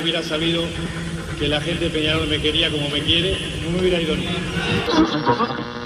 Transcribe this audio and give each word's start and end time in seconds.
Hubiera 0.00 0.22
sabido 0.22 0.62
que 1.38 1.48
la 1.48 1.60
gente 1.60 1.84
de 1.84 1.90
Peñarol 1.90 2.28
me 2.28 2.40
quería 2.40 2.70
como 2.70 2.88
me 2.90 3.00
quiere, 3.02 3.36
no 3.62 3.70
me 3.70 3.80
hubiera 3.80 4.00
ido 4.00 4.16
ni. 4.16 4.26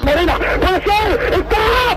Morena, 0.03 0.39
puede 0.61 0.83
ser, 0.83 1.35
está, 1.35 1.97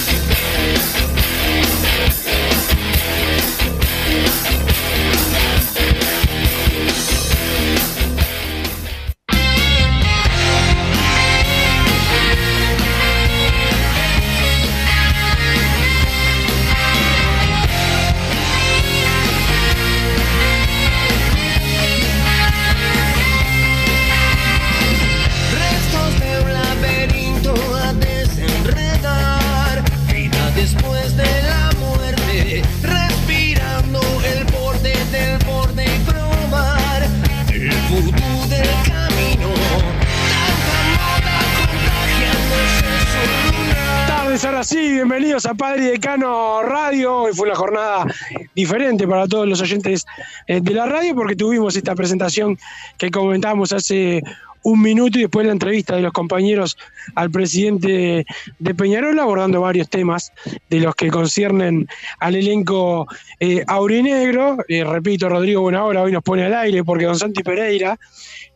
Ahora 44.61 44.69
sí, 44.69 44.91
bienvenidos 44.91 45.47
a 45.47 45.55
Padre 45.55 45.85
Decano 45.85 46.61
Radio. 46.61 47.23
Hoy 47.23 47.33
fue 47.33 47.47
una 47.47 47.55
jornada 47.55 48.05
diferente 48.53 49.07
para 49.07 49.27
todos 49.27 49.47
los 49.47 49.59
oyentes 49.59 50.05
eh, 50.45 50.61
de 50.61 50.73
la 50.75 50.85
radio 50.85 51.15
porque 51.15 51.35
tuvimos 51.35 51.75
esta 51.75 51.95
presentación 51.95 52.59
que 52.99 53.09
comentábamos 53.09 53.73
hace 53.73 54.21
un 54.61 54.79
minuto 54.83 55.17
y 55.17 55.21
después 55.21 55.47
la 55.47 55.53
entrevista 55.53 55.95
de 55.95 56.03
los 56.03 56.13
compañeros 56.13 56.77
al 57.15 57.31
presidente 57.31 58.23
de 58.59 58.75
Peñarol 58.75 59.17
abordando 59.17 59.61
varios 59.61 59.89
temas 59.89 60.31
de 60.69 60.79
los 60.79 60.93
que 60.93 61.09
conciernen 61.09 61.87
al 62.19 62.35
elenco 62.35 63.07
eh, 63.39 63.63
aurinegro. 63.65 64.57
Eh, 64.67 64.83
repito, 64.83 65.27
Rodrigo 65.27 65.61
Buenahora 65.61 66.03
hoy 66.03 66.11
nos 66.11 66.21
pone 66.21 66.43
al 66.43 66.53
aire 66.53 66.83
porque 66.83 67.05
Don 67.05 67.17
Santi 67.17 67.41
Pereira, 67.41 67.97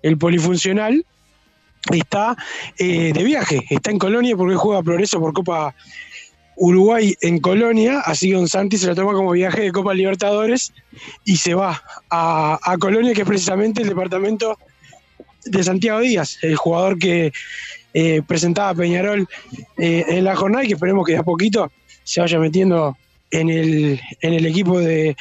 el 0.04 0.20
polifuncional, 0.20 1.04
está 1.94 2.36
eh, 2.78 3.12
de 3.14 3.24
viaje, 3.24 3.66
está 3.70 3.92
en 3.92 4.00
Colonia 4.00 4.36
porque 4.36 4.56
juega 4.56 4.84
Progreso 4.84 5.20
por 5.20 5.34
Copa 5.34 5.76
Uruguay 6.58 7.16
en 7.22 7.40
Colonia, 7.40 8.00
así 8.00 8.32
que 8.32 8.48
Santi 8.48 8.78
se 8.78 8.88
lo 8.88 8.96
toma 8.96 9.14
como 9.14 9.32
viaje 9.32 9.62
de 9.62 9.72
Copa 9.72 9.94
Libertadores 9.94 10.74
y 11.26 11.38
se 11.38 11.54
va 11.54 11.84
a, 12.10 12.58
a 12.62 12.78
Colonia, 12.78 13.14
que 13.14 13.22
es 13.22 13.28
precisamente 13.28 13.82
el 13.82 13.90
departamento 13.90 14.58
de 15.46 15.64
Santiago 15.64 16.00
Díaz, 16.00 16.38
el 16.42 16.56
jugador 16.56 16.98
que 16.98 17.32
eh, 17.94 18.22
presentaba 18.28 18.74
Peñarol 18.74 19.28
eh, 19.78 20.06
en 20.08 20.24
la 20.24 20.36
jornada 20.36 20.64
y 20.64 20.68
que 20.68 20.74
esperemos 20.74 21.06
que 21.06 21.14
de 21.14 21.20
a 21.20 21.24
poquito 21.24 21.72
se 22.04 22.22
vaya 22.22 22.40
metiendo 22.40 22.98
en 23.32 23.50
el, 23.50 24.02
en 24.22 24.34
el 24.34 24.46
equipo 24.46 24.80
de, 24.80 25.16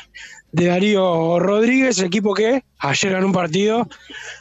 de 0.54 0.66
Darío 0.66 1.40
Rodríguez, 1.40 1.98
equipo 1.98 2.32
que 2.32 2.62
ayer 2.78 3.12
ganó 3.12 3.26
un 3.26 3.32
partido 3.32 3.88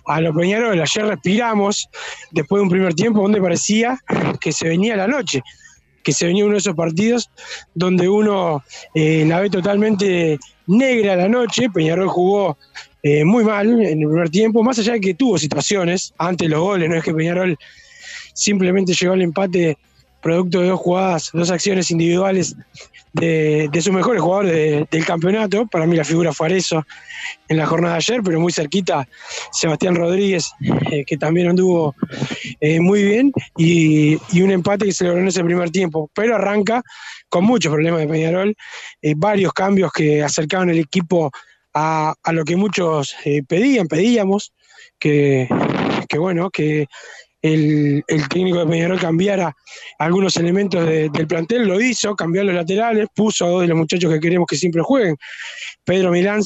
a 0.05 0.21
los 0.21 0.35
Peñarol, 0.35 0.79
ayer 0.79 1.05
respiramos 1.07 1.89
después 2.29 2.59
de 2.59 2.63
un 2.63 2.69
primer 2.69 2.93
tiempo 2.93 3.23
donde 3.23 3.41
parecía 3.41 3.97
que 4.39 4.51
se 4.51 4.67
venía 4.67 4.95
la 4.95 5.07
noche, 5.07 5.41
que 6.03 6.13
se 6.13 6.27
venía 6.27 6.45
uno 6.45 6.53
de 6.53 6.59
esos 6.59 6.75
partidos 6.75 7.31
donde 7.73 8.07
uno 8.07 8.63
eh, 8.93 9.25
la 9.27 9.39
ve 9.39 9.49
totalmente 9.49 10.37
negra 10.67 11.15
la 11.15 11.27
noche, 11.27 11.71
Peñarol 11.71 12.09
jugó 12.09 12.59
eh, 13.01 13.25
muy 13.25 13.43
mal 13.43 13.67
en 13.81 14.03
el 14.03 14.07
primer 14.07 14.29
tiempo, 14.29 14.61
más 14.61 14.77
allá 14.77 14.93
de 14.93 15.01
que 15.01 15.15
tuvo 15.15 15.39
situaciones 15.39 16.13
antes 16.19 16.47
de 16.47 16.53
los 16.53 16.61
goles, 16.61 16.89
no 16.89 16.95
es 16.95 17.03
que 17.03 17.13
Peñarol 17.15 17.57
simplemente 18.35 18.93
llegó 18.93 19.13
al 19.13 19.23
empate 19.23 19.79
producto 20.23 20.61
de 20.61 20.69
dos 20.69 20.79
jugadas, 20.79 21.29
dos 21.33 21.51
acciones 21.51 21.91
individuales 21.91 22.55
de, 23.11 23.69
de 23.71 23.81
sus 23.81 23.93
mejores 23.93 24.21
jugadores 24.21 24.51
de- 24.51 24.87
del 24.89 25.05
campeonato. 25.05 25.67
Para 25.67 25.85
mí 25.85 25.95
la 25.95 26.03
figura 26.03 26.33
fue 26.33 26.47
Arezo 26.47 26.83
en 27.47 27.57
la 27.57 27.65
jornada 27.65 27.95
de 27.95 27.97
ayer, 27.97 28.21
pero 28.23 28.39
muy 28.39 28.51
cerquita 28.51 29.07
Sebastián 29.51 29.95
Rodríguez, 29.95 30.51
eh, 30.91 31.03
que 31.05 31.17
también 31.17 31.49
anduvo 31.49 31.95
eh, 32.59 32.79
muy 32.79 33.03
bien, 33.03 33.31
y, 33.57 34.15
un 34.41 34.51
empate 34.51 34.85
que 34.85 34.93
se 34.93 35.05
logró 35.05 35.21
en 35.21 35.27
ese 35.27 35.43
primer 35.43 35.69
tiempo. 35.69 36.09
Pero 36.15 36.35
arranca 36.35 36.81
con 37.29 37.43
muchos 37.43 37.71
problemas 37.71 38.01
de 38.01 38.07
Peñarol, 38.07 38.55
eh, 39.01 39.13
varios 39.15 39.53
cambios 39.53 39.91
que 39.91 40.23
acercaban 40.23 40.69
el 40.69 40.79
equipo 40.79 41.31
a, 41.73 42.13
lo 42.31 42.43
que 42.45 42.55
muchos 42.55 43.15
pedían, 43.47 43.87
pedíamos, 43.87 44.53
que 44.99 45.47
bueno, 46.17 46.51
que 46.51 46.87
el, 47.43 48.03
técnico 48.29 48.59
de 48.59 48.65
Peñarol 48.65 48.99
cambiara 48.99 49.55
algunos 49.99 50.35
elementos 50.37 50.85
de- 50.85 51.09
del 51.09 51.27
plantel, 51.27 51.67
lo 51.67 51.79
hizo, 51.79 52.15
cambió 52.15 52.43
los 52.43 52.55
laterales, 52.55 53.07
puso 53.13 53.45
a 53.45 53.49
dos 53.49 53.61
de 53.61 53.67
los 53.67 53.77
muchachos 53.77 54.11
que 54.11 54.19
queremos 54.19 54.47
que 54.47 54.55
siempre 54.55 54.81
jueguen, 54.81 55.17
Pedro 55.83 56.09
Milán 56.09 56.41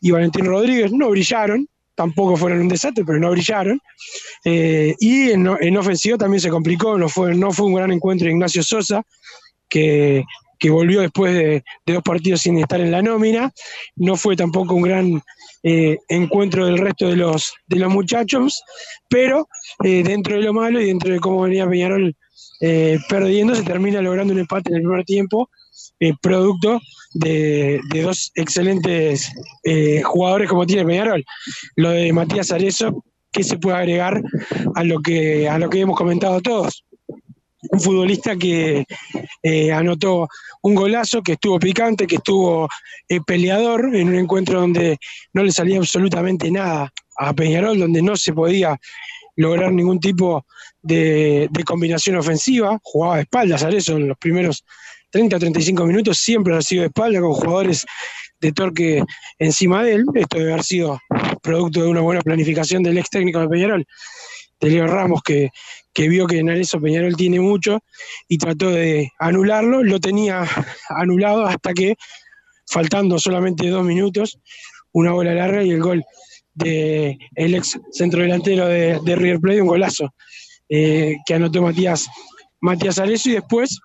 y 0.00 0.10
Valentín 0.10 0.44
Rodríguez, 0.44 0.92
no 0.92 1.08
brillaron, 1.08 1.66
tampoco 1.94 2.36
fueron 2.36 2.60
un 2.60 2.68
desastre, 2.68 3.04
pero 3.04 3.18
no 3.18 3.30
brillaron. 3.30 3.78
Eh, 4.44 4.94
y 4.98 5.30
en, 5.30 5.48
en 5.60 5.76
ofensivo 5.76 6.18
también 6.18 6.40
se 6.40 6.50
complicó, 6.50 6.98
no 6.98 7.08
fue, 7.08 7.34
no 7.34 7.52
fue 7.52 7.66
un 7.66 7.74
gran 7.74 7.92
encuentro 7.92 8.26
de 8.26 8.32
Ignacio 8.32 8.62
Sosa, 8.62 9.02
que, 9.68 10.24
que 10.58 10.68
volvió 10.70 11.00
después 11.00 11.32
de, 11.32 11.62
de 11.86 11.92
dos 11.92 12.02
partidos 12.02 12.40
sin 12.40 12.58
estar 12.58 12.80
en 12.80 12.90
la 12.90 13.02
nómina, 13.02 13.52
no 13.96 14.16
fue 14.16 14.34
tampoco 14.34 14.74
un 14.74 14.82
gran 14.82 15.22
eh, 15.62 15.98
encuentro 16.08 16.66
del 16.66 16.78
resto 16.78 17.08
de 17.08 17.16
los, 17.16 17.52
de 17.66 17.78
los 17.78 17.92
muchachos, 17.92 18.62
pero 19.08 19.48
eh, 19.84 20.02
dentro 20.02 20.36
de 20.36 20.42
lo 20.42 20.52
malo 20.52 20.80
y 20.80 20.86
dentro 20.86 21.12
de 21.12 21.20
cómo 21.20 21.42
venía 21.42 21.68
Peñarol 21.68 22.16
eh, 22.60 22.98
perdiendo, 23.08 23.54
se 23.54 23.62
termina 23.62 24.02
logrando 24.02 24.34
un 24.34 24.40
empate 24.40 24.70
en 24.70 24.76
el 24.76 24.82
primer 24.82 25.04
tiempo, 25.04 25.48
eh, 25.98 26.12
producto 26.20 26.80
de, 27.14 27.80
dos 28.02 28.30
excelentes 28.34 29.32
eh, 29.64 30.02
jugadores 30.02 30.48
como 30.48 30.66
tiene 30.66 30.84
Peñarol. 30.84 31.24
Lo 31.76 31.90
de 31.90 32.12
Matías 32.12 32.52
Arezo, 32.52 33.04
¿qué 33.32 33.42
se 33.42 33.58
puede 33.58 33.78
agregar 33.78 34.22
a 34.74 34.84
lo 34.84 35.00
que, 35.00 35.48
a 35.48 35.58
lo 35.58 35.70
que 35.70 35.80
hemos 35.80 35.96
comentado 35.96 36.40
todos? 36.40 36.84
Un 37.70 37.80
futbolista 37.80 38.36
que 38.36 38.84
eh, 39.42 39.72
anotó 39.72 40.28
un 40.62 40.74
golazo, 40.74 41.22
que 41.22 41.32
estuvo 41.32 41.58
picante, 41.58 42.06
que 42.06 42.16
estuvo 42.16 42.68
eh, 43.08 43.20
peleador 43.26 43.94
en 43.94 44.08
un 44.08 44.14
encuentro 44.14 44.60
donde 44.60 44.98
no 45.32 45.42
le 45.42 45.52
salía 45.52 45.78
absolutamente 45.78 46.50
nada 46.50 46.92
a 47.16 47.32
Peñarol, 47.34 47.78
donde 47.78 48.02
no 48.02 48.16
se 48.16 48.32
podía 48.32 48.78
lograr 49.36 49.72
ningún 49.72 50.00
tipo 50.00 50.44
de, 50.82 51.48
combinación 51.64 52.16
ofensiva, 52.16 52.78
jugaba 52.82 53.16
de 53.16 53.22
espaldas, 53.22 53.62
Arezo 53.62 53.96
en 53.96 54.08
los 54.08 54.18
primeros 54.18 54.64
30 55.10 55.36
o 55.36 55.38
35 55.38 55.86
minutos. 55.86 56.18
Siempre 56.18 56.56
ha 56.56 56.62
sido 56.62 56.82
de 56.82 56.88
espalda 56.88 57.20
con 57.20 57.32
jugadores 57.32 57.84
de 58.40 58.52
torque 58.52 59.02
encima 59.38 59.82
de 59.82 59.94
él. 59.94 60.04
Esto 60.14 60.38
debe 60.38 60.52
haber 60.52 60.64
sido 60.64 61.00
producto 61.42 61.82
de 61.82 61.88
una 61.88 62.00
buena 62.00 62.20
planificación 62.20 62.82
del 62.82 62.98
ex 62.98 63.10
técnico 63.10 63.40
de 63.40 63.48
Peñarol, 63.48 63.86
de 64.60 64.70
Leo 64.70 64.86
Ramos, 64.86 65.22
que, 65.22 65.50
que 65.92 66.08
vio 66.08 66.26
que 66.26 66.38
en 66.38 66.48
Peñarol 66.82 67.16
tiene 67.16 67.40
mucho 67.40 67.80
y 68.28 68.38
trató 68.38 68.70
de 68.70 69.10
anularlo. 69.18 69.82
Lo 69.82 70.00
tenía 70.00 70.44
anulado 70.88 71.46
hasta 71.46 71.72
que, 71.72 71.96
faltando 72.66 73.18
solamente 73.18 73.68
dos 73.68 73.84
minutos, 73.84 74.38
una 74.92 75.12
bola 75.12 75.34
larga 75.34 75.62
y 75.62 75.70
el 75.70 75.80
gol 75.80 76.04
de 76.54 77.18
el 77.36 77.54
ex 77.54 77.78
centrodelantero 77.92 78.66
de, 78.66 78.98
de 79.04 79.16
River 79.16 79.40
Plate, 79.40 79.62
un 79.62 79.68
golazo 79.68 80.12
eh, 80.68 81.16
que 81.26 81.34
anotó 81.34 81.62
Matías, 81.62 82.08
Matías 82.60 83.00
y 83.26 83.32
después 83.32 83.80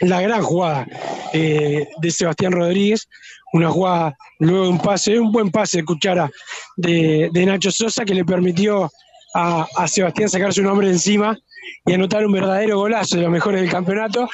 la 0.00 0.20
gran 0.20 0.42
jugada 0.42 0.86
eh, 1.32 1.86
de 2.00 2.10
Sebastián 2.10 2.52
Rodríguez, 2.52 3.08
una 3.52 3.70
jugada 3.70 4.16
luego 4.38 4.64
de 4.64 4.70
un 4.70 4.78
pase, 4.80 5.18
un 5.18 5.30
buen 5.30 5.50
pase 5.50 5.78
de 5.78 5.84
cuchara 5.84 6.30
de, 6.76 7.30
de 7.32 7.46
Nacho 7.46 7.70
Sosa 7.70 8.04
que 8.04 8.14
le 8.14 8.24
permitió 8.24 8.90
a, 9.34 9.66
a 9.76 9.88
Sebastián 9.88 10.28
sacar 10.28 10.52
su 10.52 10.62
nombre 10.62 10.88
encima 10.88 11.38
y 11.86 11.92
anotar 11.92 12.24
un 12.26 12.32
verdadero 12.32 12.78
golazo 12.78 13.16
de 13.16 13.22
los 13.22 13.30
mejores 13.30 13.60
del 13.60 13.70
campeonato 13.70 14.28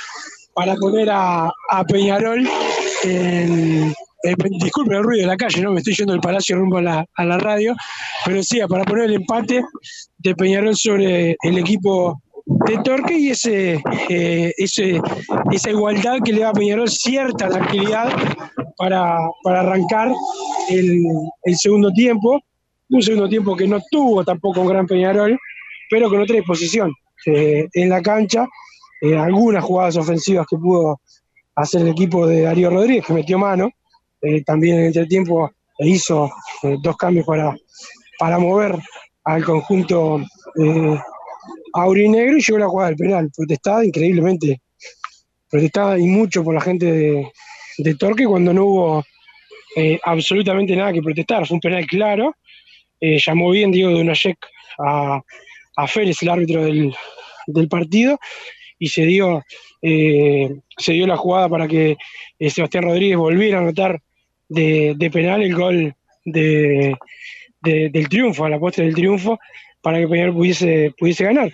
para 0.54 0.74
poner 0.76 1.08
a, 1.10 1.52
a 1.70 1.84
Peñarol 1.84 2.48
en, 3.04 3.94
eh, 4.24 4.34
disculpen 4.60 4.96
el 4.96 5.04
ruido 5.04 5.22
de 5.22 5.28
la 5.28 5.36
calle, 5.36 5.62
¿no? 5.62 5.70
Me 5.70 5.78
estoy 5.78 5.94
yendo 5.94 6.12
del 6.12 6.20
palacio 6.20 6.56
rumbo 6.56 6.78
a 6.78 6.82
la, 6.82 7.06
a 7.14 7.24
la 7.24 7.38
radio, 7.38 7.76
pero 8.24 8.42
sí, 8.42 8.58
para 8.68 8.84
poner 8.84 9.04
el 9.04 9.14
empate 9.14 9.62
de 10.18 10.34
Peñarol 10.34 10.76
sobre 10.76 11.36
el 11.42 11.58
equipo 11.58 12.20
de 12.44 12.78
Torque 12.78 13.16
y 13.16 13.30
ese, 13.30 13.80
eh, 14.08 14.52
ese, 14.56 15.00
esa 15.52 15.70
igualdad 15.70 16.18
que 16.24 16.32
le 16.32 16.40
da 16.40 16.48
a 16.48 16.52
Peñarol 16.52 16.90
cierta 16.90 17.48
tranquilidad 17.48 18.10
para, 18.76 19.18
para 19.44 19.60
arrancar 19.60 20.12
el, 20.70 21.00
el 21.44 21.56
segundo 21.56 21.92
tiempo. 21.92 22.40
Un 22.90 23.02
segundo 23.02 23.28
tiempo 23.28 23.54
que 23.54 23.68
no 23.68 23.80
tuvo 23.90 24.24
tampoco 24.24 24.62
un 24.62 24.68
gran 24.68 24.86
Peñarol, 24.86 25.38
pero 25.90 26.08
con 26.08 26.20
otra 26.20 26.36
disposición 26.36 26.92
eh, 27.26 27.68
en 27.72 27.88
la 27.88 28.02
cancha. 28.02 28.46
eh, 29.00 29.16
algunas 29.16 29.62
jugadas 29.62 29.96
ofensivas 29.96 30.46
que 30.48 30.56
pudo 30.56 31.00
hacer 31.54 31.82
el 31.82 31.88
equipo 31.88 32.26
de 32.26 32.42
Darío 32.42 32.70
Rodríguez, 32.70 33.04
que 33.06 33.12
metió 33.12 33.38
mano. 33.38 33.70
eh, 34.22 34.42
también 34.42 34.76
en 34.76 34.80
el 34.80 34.86
entretiempo 34.88 35.50
hizo 35.78 36.30
eh, 36.64 36.76
dos 36.82 36.96
cambios 36.96 37.24
para, 37.24 37.54
para 38.18 38.38
mover 38.38 38.76
al 39.24 39.44
conjunto 39.44 40.20
aurinegro 41.74 42.36
y 42.36 42.40
llegó 42.40 42.58
la 42.58 42.68
jugada 42.68 42.88
del 42.88 42.96
penal, 42.96 43.30
protestada 43.36 43.84
increíblemente, 43.84 44.60
protestada 45.48 45.98
y 45.98 46.06
mucho 46.06 46.42
por 46.42 46.54
la 46.54 46.60
gente 46.60 47.30
de, 47.78 47.94
Torque 47.94 48.26
cuando 48.26 48.52
no 48.52 48.64
hubo 48.64 49.04
absolutamente 50.02 50.74
nada 50.74 50.92
que 50.92 51.02
protestar, 51.02 51.46
fue 51.46 51.54
un 51.56 51.60
penal 51.60 51.86
claro, 51.86 52.34
eh, 53.00 53.18
llamó 53.18 53.50
bien 53.50 53.70
Diego 53.70 53.90
Donayek 53.90 54.38
a, 54.78 55.20
a 55.76 55.86
Férez, 55.86 56.22
el 56.22 56.28
árbitro 56.30 56.64
del, 56.64 56.94
del 57.46 57.68
partido, 57.68 58.18
y 58.78 58.88
se 58.88 59.04
dio, 59.06 59.42
eh, 59.82 60.50
se 60.76 60.92
dio 60.92 61.06
la 61.06 61.16
jugada 61.16 61.48
para 61.48 61.66
que 61.68 61.96
eh, 62.38 62.50
Sebastián 62.50 62.84
Rodríguez 62.84 63.16
volviera 63.16 63.58
a 63.58 63.62
anotar 63.62 64.00
de, 64.48 64.94
de 64.96 65.10
penal 65.10 65.42
el 65.42 65.54
gol 65.54 65.94
de, 66.24 66.96
de- 67.60 67.88
del 67.90 68.08
triunfo, 68.08 68.44
a 68.44 68.48
la 68.48 68.58
postre 68.58 68.84
del 68.84 68.94
triunfo, 68.94 69.38
para 69.80 69.98
que 69.98 70.08
Peñarol 70.08 70.34
pudiese, 70.34 70.92
pudiese 70.98 71.24
ganar. 71.24 71.50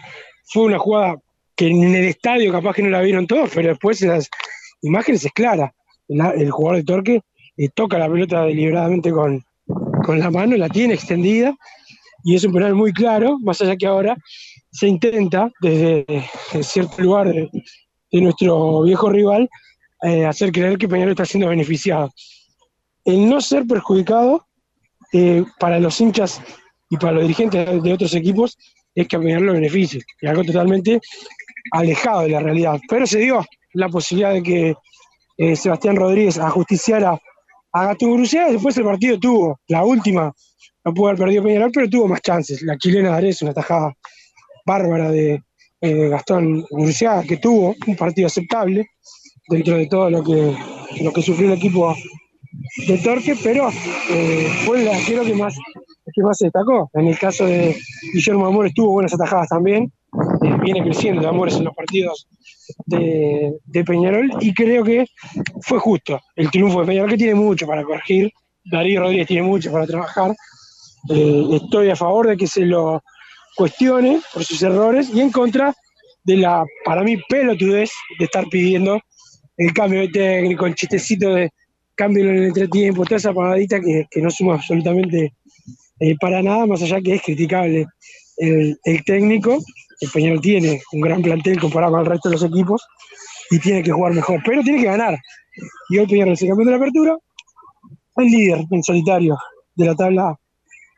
Fue 0.47 0.65
una 0.65 0.79
jugada 0.79 1.17
que 1.57 1.69
en 1.69 1.95
el 1.95 2.05
estadio 2.07 2.53
capaz 2.53 2.75
que 2.75 2.83
no 2.83 2.91
la 2.91 3.01
vieron 3.01 3.27
todos, 3.27 3.51
pero 3.55 3.69
después 3.71 4.01
las 4.03 4.29
imágenes 4.83 5.25
es 5.25 5.33
clara. 5.33 5.73
La- 6.09 6.31
el 6.33 6.51
jugador 6.51 6.77
de 6.79 6.85
Torque 6.85 7.21
toca 7.75 7.99
la 7.99 8.09
pelota 8.11 8.45
deliberadamente 8.45 9.11
con, 9.13 9.43
con 10.05 10.19
la 10.19 10.31
mano, 10.31 10.57
la 10.57 10.69
tiene 10.69 10.95
extendida 10.95 11.57
y 12.23 12.35
es 12.35 12.45
un 12.45 12.53
penal 12.53 12.75
muy 12.75 12.93
claro, 12.93 13.39
más 13.41 13.61
allá 13.61 13.77
que 13.77 13.87
ahora 13.87 14.17
se 14.71 14.89
intenta 14.89 15.51
desde 15.61 16.25
cierto 16.63 17.03
lugar 17.03 17.29
de, 17.33 17.51
nuestro 18.13 18.83
viejo 18.83 19.11
rival 19.11 19.49
eh, 20.03 20.25
hacer 20.25 20.53
creer 20.53 20.79
que 20.79 20.89
Peñarol 20.89 21.13
está 21.13 21.25
siendo 21.25 21.49
beneficiado. 21.49 22.13
El 23.05 23.29
no 23.29 23.41
ser 23.41 23.67
perjudicado 23.67 24.47
eh, 25.13 25.45
para 25.59 25.81
los 25.81 26.01
hinchas 26.01 26.41
y 26.89 26.97
para 26.97 27.13
los 27.13 27.23
dirigentes 27.23 27.67
de, 27.67 27.81
de 27.81 27.93
otros 27.93 28.15
equipos 28.15 28.57
es 28.95 29.09
que 29.09 29.17
a 29.17 29.19
Peñarol 29.19 29.47
lo 29.47 29.53
beneficie, 29.55 30.03
y 30.21 30.27
algo 30.27 30.45
totalmente 30.45 31.01
alejado 31.73 32.23
de 32.23 32.29
la 32.31 32.41
realidad. 32.41 32.81
Pero 32.89 33.07
se 33.07 33.19
dio 33.19 33.45
la 33.73 33.89
posibilidad 33.89 34.33
de 34.33 34.43
que 34.43 34.75
eh, 35.37 35.57
Sebastián 35.57 35.97
Rodríguez 35.97 36.39
ajusticiara 36.39 37.21
a 37.75 37.87
Gato 37.87 38.13
Grucea, 38.13 38.53
después 38.53 38.77
el 38.77 38.85
partido 38.85 39.19
tuvo 39.19 39.61
la 39.67 39.85
última, 39.85 40.33
no 40.85 40.95
pudo 40.95 41.09
haber 41.09 41.19
perdido 41.19 41.43
Peñarol, 41.43 41.73
pero 41.73 41.91
tuvo 41.91 42.07
más 42.07 42.23
chances. 42.23 42.63
La 42.63 42.79
chilena 42.79 43.11
de 43.11 43.17
Ares, 43.17 43.43
una 43.43 43.53
tajada 43.53 43.93
bárbara 44.65 45.11
de 45.11 45.43
eh, 45.81 46.09
Gastón 46.09 46.65
Grucea, 46.71 47.25
que 47.27 47.39
tuvo 47.39 47.75
un 47.87 47.97
partido 47.97 48.29
aceptable 48.29 48.87
dentro 49.49 49.77
de 49.77 49.87
todo 49.89 50.09
lo 50.09 50.23
que, 50.23 50.57
lo 51.03 51.13
que 51.13 51.23
sufrió 51.23 51.49
el 51.49 51.59
equipo 51.59 51.93
de 52.87 52.99
Torque, 52.99 53.35
pero 53.43 53.69
eh, 54.09 54.49
fue 54.65 54.83
el 54.83 54.89
arquero 54.89 55.25
que 55.25 55.35
más, 55.35 55.57
que 56.15 56.23
más 56.23 56.39
se 56.39 56.47
destacó. 56.47 56.89
En 56.95 57.09
el 57.09 57.19
caso 57.19 57.45
de 57.45 57.77
Guillermo 58.13 58.47
Amores 58.47 58.73
tuvo 58.73 58.93
buenas 58.93 59.15
atajadas 59.15 59.49
también, 59.49 59.93
viene 60.65 60.83
creciendo 60.83 61.29
Amores 61.29 61.57
en 61.57 61.65
los 61.65 61.75
partidos 61.75 62.27
de, 62.87 63.85
Peñarol 63.87 64.31
y 64.41 64.53
creo 64.55 64.83
que 64.83 65.07
fue 65.61 65.79
justo 65.79 66.21
el 66.37 66.51
triunfo 66.51 66.81
de 66.81 66.87
Peñarol, 66.87 67.11
que 67.11 67.17
tiene 67.17 67.35
mucho 67.35 67.67
para 67.67 67.85
corregir. 67.85 68.33
Darío 68.65 69.01
Rodríguez 69.01 69.29
tiene 69.29 69.43
mucho 69.43 69.71
para 69.71 69.87
trabajar. 69.87 70.35
Eh, 71.11 71.45
estoy 71.53 71.91
a 71.91 71.97
favor 71.97 72.29
de 72.29 72.37
que 72.37 72.47
se 72.47 72.63
lo 72.63 73.03
cuestione 73.57 74.21
por 74.33 74.43
sus 74.45 74.63
errores 74.63 75.11
y 75.15 75.21
en 75.21 75.31
contra 75.31 75.75
de 76.25 76.37
la, 76.39 76.65
para 76.85 77.03
mí, 77.03 77.19
pelotudez 77.29 77.91
de 78.19 78.25
estar 78.25 78.47
pidiendo 78.49 78.99
el 79.57 79.73
cambio 79.73 80.01
de 80.01 80.09
técnico, 80.09 80.67
el 80.67 80.75
chistecito 80.75 81.35
de 81.35 81.51
cambio 81.95 82.25
en 82.25 82.37
el 82.37 82.45
entretiempo, 82.45 83.05
toda 83.05 83.19
esa 83.19 83.33
pagadita 83.33 83.81
que, 83.81 84.07
que 84.11 84.23
no 84.23 84.31
suma 84.31 84.55
absolutamente 84.55 85.35
eh, 86.01 86.17
para 86.21 86.43
nada, 86.43 86.67
más 86.67 86.83
allá 86.83 87.01
que 87.01 87.15
es 87.15 87.23
criticable 87.23 87.87
el, 88.39 88.79
el 88.85 89.05
técnico. 89.05 89.59
El 90.01 90.11
Peñarol 90.11 90.41
tiene 90.41 90.81
un 90.93 91.01
gran 91.01 91.23
plantel 91.23 91.61
comparado 91.61 91.93
con 91.93 92.01
el 92.01 92.07
resto 92.07 92.29
de 92.29 92.35
los 92.35 92.45
equipos 92.45 92.87
y 93.51 93.59
tiene 93.59 93.83
que 93.83 93.93
jugar 93.93 94.13
mejor, 94.13 94.41
pero 94.45 94.63
tiene 94.63 94.81
que 94.81 94.87
ganar. 94.87 95.17
Y 95.91 95.99
hoy 95.99 96.07
Peñarol 96.07 96.37
se 96.37 96.49
campeón 96.49 96.67
de 96.67 96.71
la 96.73 96.77
apertura, 96.79 97.17
el 98.17 98.27
líder 98.27 98.65
en 98.71 98.83
solitario 98.83 99.37
de 99.75 99.87
la 99.87 99.95
tabla 99.95 100.39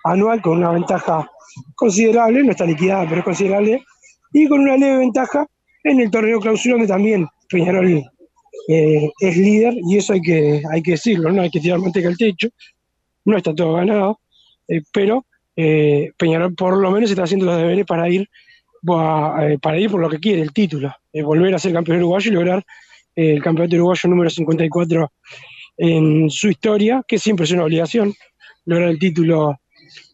anual 0.04 0.40
con 0.40 0.58
una 0.58 0.70
ventaja 0.70 1.28
considerable, 1.74 2.42
no 2.44 2.50
está 2.52 2.64
liquidada, 2.64 3.06
pero 3.08 3.18
es 3.20 3.24
considerable, 3.24 3.84
y 4.32 4.48
con 4.48 4.60
una 4.60 4.76
leve 4.76 4.98
ventaja 4.98 5.46
en 5.84 6.00
el 6.00 6.10
torneo 6.10 6.40
clausura, 6.40 6.74
donde 6.74 6.88
también 6.88 7.26
Peñarol 7.48 8.02
eh, 8.68 9.10
es 9.20 9.36
líder, 9.36 9.74
y 9.88 9.96
eso 9.96 10.12
hay 10.12 10.20
que, 10.20 10.62
hay 10.70 10.82
que 10.82 10.92
decirlo, 10.92 11.32
no 11.32 11.42
hay 11.42 11.50
que 11.50 11.60
tirar 11.60 11.78
manteca 11.78 12.08
al 12.08 12.16
techo, 12.16 12.48
no 13.24 13.36
está 13.36 13.54
todo 13.54 13.74
ganado, 13.74 14.20
eh, 14.68 14.82
pero 14.92 15.24
eh, 15.56 16.10
Peñarol 16.16 16.54
por 16.54 16.76
lo 16.76 16.90
menos 16.90 17.10
está 17.10 17.24
haciendo 17.24 17.46
los 17.46 17.56
deberes 17.56 17.86
para 17.86 18.08
ir, 18.08 18.28
eh, 19.40 19.58
para 19.60 19.78
ir 19.78 19.90
por 19.90 20.00
lo 20.00 20.08
que 20.08 20.20
quiere, 20.20 20.42
el 20.42 20.52
título, 20.52 20.92
eh, 21.12 21.22
volver 21.22 21.54
a 21.54 21.58
ser 21.58 21.72
campeón 21.72 21.98
uruguayo 21.98 22.30
y 22.30 22.34
lograr 22.34 22.64
eh, 23.16 23.32
el 23.32 23.42
campeonato 23.42 23.76
uruguayo 23.76 24.08
número 24.08 24.30
54 24.30 25.12
en 25.78 26.30
su 26.30 26.48
historia, 26.48 27.02
que 27.06 27.18
siempre 27.18 27.44
es 27.44 27.50
una 27.50 27.64
obligación, 27.64 28.14
lograr 28.64 28.88
el 28.88 28.98
título 28.98 29.58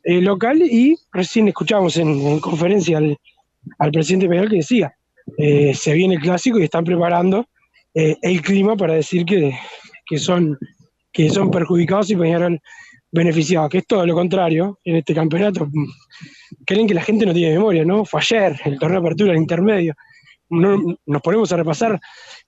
local 0.04 0.60
y 0.62 0.96
recién 1.12 1.46
escuchamos 1.46 1.96
en, 1.96 2.08
en 2.08 2.40
conferencia 2.40 2.98
al, 2.98 3.92
presidente 3.92 4.28
Peñarol 4.28 4.50
que 4.50 4.56
decía, 4.56 4.92
se 5.38 5.92
viene 5.94 6.16
el 6.16 6.20
clásico 6.20 6.58
y 6.58 6.64
están 6.64 6.82
preparando 6.82 7.46
el 7.94 8.42
clima 8.42 8.76
para 8.76 8.94
decir 8.94 9.24
que, 9.24 9.56
que, 10.04 10.18
son, 10.18 10.58
que 11.12 11.30
son 11.30 11.52
perjudicados 11.52 12.10
y 12.10 12.16
Peñarol 12.16 12.60
beneficiados, 13.12 13.70
que 13.70 13.78
es 13.78 13.86
todo 13.86 14.04
lo 14.04 14.14
contrario 14.14 14.80
en 14.84 14.96
este 14.96 15.14
campeonato. 15.14 15.68
Creen 16.66 16.86
que 16.86 16.94
la 16.94 17.02
gente 17.02 17.26
no 17.26 17.32
tiene 17.32 17.54
memoria, 17.54 17.84
¿no? 17.84 18.04
Fue 18.04 18.20
ayer, 18.20 18.60
el 18.64 18.78
torneo 18.78 19.00
de 19.00 19.06
apertura, 19.06 19.32
el 19.32 19.38
intermedio. 19.38 19.94
No, 20.50 20.76
nos 21.06 21.22
ponemos 21.22 21.52
a 21.52 21.56
repasar 21.56 21.98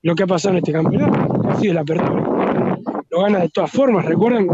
lo 0.02 0.14
que 0.14 0.24
ha 0.24 0.26
pasado 0.26 0.52
en 0.52 0.58
este 0.58 0.72
campeonato, 0.72 1.48
ha 1.48 1.58
sido 1.58 1.74
la 1.74 1.80
apertura. 1.80 2.78
Lo 3.10 3.22
gana 3.22 3.40
de 3.40 3.48
todas 3.48 3.70
formas, 3.70 4.04
recuerdan 4.04 4.48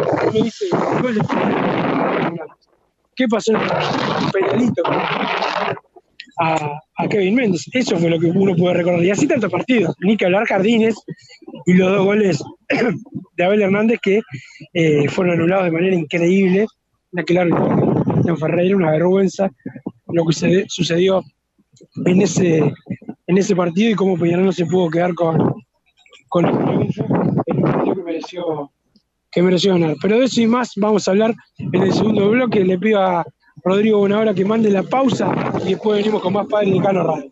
¿Qué 3.20 3.28
pasó 3.28 3.52
en 3.52 3.60
el 3.60 4.30
penalito 4.32 4.82
a, 6.38 6.80
a 6.96 7.08
Kevin 7.08 7.34
Méndez? 7.34 7.66
Eso 7.72 7.98
fue 7.98 8.08
lo 8.08 8.18
que 8.18 8.26
uno 8.26 8.56
puede 8.56 8.76
recordar. 8.76 9.04
Y 9.04 9.10
así 9.10 9.26
tantos 9.26 9.50
partidos. 9.50 9.94
Ni 10.00 10.16
que 10.16 10.24
hablar 10.24 10.46
Jardines 10.46 10.94
y 11.66 11.74
los 11.74 11.90
dos 11.92 12.04
goles 12.06 12.42
de 13.36 13.44
Abel 13.44 13.60
Hernández 13.60 13.98
que 14.00 14.20
eh, 14.72 15.06
fueron 15.08 15.34
anulados 15.34 15.66
de 15.66 15.70
manera 15.72 15.96
increíble. 15.96 16.66
En 17.12 17.20
aquel 17.20 17.38
árbitro, 17.38 17.89
Ferreira, 18.36 18.76
una 18.76 18.90
vergüenza 18.92 19.50
lo 20.08 20.24
que 20.26 20.32
se- 20.32 20.64
sucedió 20.68 21.22
en 22.04 22.22
ese, 22.22 22.58
en 23.26 23.38
ese 23.38 23.54
partido 23.56 23.90
y 23.90 23.94
cómo 23.94 24.16
Peñarol 24.18 24.46
no 24.46 24.52
se 24.52 24.66
pudo 24.66 24.90
quedar 24.90 25.14
con, 25.14 25.54
con 26.28 26.44
el 26.46 26.52
un 26.54 27.62
partido 27.62 27.94
que 27.94 28.02
mereció, 28.02 28.70
que 29.30 29.42
mereció 29.42 29.72
ganar. 29.74 29.96
Pero 30.02 30.18
de 30.18 30.24
eso 30.24 30.40
y 30.40 30.46
más 30.46 30.72
vamos 30.76 31.06
a 31.06 31.12
hablar 31.12 31.34
en 31.58 31.82
el 31.82 31.92
segundo 31.92 32.28
bloque. 32.30 32.64
Le 32.64 32.78
pido 32.78 33.00
a 33.00 33.24
Rodrigo 33.64 33.98
Bonahora 33.98 34.34
que 34.34 34.44
mande 34.44 34.70
la 34.70 34.82
pausa 34.82 35.32
y 35.64 35.70
después 35.70 35.98
venimos 35.98 36.22
con 36.22 36.32
más 36.32 36.46
Padre 36.46 36.72
de 36.72 36.80
Cano 36.80 37.02
Radio. 37.04 37.30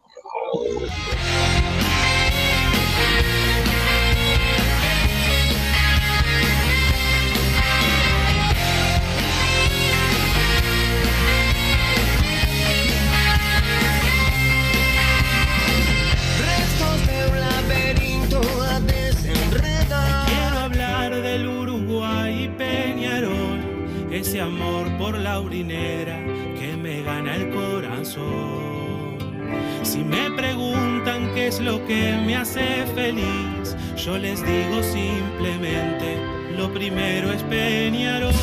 Es 31.49 31.61
lo 31.61 31.83
que 31.87 32.15
me 32.27 32.37
hace 32.37 32.85
feliz, 32.95 33.75
yo 33.97 34.19
les 34.19 34.45
digo 34.45 34.83
simplemente, 34.83 36.19
lo 36.55 36.71
primero 36.75 37.33
es 37.33 37.43
Peñarol. 37.45 38.35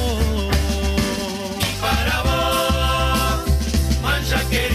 Y 1.59 1.74
para 1.79 2.24
vos, 2.24 4.01
mancha 4.01 4.41
querido, 4.50 4.75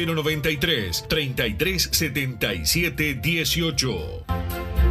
093 0.05 1.05
3377 1.07 3.21
18. 3.21 4.90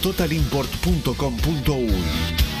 www.totalimport.com.uy. 0.01 2.60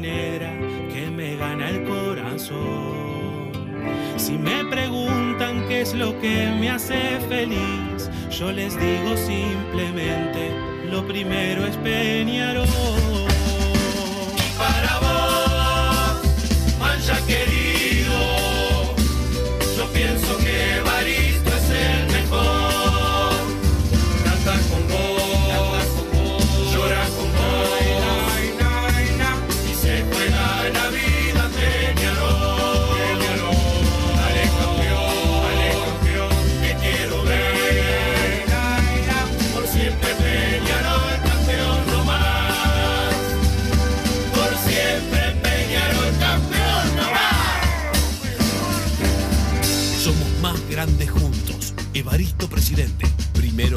Que 0.00 1.10
me 1.14 1.36
gana 1.36 1.68
el 1.68 1.84
corazón. 1.84 3.52
Si 4.16 4.38
me 4.38 4.64
preguntan 4.64 5.68
qué 5.68 5.82
es 5.82 5.92
lo 5.92 6.18
que 6.18 6.50
me 6.58 6.70
hace 6.70 7.18
feliz, 7.28 8.08
yo 8.30 8.52
les 8.52 8.74
digo 8.80 9.16
simplemente, 9.16 10.50
lo 10.90 11.06
primero 11.06 11.66
es 11.66 11.76
Peñarol. 11.76 12.71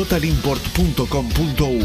www.totalimport.com.uy. 0.00 1.84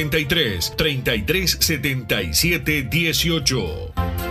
093 0.09 0.71
33 0.75 1.57
77 1.59 2.89
18. 2.89 4.30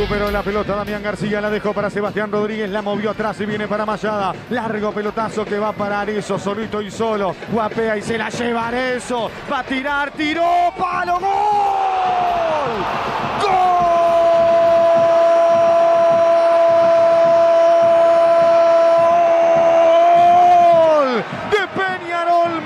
Recuperó 0.00 0.30
la 0.30 0.42
pelota 0.42 0.74
Damián 0.76 1.02
García, 1.02 1.42
la 1.42 1.50
dejó 1.50 1.74
para 1.74 1.90
Sebastián 1.90 2.32
Rodríguez, 2.32 2.70
la 2.70 2.80
movió 2.80 3.10
atrás 3.10 3.38
y 3.42 3.44
viene 3.44 3.68
para 3.68 3.84
Mayada. 3.84 4.32
Largo 4.48 4.92
pelotazo 4.92 5.44
que 5.44 5.58
va 5.58 5.72
para 5.72 6.00
Arezo, 6.00 6.38
solito 6.38 6.80
y 6.80 6.90
solo. 6.90 7.36
Guapea 7.52 7.98
y 7.98 8.02
se 8.02 8.16
la 8.16 8.30
lleva 8.30 8.68
Arezo. 8.68 9.30
Va 9.52 9.58
a 9.58 9.62
tirar, 9.62 10.10
tiró, 10.12 10.72
palo, 10.78 11.20
gol. 11.20 11.30
¡Gol! 13.42 13.52
De 21.50 21.68
Peñarol, 21.78 22.62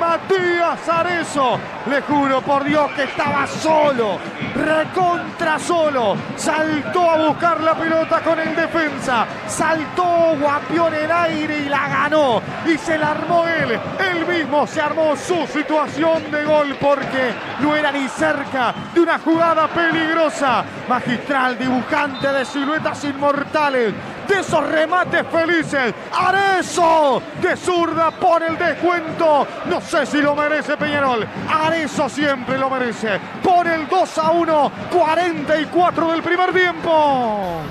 Le 1.34 2.00
juro 2.02 2.40
por 2.42 2.62
Dios 2.62 2.92
que 2.92 3.02
estaba 3.02 3.44
solo, 3.48 4.18
recontra 4.54 5.58
solo. 5.58 6.16
Saltó 6.36 7.10
a 7.10 7.26
buscar 7.26 7.60
la 7.60 7.74
pelota 7.74 8.20
con 8.20 8.38
el 8.38 8.54
defensa. 8.54 9.26
Saltó, 9.48 10.36
guapió 10.40 10.94
en 10.94 11.10
aire 11.10 11.58
y 11.58 11.68
la 11.68 11.88
ganó. 11.88 12.40
Y 12.64 12.78
se 12.78 12.96
la 12.96 13.10
armó 13.10 13.48
él. 13.48 13.72
Él 13.98 14.26
mismo 14.26 14.64
se 14.68 14.80
armó 14.80 15.16
su 15.16 15.44
situación 15.48 16.30
de 16.30 16.44
gol 16.44 16.76
porque 16.80 17.34
no 17.60 17.74
era 17.74 17.90
ni 17.90 18.06
cerca 18.06 18.72
de 18.94 19.00
una 19.00 19.18
jugada 19.18 19.66
peligrosa. 19.66 20.64
Magistral, 20.88 21.58
dibujante 21.58 22.32
de 22.32 22.44
siluetas 22.44 23.02
inmortales 23.02 23.92
de 24.26 24.40
esos 24.40 24.66
remates 24.68 25.26
felices. 25.28 25.94
Arezo 26.12 27.22
de 27.40 27.56
zurda 27.56 28.10
por 28.10 28.42
el 28.42 28.58
descuento. 28.58 29.46
No 29.66 29.80
sé 29.80 30.06
si 30.06 30.20
lo 30.20 30.34
merece 30.34 30.76
Peñarol. 30.76 31.26
Arezo 31.48 32.08
siempre 32.08 32.58
lo 32.58 32.70
merece. 32.70 33.18
Por 33.42 33.66
el 33.66 33.88
2 33.88 34.18
a 34.18 34.30
1, 34.30 34.72
44 34.90 36.12
del 36.12 36.22
primer 36.22 36.52
tiempo. 36.52 37.62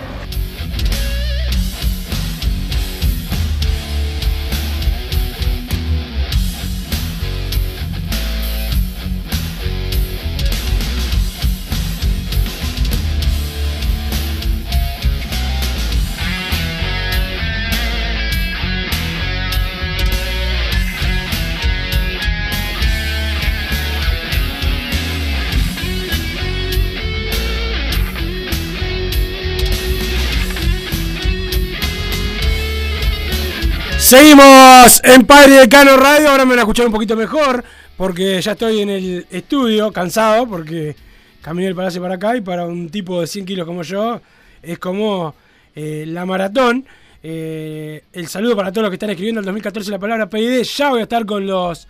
Seguimos 34.13 35.01
en 35.03 35.25
Padre 35.25 35.53
de 35.61 35.67
Cano 35.67 35.97
Radio. 35.97 36.29
Ahora 36.29 36.45
me 36.45 36.51
van 36.51 36.59
a 36.59 36.61
escuchar 36.61 36.85
un 36.85 36.91
poquito 36.91 37.15
mejor 37.15 37.63
porque 37.97 38.39
ya 38.43 38.51
estoy 38.51 38.81
en 38.81 38.91
el 38.91 39.25
estudio, 39.31 39.91
cansado, 39.91 40.47
porque 40.47 40.95
caminé 41.41 41.69
el 41.69 41.73
palacio 41.73 41.99
para 41.99 42.13
acá 42.13 42.37
y 42.37 42.41
para 42.41 42.67
un 42.67 42.91
tipo 42.91 43.21
de 43.21 43.25
100 43.25 43.43
kilos 43.43 43.65
como 43.65 43.81
yo 43.81 44.21
es 44.61 44.77
como 44.77 45.33
eh, 45.75 46.03
la 46.05 46.27
maratón. 46.27 46.85
Eh, 47.23 48.03
el 48.13 48.27
saludo 48.27 48.55
para 48.55 48.71
todos 48.71 48.83
los 48.83 48.91
que 48.91 48.97
están 48.97 49.09
escribiendo 49.09 49.39
el 49.39 49.45
2014 49.45 49.89
la 49.89 49.97
palabra 49.97 50.29
PID. 50.29 50.61
Ya 50.61 50.89
voy 50.89 50.99
a 50.99 51.03
estar 51.03 51.25
con 51.25 51.47
los 51.47 51.87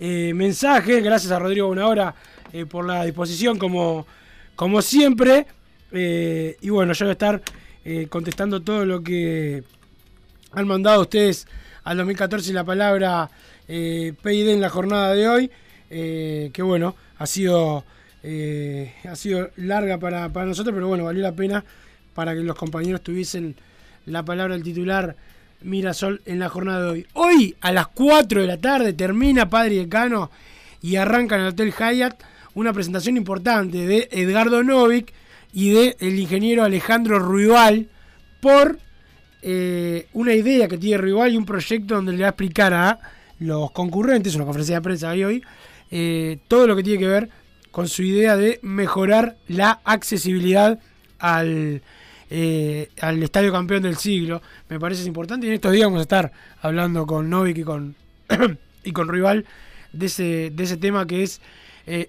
eh, 0.00 0.32
mensajes. 0.34 1.04
Gracias 1.04 1.30
a 1.30 1.38
Rodrigo 1.38 1.68
Una 1.68 1.86
Hora 1.86 2.12
por 2.68 2.84
la 2.84 3.04
disposición, 3.04 3.60
como, 3.60 4.08
como 4.56 4.82
siempre. 4.82 5.46
y 5.92 6.68
bueno, 6.68 6.94
yo 6.94 7.04
voy 7.04 7.10
a 7.10 7.12
estar 7.12 7.40
contestando 8.08 8.60
todo 8.60 8.84
lo 8.84 9.04
que 9.04 9.62
han 10.52 10.66
mandado 10.66 11.02
ustedes 11.02 11.46
al 11.84 11.96
2014 11.98 12.52
la 12.52 12.64
palabra 12.64 13.30
eh, 13.68 14.14
PID 14.22 14.48
en 14.48 14.60
la 14.60 14.68
jornada 14.68 15.14
de 15.14 15.28
hoy, 15.28 15.50
eh, 15.90 16.50
que 16.52 16.62
bueno, 16.62 16.96
ha 17.18 17.26
sido, 17.26 17.84
eh, 18.22 18.94
ha 19.08 19.16
sido 19.16 19.50
larga 19.56 19.98
para, 19.98 20.28
para, 20.30 20.46
nosotros, 20.46 20.74
pero 20.74 20.88
bueno, 20.88 21.04
valió 21.04 21.22
la 21.22 21.32
pena 21.32 21.64
para 22.14 22.34
que 22.34 22.40
los 22.40 22.56
compañeros 22.56 23.02
tuviesen 23.02 23.56
la 24.06 24.24
palabra 24.24 24.54
del 24.54 24.64
titular 24.64 25.16
Mirasol 25.62 26.22
en 26.26 26.38
la 26.38 26.48
jornada 26.48 26.82
de 26.82 26.90
hoy. 26.90 27.06
Hoy 27.14 27.56
a 27.60 27.72
las 27.72 27.88
4 27.88 28.40
de 28.40 28.46
la 28.46 28.58
tarde 28.58 28.92
termina 28.92 29.48
Padre 29.48 29.74
y 29.74 29.88
y 30.82 30.96
arranca 30.96 31.36
en 31.36 31.42
el 31.42 31.48
Hotel 31.48 31.72
Hyatt 31.72 32.22
una 32.54 32.72
presentación 32.72 33.16
importante 33.16 33.86
de 33.86 34.08
Edgardo 34.10 34.62
Novik 34.62 35.12
y 35.52 35.70
de 35.70 35.96
ingeniero 36.00 36.64
Alejandro 36.64 37.18
Ruibal 37.18 37.88
por 38.40 38.78
eh, 39.42 40.06
una 40.12 40.34
idea 40.34 40.68
que 40.68 40.76
tiene 40.76 40.98
Rival 40.98 41.32
y 41.32 41.36
un 41.36 41.46
proyecto 41.46 41.94
donde 41.94 42.12
le 42.12 42.20
va 42.20 42.26
a 42.26 42.30
explicar 42.30 42.74
a 42.74 42.98
los 43.38 43.70
concurrentes, 43.70 44.34
una 44.34 44.44
conferencia 44.44 44.76
de 44.76 44.82
prensa 44.82 45.10
de 45.12 45.24
hoy, 45.24 45.42
eh, 45.90 46.38
todo 46.46 46.66
lo 46.66 46.76
que 46.76 46.82
tiene 46.82 46.98
que 46.98 47.06
ver 47.06 47.28
con 47.70 47.88
su 47.88 48.02
idea 48.02 48.36
de 48.36 48.58
mejorar 48.62 49.36
la 49.48 49.80
accesibilidad 49.84 50.78
al, 51.18 51.82
eh, 52.28 52.88
al 53.00 53.22
estadio 53.22 53.50
campeón 53.50 53.82
del 53.82 53.96
siglo. 53.96 54.42
Me 54.68 54.78
parece 54.78 55.06
importante 55.06 55.46
y 55.46 55.50
en 55.50 55.54
estos 55.54 55.72
días 55.72 55.86
vamos 55.86 56.00
a 56.00 56.02
estar 56.02 56.32
hablando 56.60 57.06
con 57.06 57.30
Novik 57.30 57.58
y 57.58 57.62
con, 57.62 57.94
y 58.84 58.92
con 58.92 59.08
Rival 59.08 59.46
de 59.92 60.06
ese, 60.06 60.50
de 60.50 60.64
ese 60.64 60.76
tema 60.76 61.06
que 61.06 61.22
es 61.22 61.40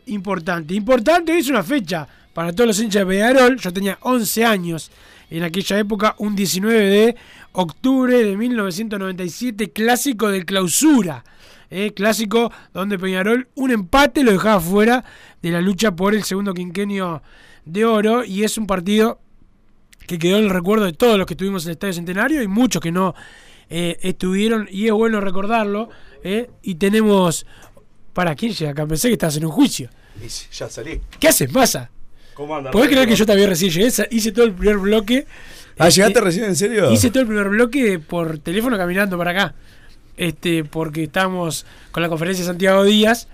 importante. 0.06 0.76
Importante 0.76 1.36
es 1.36 1.50
una 1.50 1.64
fecha 1.64 2.08
para 2.34 2.54
todos 2.54 2.68
los 2.68 2.80
hinchas 2.80 3.02
de 3.02 3.06
Peñarol. 3.06 3.58
Yo 3.58 3.74
tenía 3.74 3.98
11 4.02 4.46
años 4.46 4.92
en 5.30 5.44
aquella 5.44 5.80
época, 5.80 6.16
un 6.18 6.36
19 6.36 6.80
de 6.86 7.16
octubre 7.54 8.24
de 8.24 8.36
1997, 8.36 9.72
clásico 9.72 10.30
de 10.30 10.46
clausura. 10.46 11.24
Eh, 11.74 11.94
clásico 11.94 12.52
donde 12.74 13.00
Peñarol 13.00 13.48
un 13.56 13.72
empate 13.72 14.26
lo 14.26 14.34
dejaba 14.34 14.60
fuera 14.60 15.06
de 15.42 15.52
la 15.52 15.62
lucha 15.62 15.96
por 15.96 16.14
el 16.14 16.26
segundo 16.26 16.54
quinquenio 16.54 17.24
de 17.64 17.86
oro 17.86 18.26
y 18.26 18.44
es 18.44 18.58
un 18.58 18.68
partido 18.68 19.22
que 20.06 20.20
quedó 20.20 20.38
en 20.38 20.44
el 20.44 20.50
recuerdo 20.50 20.84
de 20.84 20.92
todos 20.92 21.18
los 21.18 21.26
que 21.26 21.36
estuvimos 21.36 21.64
en 21.64 21.70
el 21.70 21.74
Estadio 21.76 21.94
Centenario 21.94 22.44
y 22.44 22.50
muchos 22.50 22.82
que 22.82 22.92
no 22.92 23.16
eh, 23.70 23.98
estuvieron 24.02 24.68
y 24.70 24.88
es 24.88 24.92
bueno 24.92 25.22
recordarlo 25.22 25.88
eh, 26.26 26.50
y 26.62 26.76
tenemos 26.76 27.46
para 28.12 28.36
quién 28.36 28.52
llega 28.52 28.72
acá 28.72 28.86
pensé 28.86 29.08
que 29.08 29.14
estás 29.14 29.38
en 29.38 29.46
un 29.46 29.52
juicio 29.52 29.90
ya 30.52 30.70
salí 30.70 31.00
¿qué 31.22 31.30
haces 31.30 31.50
pasa? 31.50 31.90
¿Cómo 32.34 32.56
andas? 32.56 32.72
¿Podés 32.72 32.90
creer 32.90 33.08
que 33.08 33.16
yo 33.16 33.26
también 33.26 33.50
recién 33.50 33.72
llegué? 33.72 33.92
Hice 34.12 34.32
todo 34.32 34.46
el 34.46 34.54
primer 34.54 34.78
bloque. 34.78 35.26
Ah, 35.78 35.90
¿llegaste 35.90 36.20
este, 36.20 36.22
recién 36.22 36.46
en 36.46 36.56
serio? 36.56 36.92
Hice 36.92 37.10
todo 37.10 37.22
el 37.22 37.28
primer 37.28 37.50
bloque 37.50 38.00
por 38.00 38.40
teléfono 38.40 38.78
caminando 38.78 39.18
para 39.18 39.32
acá. 39.32 39.54
Este, 40.18 40.64
porque 40.64 41.04
estamos 41.04 41.66
con 41.92 42.04
la 42.04 42.10
conferencia 42.10 42.44
de 42.44 42.48
Santiago 42.48 42.84
Díaz. 42.84 43.28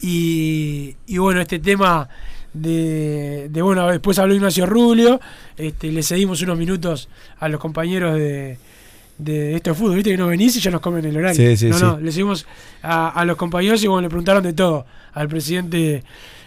Y, 0.00 0.96
y 1.06 1.18
bueno, 1.18 1.40
este 1.40 1.58
tema 1.58 2.08
de, 2.52 3.48
de, 3.50 3.62
bueno, 3.62 3.88
después 3.88 4.18
habló 4.18 4.34
Ignacio 4.34 4.66
Rubio. 4.66 5.20
Este, 5.56 5.92
le 5.92 6.02
cedimos 6.02 6.42
unos 6.42 6.58
minutos 6.58 7.08
a 7.38 7.48
los 7.48 7.60
compañeros 7.60 8.14
de, 8.16 8.58
de 9.18 9.54
esto 9.56 9.70
de 9.70 9.76
fútbol, 9.76 9.96
viste 9.96 10.10
que 10.10 10.16
no 10.16 10.26
venís 10.26 10.56
y 10.56 10.60
ya 10.60 10.70
nos 10.70 10.80
comen 10.80 11.04
el 11.04 11.16
horario. 11.16 11.34
Sí, 11.34 11.56
sí, 11.56 11.68
no, 11.68 11.78
sí. 11.78 11.84
no, 11.84 12.00
le 12.00 12.10
seguimos 12.10 12.46
a, 12.82 13.08
a, 13.08 13.24
los 13.24 13.36
compañeros 13.36 13.82
y 13.84 13.86
bueno, 13.86 14.02
le 14.02 14.08
preguntaron 14.08 14.42
de 14.42 14.52
todo 14.52 14.86
al 15.12 15.28
presidente 15.28 16.02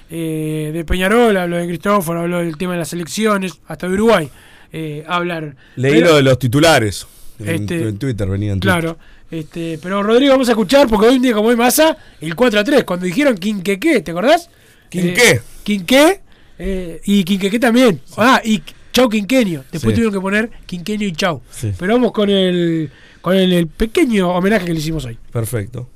eh, 0.09 0.71
de 0.73 0.85
Peñarol, 0.85 1.35
habló 1.37 1.57
de 1.57 1.67
Cristóforo, 1.67 2.21
habló 2.21 2.39
del 2.39 2.57
tema 2.57 2.73
de 2.73 2.79
las 2.79 2.93
elecciones, 2.93 3.53
hasta 3.67 3.87
de 3.87 3.93
Uruguay 3.93 4.29
eh, 4.71 5.03
hablar. 5.07 5.55
Leí 5.75 5.93
pero, 5.93 6.09
lo 6.09 6.15
de 6.17 6.23
los 6.23 6.39
titulares. 6.39 7.07
En, 7.39 7.49
Este, 7.61 7.81
en 7.87 7.97
Twitter 7.97 8.27
venían. 8.27 8.59
Claro. 8.59 8.97
Este, 9.29 9.77
pero 9.81 10.01
Rodrigo, 10.03 10.31
vamos 10.33 10.47
a 10.47 10.51
escuchar, 10.53 10.87
porque 10.87 11.07
hoy 11.07 11.15
un 11.17 11.21
día 11.21 11.33
como 11.33 11.49
hoy 11.49 11.55
masa, 11.55 11.97
el 12.21 12.33
4 12.35 12.59
a 12.59 12.63
3, 12.63 12.83
cuando 12.83 13.05
dijeron 13.05 13.37
Quinqueque, 13.37 14.01
¿te 14.01 14.11
acordás? 14.11 14.49
Quinqué. 14.89 15.31
Eh, 15.31 15.41
Quinqué 15.63 16.21
eh, 16.59 17.01
y 17.05 17.23
Quinqueque 17.23 17.59
también. 17.59 18.01
Ah, 18.15 18.41
y 18.43 18.63
Chau 18.93 19.09
Quinquenio. 19.09 19.63
Después 19.71 19.93
Sí. 19.93 19.95
tuvieron 19.95 20.13
que 20.13 20.21
poner 20.21 20.49
Quinquenio 20.65 21.07
y 21.07 21.11
Chau. 21.11 21.41
Sí. 21.51 21.71
Pero 21.77 21.93
vamos 21.93 22.11
con 22.13 22.29
el 22.29 22.89
con 23.21 23.35
el, 23.35 23.51
el 23.51 23.67
pequeño 23.67 24.29
homenaje 24.29 24.65
que 24.65 24.73
le 24.73 24.79
hicimos 24.79 25.03
hoy. 25.05 25.17
Perfecto. 25.31 25.89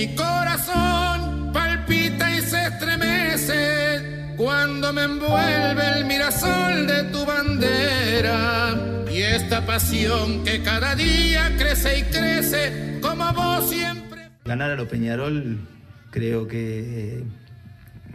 Mi 0.00 0.14
corazón 0.14 1.52
palpita 1.52 2.34
y 2.34 2.40
se 2.40 2.68
estremece 2.68 4.32
cuando 4.38 4.94
me 4.94 5.02
envuelve 5.02 5.98
el 5.98 6.06
mirasol 6.06 6.86
de 6.86 7.04
tu 7.12 7.26
bandera. 7.26 9.04
Y 9.12 9.18
esta 9.20 9.66
pasión 9.66 10.42
que 10.42 10.62
cada 10.62 10.94
día 10.94 11.54
crece 11.58 11.98
y 11.98 12.02
crece 12.04 12.98
como 13.02 13.30
vos 13.34 13.68
siempre. 13.68 14.30
Ganar 14.46 14.70
a 14.70 14.76
los 14.76 14.88
Peñarol 14.88 15.68
creo 16.10 16.48
que, 16.48 17.22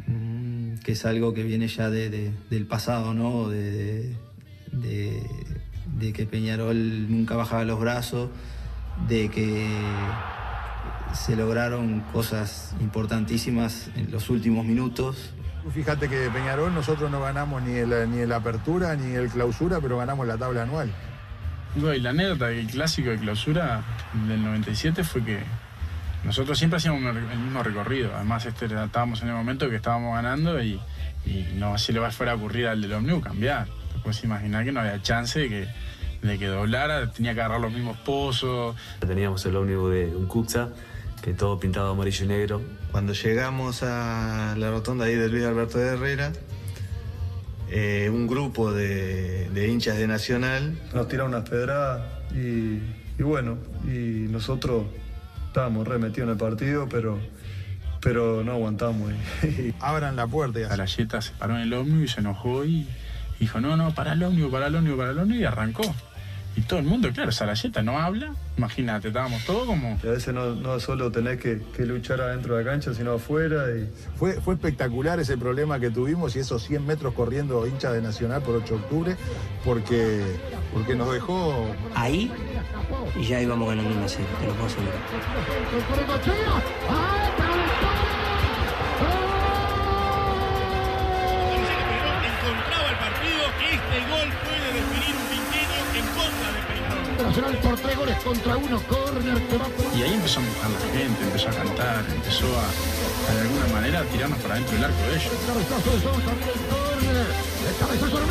mm, 0.07 0.77
que 0.83 0.93
es 0.93 1.05
algo 1.05 1.35
que 1.35 1.43
viene 1.43 1.67
ya 1.67 1.91
de- 1.91 2.09
de- 2.09 2.31
del 2.49 2.65
pasado, 2.65 3.13
¿no? 3.13 3.47
De- 3.49 4.15
de 4.71 6.13
que 6.13 6.25
Peñarol 6.25 7.11
nunca 7.11 7.35
bajaba 7.35 7.63
los 7.63 7.79
brazos, 7.79 8.31
de 9.07 9.29
que 9.29 9.67
se 11.15 11.35
lograron 11.35 12.01
cosas 12.11 12.75
importantísimas 12.79 13.89
en 13.95 14.11
los 14.11 14.29
últimos 14.29 14.65
minutos. 14.65 15.33
Fíjate 15.73 16.07
que 16.07 16.17
de 16.17 16.29
Peñarol 16.29 16.73
nosotros 16.73 17.09
no 17.09 17.21
ganamos 17.21 17.63
ni 17.63 17.73
el, 17.73 18.11
ni 18.11 18.19
el 18.19 18.31
apertura 18.31 18.95
ni 18.95 19.15
el 19.15 19.29
clausura, 19.29 19.79
pero 19.81 19.97
ganamos 19.97 20.27
la 20.27 20.37
tabla 20.37 20.63
anual. 20.63 20.91
Y 21.75 21.99
la 21.99 22.11
anécdota 22.11 22.47
del 22.47 22.67
clásico 22.67 23.09
de 23.09 23.17
clausura 23.17 23.81
del 24.27 24.43
97 24.43 25.03
fue 25.03 25.23
que 25.23 25.39
nosotros 26.23 26.57
siempre 26.57 26.77
hacíamos 26.77 27.03
el 27.15 27.39
mismo 27.39 27.63
recorrido. 27.63 28.11
Además, 28.15 28.45
este, 28.45 28.65
estábamos 28.65 29.21
en 29.21 29.29
el 29.29 29.33
momento 29.35 29.69
que 29.69 29.75
estábamos 29.75 30.15
ganando 30.15 30.61
y, 30.61 30.79
y 31.25 31.47
no 31.55 31.77
si 31.77 31.93
le 31.93 31.99
va 31.99 32.11
fuera 32.11 32.33
a 32.33 32.35
ocurrir 32.35 32.67
al 32.67 32.81
del 32.81 32.93
Omniu 32.93 33.19
cambiar. 33.21 33.67
Te 33.91 33.99
puedes 33.99 34.23
imaginar 34.23 34.63
que 34.65 34.71
no 34.71 34.79
había 34.79 35.01
chance 35.01 35.39
de 35.39 35.49
que, 35.49 35.67
de 36.21 36.39
que 36.39 36.47
doblara, 36.47 37.11
tenía 37.11 37.33
que 37.33 37.41
agarrar 37.41 37.59
los 37.59 37.73
mismos 37.73 37.97
pozos. 37.97 38.75
Teníamos 38.99 39.45
el 39.45 39.55
ómnibus 39.55 39.91
de 39.91 40.15
un 40.15 40.27
Cuxa, 40.27 40.69
que 41.25 41.33
todo 41.33 41.59
pintado 41.59 41.89
amarillo 41.89 42.23
y 42.23 42.27
negro. 42.27 42.61
Cuando 42.91 43.13
llegamos 43.13 43.81
a 43.81 44.53
la 44.59 44.69
rotonda 44.69 45.05
ahí 45.05 45.15
de 45.15 45.27
Luis 45.27 45.43
Alberto 45.43 45.79
de 45.79 45.87
Herrera, 45.87 46.31
eh, 47.71 48.11
un 48.13 48.27
grupo 48.27 48.71
de, 48.71 49.49
de 49.49 49.67
hinchas 49.67 49.97
de 49.97 50.05
Nacional 50.05 50.77
nos 50.93 51.07
tiraron 51.07 51.33
unas 51.33 51.49
pedradas 51.49 52.03
y, 52.31 52.79
y 53.17 53.23
bueno, 53.23 53.57
y 53.85 54.27
nosotros 54.29 54.83
estábamos 55.47 55.87
re 55.87 55.97
metidos 55.97 56.27
en 56.27 56.33
el 56.33 56.37
partido, 56.37 56.87
pero, 56.87 57.17
pero 58.01 58.43
no 58.43 58.51
aguantamos. 58.51 59.11
Abran 59.79 60.15
la 60.15 60.27
puerta. 60.27 60.71
A 60.71 60.77
la 60.77 60.85
Yeta 60.85 61.23
se 61.23 61.31
paró 61.31 61.55
en 61.55 61.61
el 61.61 61.73
ómnibus 61.73 62.03
y 62.03 62.13
se 62.13 62.19
enojó 62.19 62.65
y 62.65 62.87
dijo, 63.39 63.59
no, 63.59 63.75
no, 63.75 63.95
para 63.95 64.13
el 64.13 64.21
ómnibus, 64.21 64.51
para 64.51 64.67
el 64.67 64.75
ómnibus, 64.75 64.99
para 64.99 65.09
el 65.09 65.17
ómnibus 65.17 65.41
y 65.41 65.45
arrancó. 65.45 65.95
Y 66.55 66.61
todo 66.61 66.79
el 66.79 66.85
mundo, 66.85 67.11
claro, 67.13 67.31
Salayeta 67.31 67.81
no 67.81 67.99
habla. 67.99 68.33
Imagínate, 68.57 69.09
estábamos 69.09 69.43
todos 69.45 69.65
como. 69.65 69.99
Y 70.01 70.07
a 70.07 70.11
veces 70.11 70.33
no, 70.33 70.55
no 70.55 70.79
solo 70.79 71.11
tenés 71.11 71.39
que, 71.39 71.61
que, 71.75 71.85
luchar 71.85 72.21
adentro 72.21 72.55
de 72.55 72.63
la 72.63 72.71
cancha, 72.71 72.93
sino 72.93 73.13
afuera. 73.13 73.65
Y... 73.75 73.89
Fue, 74.15 74.39
fue 74.39 74.53
espectacular 74.53 75.19
ese 75.19 75.37
problema 75.37 75.79
que 75.79 75.89
tuvimos 75.89 76.35
y 76.35 76.39
esos 76.39 76.63
100 76.63 76.85
metros 76.85 77.13
corriendo 77.13 77.67
hincha 77.67 77.91
de 77.91 78.01
Nacional 78.01 78.41
por 78.41 78.55
8 78.55 78.73
de 78.73 78.79
octubre, 78.79 79.15
porque, 79.65 80.21
porque 80.73 80.95
nos 80.95 81.11
dejó. 81.13 81.53
Ahí 81.93 82.31
y 83.15 83.23
ya 83.23 83.41
íbamos 83.41 83.67
ganando 83.67 83.95
una 83.95 84.07
serie, 84.07 84.27
te 84.39 84.47
lo 84.47 84.53
puedo 84.53 84.67
asegurar. 84.67 84.93
Nacional 97.23 97.57
por 97.57 97.79
tres 97.79 97.97
goles 97.97 98.17
contra 98.23 98.57
uno, 98.57 98.81
córner 98.87 99.41
que 99.47 99.57
va 99.57 99.65
por... 99.65 99.97
Y 99.97 100.03
ahí 100.03 100.13
empezó 100.13 100.39
a 100.39 100.43
buscar 100.43 100.69
la 100.69 100.79
gente, 100.99 101.23
empezó 101.23 101.49
a 101.49 101.51
cantar, 101.51 102.05
empezó 102.13 102.45
a, 102.45 103.31
a 103.31 103.35
de 103.35 103.41
alguna 103.41 103.67
manera, 103.73 103.99
a 103.99 104.03
tirarnos 104.03 104.39
para 104.39 104.55
adentro 104.55 104.75
del 104.75 104.83
arco 104.85 105.01
de 105.01 105.15
ellos. 105.15 105.31
El 105.31 105.47
cabezazo 105.47 105.91
de 105.91 106.01
Sosa, 106.01 106.31
el 106.31 106.59
córner, 106.69 107.27
el 107.69 107.75
cabezazo 107.79 108.19
de 108.19 108.25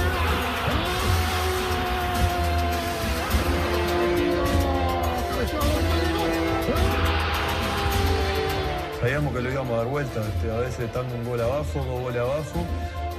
Sabíamos 9.01 9.35
que 9.35 9.41
lo 9.43 9.51
íbamos 9.51 9.75
a 9.75 9.77
dar 9.77 9.87
vuelta, 9.87 10.21
este, 10.21 10.51
a 10.51 10.61
veces 10.61 10.81
estando 10.81 11.15
un 11.15 11.25
gol 11.25 11.41
abajo, 11.41 11.85
dos 11.85 12.01
goles 12.01 12.23
abajo, 12.23 12.65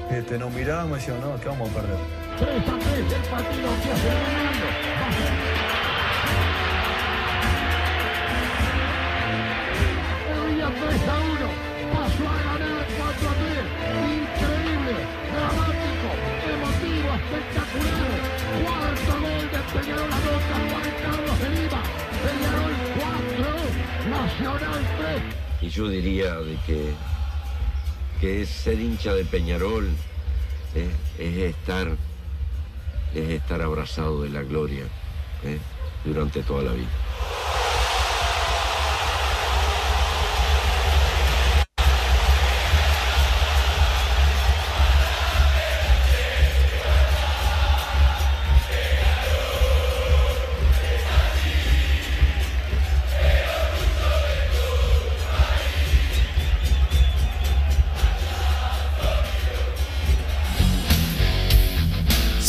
este, 0.10 0.40
nos 0.40 0.52
mirábamos 0.52 0.98
y 0.98 1.02
decíamos, 1.02 1.26
no, 1.26 1.40
que 1.40 1.48
vamos 1.48 1.70
a 1.70 1.74
perder. 1.74 1.98
3 2.38 2.50
a 2.50 2.80
3 2.80 3.14
el 3.14 3.30
partido 3.30 3.70
que 3.84 3.92
hace. 3.92 4.85
Y 25.62 25.70
yo 25.70 25.88
diría 25.88 26.36
de 26.36 26.58
que, 26.66 26.94
que 28.20 28.42
es 28.42 28.50
ser 28.50 28.80
hincha 28.80 29.14
de 29.14 29.26
Peñarol 29.26 29.88
eh, 30.76 30.92
es 31.18 31.38
estar 31.56 31.96
es 33.16 33.30
estar 33.30 33.62
abrazado 33.62 34.24
de 34.24 34.30
la 34.30 34.44
gloria 34.44 34.84
eh, 35.44 35.58
durante 36.04 36.44
toda 36.44 36.64
la 36.64 36.74
vida. 36.74 37.05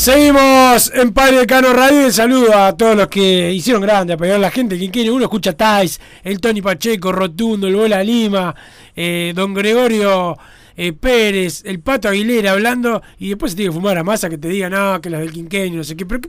Seguimos 0.07 0.89
en 0.95 1.11
Padre 1.11 1.45
Cano 1.45 1.73
Radio 1.73 2.05
el 2.05 2.13
saludo 2.13 2.57
a 2.57 2.77
todos 2.77 2.95
los 2.95 3.09
que 3.09 3.51
hicieron 3.51 3.81
grande, 3.81 4.13
apoyaron 4.13 4.41
a 4.41 4.47
la 4.47 4.51
gente. 4.51 4.77
Quien 4.77 4.89
quiere, 4.89 5.11
uno 5.11 5.25
escucha 5.25 5.51
Tais, 5.51 5.99
el 6.23 6.39
Tony 6.39 6.61
Pacheco, 6.61 7.11
Rotundo, 7.11 7.67
el 7.67 7.75
Bola 7.75 8.01
Lima, 8.01 8.55
eh, 8.95 9.33
Don 9.35 9.53
Gregorio 9.53 10.37
eh, 10.77 10.93
Pérez, 10.93 11.61
el 11.65 11.81
Pato 11.81 12.07
Aguilera 12.07 12.53
hablando 12.53 13.01
y 13.19 13.27
después 13.27 13.51
se 13.51 13.57
tiene 13.57 13.71
que 13.71 13.75
fumar 13.75 13.97
a 13.97 14.05
masa 14.05 14.29
que 14.29 14.37
te 14.37 14.47
diga, 14.47 14.69
no, 14.69 15.01
que 15.01 15.09
las 15.09 15.19
del 15.19 15.33
quinqueño, 15.33 15.79
no 15.79 15.83
sé 15.83 15.97
qué. 15.97 16.05
Pero, 16.05 16.21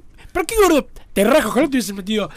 pero 0.45 0.47
qué 0.47 0.55
gordo, 0.57 0.89
te 1.13 1.25
rajo, 1.25 1.49
ojalá 1.49 1.67
te 1.67 1.73
hubiese 1.77 1.93
metido 1.93 2.31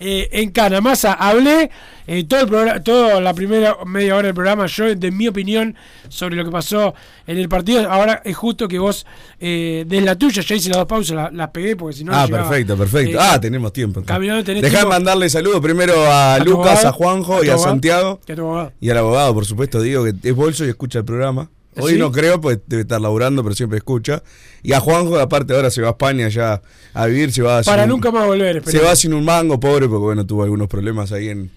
eh, 0.00 0.28
en 0.32 0.50
cana. 0.50 0.80
Masa, 0.80 1.12
hablé 1.14 1.70
eh, 2.06 2.24
todo 2.24 2.40
el 2.40 2.46
programa, 2.46 2.82
toda 2.82 3.20
la 3.20 3.34
primera 3.34 3.76
media 3.84 4.14
hora 4.14 4.26
del 4.26 4.34
programa, 4.34 4.66
yo 4.66 4.94
de 4.94 5.10
mi 5.10 5.26
opinión 5.26 5.74
sobre 6.08 6.36
lo 6.36 6.44
que 6.44 6.50
pasó 6.52 6.94
en 7.26 7.36
el 7.38 7.48
partido. 7.48 7.90
Ahora 7.90 8.22
es 8.24 8.36
justo 8.36 8.68
que 8.68 8.78
vos 8.78 9.04
eh, 9.40 9.84
des 9.88 10.02
la 10.04 10.16
tuya, 10.16 10.40
ya 10.42 10.54
hice 10.54 10.68
las 10.68 10.78
dos 10.78 10.86
pausas, 10.86 11.16
la- 11.16 11.30
las 11.32 11.50
pegué 11.50 11.74
porque 11.74 11.96
si 11.96 12.04
no. 12.04 12.12
ah, 12.14 12.26
llegaba. 12.26 12.48
perfecto, 12.48 12.76
perfecto. 12.76 13.18
Eh, 13.18 13.20
ah, 13.22 13.40
tenemos 13.40 13.72
tiempo. 13.72 14.02
Caminando 14.04 14.44
tenés 14.44 14.62
Dejá 14.62 14.80
de 14.80 14.86
mandarle 14.86 15.28
saludos 15.28 15.60
primero 15.60 15.94
a, 16.06 16.34
¿A 16.34 16.38
tu 16.38 16.44
Lucas, 16.50 16.84
abogado? 16.84 16.88
a 16.88 16.92
Juanjo 16.92 17.36
¿A 17.38 17.44
y 17.44 17.48
a 17.48 17.52
abogado? 17.54 17.72
Santiago. 17.72 18.20
¿Y 18.26 18.32
a 18.32 18.34
tu 18.36 18.42
abogado? 18.42 18.72
Y 18.80 18.90
al 18.90 18.98
abogado, 18.98 19.34
por 19.34 19.46
supuesto, 19.46 19.80
digo 19.82 20.04
que 20.04 20.12
es 20.22 20.34
bolso 20.34 20.64
y 20.64 20.68
escucha 20.68 21.00
el 21.00 21.04
programa. 21.04 21.50
Hoy 21.80 21.92
¿Sí? 21.94 21.98
no 21.98 22.10
creo, 22.12 22.40
pues 22.40 22.58
debe 22.66 22.82
estar 22.82 23.00
laburando, 23.00 23.42
pero 23.42 23.54
siempre 23.54 23.78
escucha. 23.78 24.22
Y 24.62 24.72
a 24.72 24.80
Juanjo, 24.80 25.18
aparte, 25.18 25.54
ahora 25.54 25.70
se 25.70 25.80
va 25.82 25.88
a 25.88 25.90
España 25.92 26.28
ya 26.28 26.60
a 26.94 27.06
vivir, 27.06 27.32
se 27.32 27.42
va 27.42 27.62
Para 27.62 27.82
sin- 27.84 27.90
nunca 27.90 28.10
más 28.10 28.26
volver, 28.26 28.62
Se 28.64 28.78
va 28.80 28.94
sin 28.96 29.14
un 29.14 29.24
mango, 29.24 29.58
pobre, 29.60 29.88
porque 29.88 30.02
bueno, 30.04 30.26
tuvo 30.26 30.42
algunos 30.42 30.68
problemas 30.68 31.12
ahí 31.12 31.28
en, 31.28 31.50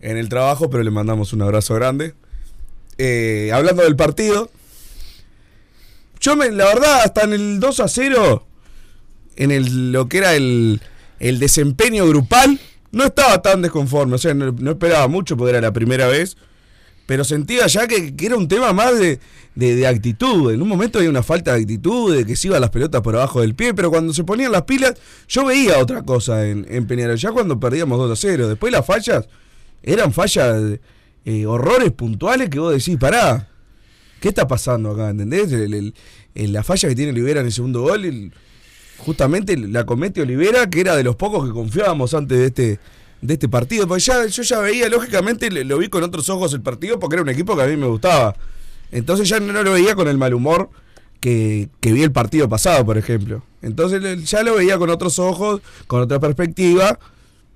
en 0.00 0.16
el 0.16 0.28
trabajo, 0.28 0.70
pero 0.70 0.82
le 0.82 0.90
mandamos 0.90 1.32
un 1.32 1.42
abrazo 1.42 1.74
grande. 1.74 2.14
Eh, 2.98 3.50
hablando 3.52 3.82
del 3.82 3.96
partido, 3.96 4.50
yo 6.20 6.36
me, 6.36 6.50
la 6.50 6.64
verdad, 6.66 7.00
hasta 7.04 7.22
en 7.24 7.32
el 7.34 7.60
2 7.60 7.80
a 7.80 7.88
0, 7.88 8.46
en 9.36 9.50
el, 9.50 9.92
lo 9.92 10.08
que 10.08 10.18
era 10.18 10.34
el, 10.34 10.80
el 11.20 11.38
desempeño 11.38 12.06
grupal, 12.08 12.58
no 12.92 13.04
estaba 13.04 13.42
tan 13.42 13.60
desconforme. 13.62 14.14
O 14.14 14.18
sea, 14.18 14.32
no, 14.32 14.52
no 14.52 14.70
esperaba 14.70 15.08
mucho 15.08 15.36
porque 15.36 15.50
era 15.50 15.60
la 15.60 15.72
primera 15.72 16.06
vez. 16.06 16.36
Pero 17.06 17.22
sentía 17.24 17.66
ya 17.68 17.86
que, 17.86 18.12
era 18.20 18.36
un 18.36 18.48
tema 18.48 18.72
más 18.72 18.98
de, 18.98 19.20
de- 19.54 19.86
actitud. 19.86 20.52
En 20.52 20.60
un 20.60 20.68
momento 20.68 20.98
había 20.98 21.08
una 21.10 21.22
falta 21.22 21.54
de 21.54 21.60
actitud, 21.62 22.14
de 22.16 22.26
que 22.26 22.34
se 22.36 22.48
iban 22.48 22.60
las 22.60 22.70
pelotas 22.70 23.00
por 23.00 23.14
abajo 23.14 23.40
del 23.40 23.54
pie, 23.54 23.74
pero 23.74 23.90
cuando 23.90 24.12
se 24.12 24.24
ponían 24.24 24.50
las 24.52 24.62
pilas, 24.62 24.94
yo 25.28 25.44
veía 25.44 25.78
otra 25.78 26.02
cosa 26.02 26.46
en, 26.48 26.66
en 26.68 26.86
Peñarol. 26.86 27.16
Ya 27.16 27.30
cuando 27.30 27.60
perdíamos 27.60 27.96
2 27.98 28.10
a 28.10 28.16
0. 28.16 28.48
Después 28.48 28.72
las 28.72 28.84
fallas 28.84 29.28
eran 29.84 30.12
fallas, 30.12 30.78
eh, 31.24 31.46
horrores 31.46 31.92
puntuales 31.92 32.50
que 32.50 32.58
vos 32.58 32.72
decís, 32.72 32.96
pará, 32.98 33.48
¿qué 34.20 34.28
está 34.28 34.48
pasando 34.48 34.90
acá? 34.90 35.10
¿Entendés? 35.10 35.52
El- 35.52 35.94
la 36.34 36.62
falla 36.64 36.88
que 36.88 36.94
tiene 36.96 37.12
Olivera 37.12 37.40
en 37.40 37.46
el 37.46 37.52
segundo 37.52 37.82
gol, 37.82 38.32
justamente 38.98 39.56
la 39.56 39.86
comete 39.86 40.22
Olivera, 40.22 40.68
que 40.68 40.80
era 40.80 40.96
de 40.96 41.04
los 41.04 41.16
pocos 41.16 41.46
que 41.46 41.52
confiábamos 41.52 42.12
antes 42.14 42.36
de 42.38 42.46
este 42.46 42.80
de 43.26 43.34
este 43.34 43.48
partido, 43.48 43.86
porque 43.86 44.02
ya, 44.02 44.26
yo 44.26 44.42
ya 44.42 44.60
veía, 44.60 44.88
lógicamente 44.88 45.50
lo 45.50 45.78
vi 45.78 45.88
con 45.88 46.02
otros 46.02 46.28
ojos 46.28 46.52
el 46.54 46.62
partido 46.62 46.98
porque 46.98 47.16
era 47.16 47.22
un 47.22 47.28
equipo 47.28 47.56
que 47.56 47.62
a 47.62 47.66
mí 47.66 47.76
me 47.76 47.86
gustaba. 47.86 48.34
Entonces 48.92 49.28
ya 49.28 49.40
no 49.40 49.62
lo 49.62 49.72
veía 49.72 49.94
con 49.94 50.08
el 50.08 50.16
mal 50.16 50.34
humor 50.34 50.70
que, 51.20 51.68
que 51.80 51.92
vi 51.92 52.02
el 52.02 52.12
partido 52.12 52.48
pasado, 52.48 52.84
por 52.84 52.98
ejemplo. 52.98 53.42
Entonces 53.62 54.24
ya 54.28 54.42
lo 54.42 54.54
veía 54.54 54.78
con 54.78 54.90
otros 54.90 55.18
ojos, 55.18 55.60
con 55.86 56.02
otra 56.02 56.20
perspectiva. 56.20 56.98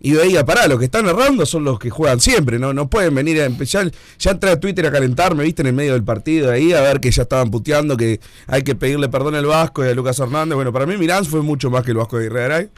Y 0.03 0.13
veía, 0.13 0.47
pará, 0.47 0.67
los 0.67 0.79
que 0.79 0.87
están 0.87 1.07
errando 1.07 1.45
son 1.45 1.63
los 1.65 1.79
que 1.79 1.91
juegan 1.91 2.21
siempre, 2.21 2.59
¿no? 2.59 2.73
No 2.73 2.89
pueden 2.89 3.15
venir 3.15 3.39
a 3.43 3.45
empezar. 3.45 3.93
Ya 4.19 4.31
entré 4.31 4.51
a 4.51 4.59
Twitter 4.59 4.87
a 4.87 4.91
calentarme, 4.91 5.45
viste, 5.45 5.61
en 5.61 5.69
el 5.69 5.75
medio 5.75 5.93
del 5.93 6.03
partido 6.03 6.51
ahí, 6.51 6.73
a 6.73 6.81
ver 6.81 7.01
que 7.01 7.11
ya 7.11 7.23
estaban 7.23 7.51
puteando, 7.51 7.99
que 7.99 8.19
hay 8.47 8.63
que 8.63 8.75
pedirle 8.75 9.11
perdón 9.11 9.35
al 9.35 9.45
Vasco 9.45 9.85
y 9.85 9.89
a 9.89 9.95
Lucas 9.95 10.19
Hernández. 10.19 10.55
Bueno, 10.55 10.73
para 10.73 10.87
mí 10.87 10.97
Mirán 10.97 11.27
fue 11.27 11.43
mucho 11.43 11.71
más 11.71 11.85
que 11.85 11.91
el 11.91 11.99
Vasco 11.99 12.17
de 12.17 12.31
Guerrero. 12.31 12.71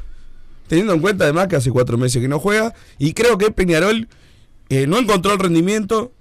Teniendo 0.73 0.95
en 0.95 1.01
cuenta 1.01 1.25
además 1.25 1.49
que 1.49 1.57
hace 1.57 1.71
cuatro 1.71 1.99
meses 1.99 2.23
que 2.23 2.29
no 2.29 2.39
juega. 2.39 2.73
Y 2.99 3.13
creo 3.13 3.37
que 3.37 3.51
Peñarol 3.51 4.09
Eh, 4.71 4.87
no 4.87 4.99
encontró 4.99 5.35
el 5.35 5.39
rendimiento, 5.39 6.13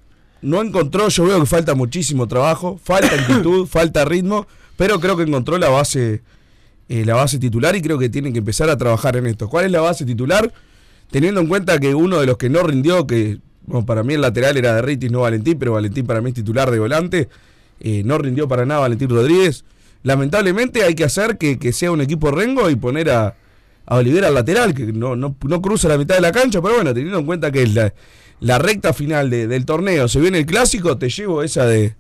no 0.42 0.62
encontró, 0.62 1.08
yo 1.08 1.24
veo 1.24 1.40
que 1.40 1.46
falta 1.46 1.74
muchísimo 1.74 2.28
trabajo, 2.28 2.78
falta 2.84 3.16
actitud, 3.16 3.66
falta 3.78 4.04
ritmo, 4.04 4.46
pero 4.76 5.00
creo 5.00 5.16
que 5.16 5.24
encontró 5.24 5.58
la 5.58 5.70
base, 5.70 6.22
eh, 6.90 7.06
la 7.06 7.16
base 7.16 7.40
titular 7.40 7.78
y 7.78 7.82
creo 7.82 7.98
que 7.98 8.10
tienen 8.10 8.34
que 8.34 8.40
empezar 8.40 8.70
a 8.70 8.76
trabajar 8.76 9.16
en 9.16 9.28
esto. 9.28 9.48
¿Cuál 9.48 9.68
es 9.68 9.72
la 9.72 9.80
base 9.80 10.04
titular? 10.04 10.52
Teniendo 11.12 11.40
en 11.40 11.48
cuenta 11.48 11.80
que 11.80 11.96
uno 11.96 12.20
de 12.20 12.26
los 12.26 12.36
que 12.36 12.50
no 12.50 12.62
rindió, 12.62 13.08
que 13.08 13.38
bueno, 13.68 13.86
para 13.86 14.04
mí 14.04 14.16
el 14.16 14.22
lateral 14.22 14.58
era 14.58 14.76
de 14.76 14.82
Ritis, 14.82 15.10
no 15.12 15.22
Valentín, 15.22 15.58
pero 15.58 15.72
Valentín 15.72 16.06
para 16.06 16.20
mí 16.20 16.32
es 16.32 16.36
titular 16.36 16.72
de 16.72 16.80
volante, 16.80 17.30
eh, 17.80 18.02
no 18.04 18.18
rindió 18.18 18.50
para 18.50 18.66
nada 18.66 18.82
Valentín 18.82 19.08
Rodríguez. 19.08 19.64
Lamentablemente 20.04 20.84
hay 20.84 20.94
que 20.94 21.06
hacer 21.06 21.38
que, 21.38 21.58
que 21.58 21.72
sea 21.72 21.90
un 21.90 22.02
equipo 22.02 22.32
rengo 22.32 22.70
y 22.70 22.76
poner 22.76 23.12
a, 23.12 23.38
a 23.86 23.96
Olivera 23.98 24.28
al 24.28 24.34
lateral, 24.36 24.74
que 24.74 24.86
no, 24.94 25.15
no, 25.15 25.36
no 25.44 25.62
cruza 25.62 25.88
la 25.88 25.98
mitad 25.98 26.15
de 26.15 26.22
la 26.22 26.32
cancha, 26.32 26.62
pero 26.62 26.76
bueno, 26.76 26.94
teniendo 26.94 27.20
en 27.20 27.26
cuenta 27.26 27.52
que 27.52 27.63
es 27.63 27.74
la, 27.74 27.94
la 28.39 28.58
recta 28.60 28.94
final 28.94 29.30
de- 29.30 29.48
del 29.48 29.65
torneo, 29.65 30.08
se 30.08 30.20
viene 30.20 30.38
el 30.39 30.46
clásico, 30.46 30.98
te 30.98 31.10
llevo 31.10 31.44
esa 31.44 31.65
de, 31.65 31.96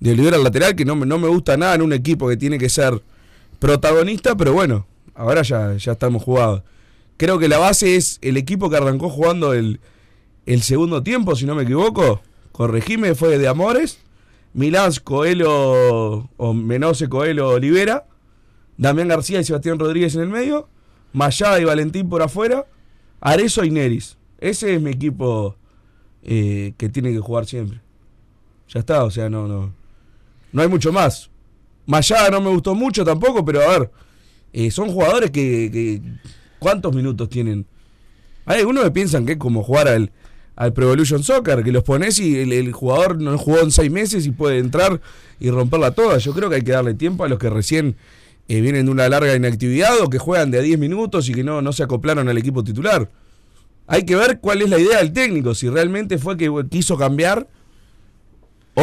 de 0.00 0.12
Olivera 0.12 0.36
al 0.36 0.44
lateral, 0.44 0.74
que 0.74 0.84
no, 0.84 0.96
me- 0.96 1.06
no 1.06 1.18
me 1.18 1.28
gusta 1.28 1.56
nada 1.56 1.74
en 1.74 1.82
un 1.82 1.92
equipo 1.92 2.28
que 2.28 2.36
tiene 2.36 2.58
que 2.58 2.68
ser 2.68 3.02
protagonista, 3.58 4.36
pero 4.36 4.52
bueno, 4.52 4.86
ahora 5.14 5.42
ya, 5.42 5.74
ya 5.76 5.92
estamos 5.92 6.22
jugados. 6.22 6.62
Creo 7.16 7.38
que 7.38 7.48
la 7.48 7.58
base 7.58 7.96
es 7.96 8.18
el 8.22 8.36
equipo 8.36 8.70
que 8.70 8.76
arrancó 8.76 9.10
jugando 9.10 9.52
el, 9.52 9.80
el 10.46 10.62
segundo 10.62 11.02
tiempo, 11.02 11.34
si 11.34 11.44
no 11.46 11.54
me 11.56 11.64
equivoco. 11.64 12.22
Corregime, 12.52 13.14
fue 13.16 13.38
de 13.38 13.48
Amores. 13.48 13.98
Milán, 14.54 14.92
Coelho, 15.04 16.28
o 16.36 16.54
Menose, 16.54 17.08
Coelho, 17.08 17.48
Olivera. 17.48 18.06
Damián 18.76 19.08
García 19.08 19.40
y 19.40 19.44
Sebastián 19.44 19.78
Rodríguez 19.80 20.14
en 20.14 20.22
el 20.22 20.28
medio. 20.28 20.68
Mayada 21.12 21.60
y 21.60 21.64
Valentín 21.64 22.08
por 22.08 22.22
afuera. 22.22 22.66
Arezo 23.20 23.64
y 23.64 23.70
Neris. 23.70 24.16
Ese 24.38 24.74
es 24.74 24.80
mi 24.80 24.90
equipo 24.90 25.56
eh, 26.22 26.74
que 26.76 26.88
tiene 26.88 27.12
que 27.12 27.18
jugar 27.20 27.46
siempre. 27.46 27.80
Ya 28.68 28.80
está, 28.80 29.04
o 29.04 29.10
sea, 29.10 29.28
no, 29.28 29.48
no. 29.48 29.72
No 30.52 30.62
hay 30.62 30.68
mucho 30.68 30.92
más. 30.92 31.30
Mayada 31.86 32.30
no 32.30 32.40
me 32.40 32.50
gustó 32.50 32.74
mucho 32.74 33.04
tampoco, 33.04 33.44
pero 33.44 33.62
a 33.62 33.78
ver. 33.78 33.90
eh, 34.52 34.70
son 34.70 34.90
jugadores 34.90 35.30
que, 35.30 36.00
¿Cuántos 36.58 36.94
minutos 36.94 37.28
tienen? 37.28 37.66
Hay 38.44 38.60
algunos 38.60 38.84
que 38.84 38.90
piensan 38.90 39.26
que 39.26 39.32
es 39.32 39.38
como 39.38 39.62
jugar 39.62 39.88
al, 39.88 40.10
al 40.56 40.72
Pro 40.72 40.86
Evolution 40.86 41.22
Soccer, 41.22 41.62
que 41.62 41.72
los 41.72 41.84
pones 41.84 42.18
y 42.18 42.38
el, 42.38 42.52
el 42.52 42.72
jugador 42.72 43.20
no 43.20 43.36
jugó 43.38 43.60
en 43.60 43.70
seis 43.70 43.90
meses 43.90 44.26
y 44.26 44.30
puede 44.30 44.58
entrar 44.58 45.00
y 45.38 45.50
romperla 45.50 45.92
toda. 45.92 46.18
Yo 46.18 46.32
creo 46.34 46.48
que 46.48 46.56
hay 46.56 46.62
que 46.62 46.72
darle 46.72 46.94
tiempo 46.94 47.24
a 47.24 47.28
los 47.28 47.38
que 47.38 47.50
recién 47.50 47.96
eh, 48.48 48.60
vienen 48.60 48.86
de 48.86 48.92
una 48.92 49.08
larga 49.08 49.36
inactividad 49.36 50.00
o 50.00 50.08
que 50.08 50.18
juegan 50.18 50.50
de 50.50 50.58
a 50.58 50.62
10 50.62 50.78
minutos 50.78 51.28
y 51.28 51.34
que 51.34 51.44
no, 51.44 51.62
no 51.62 51.72
se 51.72 51.82
acoplaron 51.82 52.28
al 52.28 52.38
equipo 52.38 52.64
titular. 52.64 53.10
Hay 53.86 54.04
que 54.04 54.16
ver 54.16 54.40
cuál 54.40 54.62
es 54.62 54.70
la 54.70 54.78
idea 54.78 54.98
del 54.98 55.12
técnico, 55.12 55.54
si 55.54 55.68
realmente 55.68 56.18
fue 56.18 56.36
que 56.36 56.50
quiso 56.70 56.96
cambiar 56.96 57.48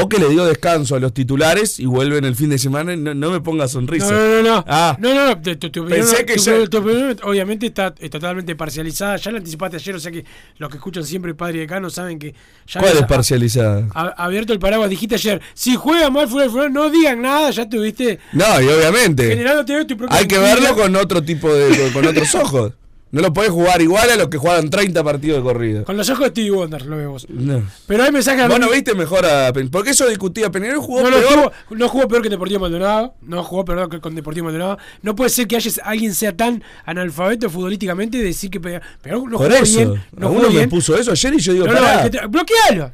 o 0.02 0.10
que 0.10 0.18
le 0.20 0.30
dio 0.30 0.46
descanso 0.46 0.96
a 0.96 1.00
los 1.00 1.14
titulares 1.14 1.80
y 1.80 1.86
vuelven 1.86 2.26
el 2.26 2.36
fin 2.36 2.50
de 2.50 2.58
semana 2.58 2.94
y 2.94 2.98
no, 2.98 3.14
no 3.14 3.32
me 3.32 3.40
ponga 3.42 3.68
sonrisa. 3.68 4.12
No, 4.12 4.42
no, 4.42 4.42
no. 4.44 4.66
Ah. 4.68 4.98
No, 5.00 5.14
no, 5.14 5.28
no. 5.28 5.42
Tu, 5.42 5.56
tu- 5.56 5.70
tu 5.70 5.82
opinión, 5.84 6.06
Pensé 6.08 6.26
que 6.26 6.38
ya- 6.38 6.68
tu 6.68 6.78
opinión, 6.78 7.18
obviamente 7.24 7.66
está, 7.68 7.94
totalmente 7.94 8.56
parcializada. 8.56 9.16
Ya 9.18 9.32
la 9.32 9.38
anticipaste 9.38 9.78
ayer, 9.78 9.96
o 9.96 10.00
sea 10.00 10.12
que 10.12 10.26
los 10.58 10.70
que 10.70 10.78
escuchan 10.78 11.04
siempre 11.06 11.34
Padre 11.34 11.60
de 11.60 11.68
Cano 11.68 11.90
saben 11.90 12.20
que 12.20 12.34
ya 12.68 12.80
¿Cuál 12.82 12.98
es 12.98 13.04
parcializada? 13.04 13.88
a- 13.94 14.24
abierto 14.26 14.54
el 14.54 14.60
paraguas. 14.60 14.90
Dijiste 14.90 15.16
ayer, 15.16 15.42
si 15.54 15.76
juega 15.76 16.10
mal 16.10 16.28
fuera 16.28 16.50
fuera, 16.50 16.70
no 16.70 16.90
digan 16.90 17.22
nada, 17.22 17.52
ya 17.52 17.68
tuviste 17.70 18.20
No, 18.34 18.62
y 18.62 18.68
obviamente. 18.68 19.28
generándote 19.30 19.86
tu 19.86 19.98
propia 19.98 20.18
Hay 20.18 20.28
que 20.28 20.38
verlo 20.38 20.76
con 20.76 20.96
otro 20.96 21.24
tipo 21.24 21.54
de. 21.54 21.92
con 21.94 22.06
otros 22.06 22.34
ojos. 22.36 22.74
No 23.16 23.22
lo 23.22 23.32
podés 23.32 23.50
jugar 23.52 23.82
igual 23.82 24.10
a 24.10 24.18
los 24.18 24.28
que 24.28 24.38
juegan 24.38 24.70
30 24.70 25.02
partidos 25.02 25.38
de 25.38 25.44
corrido. 25.44 25.86
Con 25.86 25.96
los 25.96 26.10
ojos 26.10 26.20
de 26.26 26.30
Stevie 26.32 26.52
Wonder 26.52 26.86
lo 26.86 26.98
vemos. 26.98 27.26
No. 27.30 27.64
Pero 27.88 28.04
hay 28.04 28.12
mensajes 28.12 28.46
Vos 28.50 28.60
no 28.60 28.70
viste 28.70 28.94
mejor 28.94 29.26
a. 29.26 29.54
Pen- 29.54 29.70
Porque 29.70 29.92
eso 29.92 30.06
discutía. 30.10 30.52
Peñarol 30.52 30.82
jugó 30.82 31.02
No, 31.02 31.10
peor. 31.12 31.24
jugó, 31.34 31.52
no 31.78 31.88
jugó 31.88 32.08
peor 32.10 32.22
que 32.24 32.28
Deportivo 32.28 32.60
Maldonado. 32.60 33.16
No 33.22 33.42
jugó 33.42 33.64
peor 33.64 33.90
que 33.90 34.02
con 34.02 34.16
Deportivo 34.16 34.44
Maldonado. 34.48 34.78
No 35.02 35.16
puede 35.16 35.30
ser 35.30 35.48
que 35.48 35.56
haya, 35.56 35.72
alguien 35.86 36.14
sea 36.14 36.36
tan 36.36 36.62
analfabeto 36.84 37.50
futbolísticamente 37.50 38.18
de 38.18 38.26
decir 38.26 38.50
que 38.50 38.60
Pe- 38.60 38.82
Peñarol 39.02 39.30
no 39.32 39.38
Por 39.38 39.48
jugó 39.50 39.64
eso. 39.64 39.78
bien. 39.78 40.04
No 40.18 40.26
a 40.26 40.30
jugó 40.30 40.40
uno 40.42 40.50
me 40.50 40.56
bien. 40.58 40.70
puso 40.70 40.98
eso 40.98 41.12
ayer 41.12 41.34
y 41.36 41.40
yo 41.40 41.54
digo, 41.54 41.68
No, 41.68 41.74
pará. 41.74 42.10
bloquealo. 42.28 42.92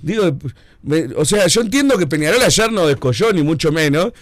Digo, 0.00 0.36
me- 0.82 1.08
o 1.16 1.24
sea, 1.24 1.48
yo 1.48 1.60
entiendo 1.62 1.98
que 1.98 2.06
Peñarol 2.06 2.40
ayer 2.40 2.70
no 2.70 2.86
descolló, 2.86 3.32
ni 3.32 3.42
mucho 3.42 3.72
menos. 3.72 4.12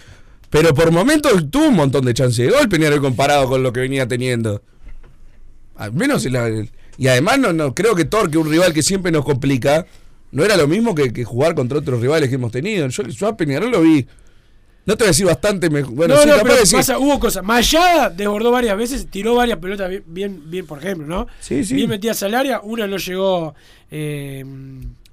Pero 0.49 0.73
por 0.73 0.89
momentos 0.91 1.51
tuvo 1.51 1.67
un 1.67 1.75
montón 1.75 2.03
de 2.05 2.15
chances 2.15 2.47
de 2.47 2.51
gol 2.51 2.67
Peñarol 2.67 2.99
comparado 3.01 3.47
con 3.47 3.61
lo 3.61 3.71
que 3.71 3.81
venía 3.81 4.07
teniendo. 4.07 4.63
Al 5.75 5.93
menos 5.93 6.25
en 6.25 6.33
la- 6.33 6.65
y 6.97 7.07
además 7.07 7.39
no, 7.39 7.51
no 7.53 7.75
creo 7.75 7.95
que 7.95 8.05
Torque, 8.05 8.37
un 8.37 8.49
rival 8.49 8.73
que 8.73 8.81
siempre 8.83 9.11
nos 9.11 9.25
complica, 9.25 9.85
no 10.31 10.43
era 10.45 10.55
lo 10.57 10.67
mismo 10.67 10.95
que, 10.95 11.11
que 11.11 11.23
jugar 11.25 11.55
contra 11.55 11.77
otros 11.79 11.99
rivales 12.01 12.29
que 12.29 12.35
hemos 12.35 12.51
tenido. 12.51 12.87
Yo, 12.87 13.03
yo 13.03 13.27
a 13.27 13.35
Peñarol 13.37 13.71
lo 13.71 13.81
vi. 13.81 14.05
No 14.85 14.95
te 14.95 15.03
voy 15.03 15.07
a 15.07 15.11
decir 15.11 15.25
bastante 15.25 15.69
mejor. 15.69 15.93
Bueno, 15.95 16.13
no, 16.15 16.21
sí, 16.21 16.27
no, 16.27 16.33
capaz 16.33 16.43
pero 16.43 16.55
de 16.55 16.59
decir- 16.61 16.77
pasa, 16.77 16.99
hubo 16.99 17.19
cosas. 17.19 17.43
Mayada 17.43 18.09
desbordó 18.09 18.51
varias 18.51 18.77
veces, 18.77 19.07
tiró 19.09 19.33
varias 19.35 19.57
pelotas 19.57 19.89
bien, 19.89 20.03
bien, 20.05 20.41
bien, 20.49 20.65
por 20.67 20.77
ejemplo, 20.77 21.07
¿no? 21.07 21.27
Sí, 21.39 21.63
sí. 21.65 21.73
Bien 21.75 21.89
metidas 21.89 22.21
al 22.23 22.35
área, 22.35 22.59
una 22.61 22.85
no 22.85 22.97
llegó 22.97 23.55
eh, 23.89 24.45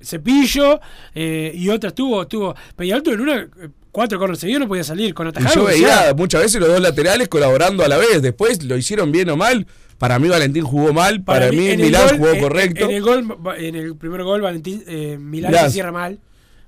Cepillo 0.01 0.81
eh, 1.14 1.53
y 1.55 1.68
otra 1.68 1.88
estuvo, 1.88 2.22
estuvo. 2.22 2.55
Peñarol 2.77 3.03
tuvo 3.03 3.14
en 3.14 3.20
una, 3.22 3.48
cuatro 3.90 4.18
corners 4.18 4.40
seguidos, 4.40 4.61
no 4.61 4.68
podía 4.68 4.85
salir 4.85 5.14
con 5.14 5.27
Y 5.27 5.31
atajar. 5.31 5.55
yo 5.55 5.62
o 5.62 5.66
veía 5.66 6.12
muchas 6.16 6.42
veces 6.42 6.61
los 6.61 6.68
dos 6.68 6.81
laterales 6.81 7.29
colaborando 7.29 7.85
a 7.85 7.88
la 7.88 7.96
vez. 7.96 8.20
Después 8.20 8.62
lo 8.64 8.77
hicieron 8.77 9.11
bien 9.12 9.31
o 9.31 9.37
mal. 9.37 9.66
Para 10.02 10.18
mí 10.18 10.28
Valentín 10.28 10.64
jugó 10.64 10.92
mal. 10.92 11.22
Para, 11.22 11.48
mí, 11.52 11.64
en 11.68 11.78
el 11.78 11.86
Milán 11.86 12.08
gol, 12.08 12.16
jugó 12.18 12.30
en- 12.32 12.40
correcto. 12.40 12.84
En 12.86 12.90
el, 12.90 13.02
gol, 13.02 13.38
en 13.56 13.76
el 13.76 13.94
primer 13.96 14.24
gol, 14.24 14.40
Valentín 14.40 14.82
eh, 14.88 15.16
Milán 15.16 15.54
se 15.54 15.70
cierra 15.70 15.92
mal. 15.92 16.18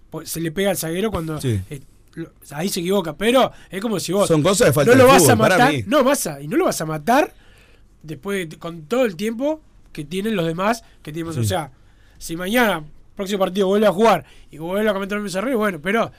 pues, 0.09 0.31
Se 0.31 0.41
le 0.41 0.53
pega 0.53 0.71
al 0.71 0.77
zaguero 0.77 1.11
cuando. 1.11 1.41
Sí. 1.41 1.61
eh, 1.69 1.81
ahí 2.53 2.69
se 2.69 2.79
equivoca. 2.79 3.17
Pero 3.17 3.51
es 3.71 3.81
como 3.83 3.99
si 3.99 4.13
vos. 4.13 4.29
Son 4.29 4.41
cosas 4.41 4.69
de 4.69 4.73
falta 4.73 4.93
no 4.93 4.99
lo 4.99 5.09
vas 5.09 5.29
a 5.29 5.37
para 5.37 5.59
matar. 5.59 5.73
mí. 5.75 5.83
No, 5.89 6.05
masa. 6.05 6.41
Y 6.41 6.47
no 6.47 6.57
lo 6.57 6.67
vas 6.67 6.81
a 6.81 6.87
matar 6.87 7.35
después 8.05 8.49
de- 8.49 8.57
con 8.57 8.83
todo 8.83 9.05
el 9.05 9.17
tiempo 9.17 9.61
que 9.93 10.05
tienen 10.05 10.37
los 10.37 10.47
demás. 10.47 10.85
que 11.03 11.11
tenemos 11.11 11.35
Sí. 11.35 11.41
O 11.41 11.45
sea, 11.45 11.73
si 12.19 12.37
mañana, 12.37 12.85
próximo 13.17 13.41
partido, 13.41 13.67
vuelve 13.67 13.89
a 13.89 13.93
jugar 13.93 14.25
y 14.53 14.59
vuelve 14.59 14.89
a 14.89 14.93
cometer 14.93 15.19
un 15.19 15.25
desarrollo, 15.25 15.59
bueno, 15.59 15.81
pero 15.83 16.13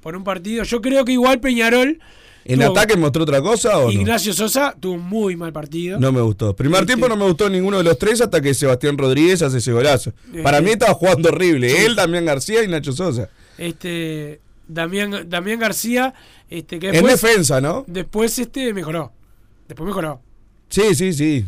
por 0.00 0.16
un 0.16 0.24
partido, 0.24 0.64
yo 0.64 0.80
creo 0.80 1.04
que 1.04 1.12
igual 1.12 1.38
Peñarol. 1.38 2.00
¿En 2.44 2.58
tuvo- 2.60 2.70
ataque 2.70 2.96
mostró 2.96 3.22
otra 3.22 3.40
cosa 3.40 3.78
o 3.78 3.84
no? 3.84 3.90
Ignacio 3.92 4.32
Sosa 4.32 4.74
tuvo 4.78 4.94
un 4.94 5.02
muy 5.02 5.36
mal 5.36 5.52
partido. 5.52 5.98
No 6.00 6.10
me 6.12 6.20
gustó. 6.20 6.54
Primer 6.56 6.80
Este- 6.80 6.86
tiempo 6.94 7.08
no 7.08 7.16
me 7.16 7.24
gustó 7.24 7.48
ninguno 7.48 7.78
de 7.78 7.84
los 7.84 7.98
tres 7.98 8.20
hasta 8.20 8.40
que 8.40 8.52
Sebastián 8.54 8.98
Rodríguez 8.98 9.42
hace 9.42 9.58
ese 9.58 9.72
golazo. 9.72 10.12
Eh, 10.34 10.42
Para 10.42 10.60
mí 10.60 10.70
estaba 10.70 10.94
jugando 10.94 11.28
horrible. 11.28 11.70
sí. 11.70 11.76
Él, 11.84 11.94
Damián 11.96 12.24
García 12.24 12.62
y 12.64 12.68
Nacho 12.68 12.92
Sosa. 12.92 13.28
este 13.58 14.40
Damián, 14.68 15.26
Damián 15.28 15.58
García 15.58 16.14
este 16.48 16.78
que 16.78 16.88
En 16.90 17.04
defensa, 17.06 17.60
¿no? 17.60 17.84
después 17.86 18.38
este 18.38 18.72
mejoró 18.74 19.12
después 19.68 19.86
mejoró 19.86 20.20
Sí, 20.68 20.94
sí, 20.94 21.12
sí. 21.12 21.44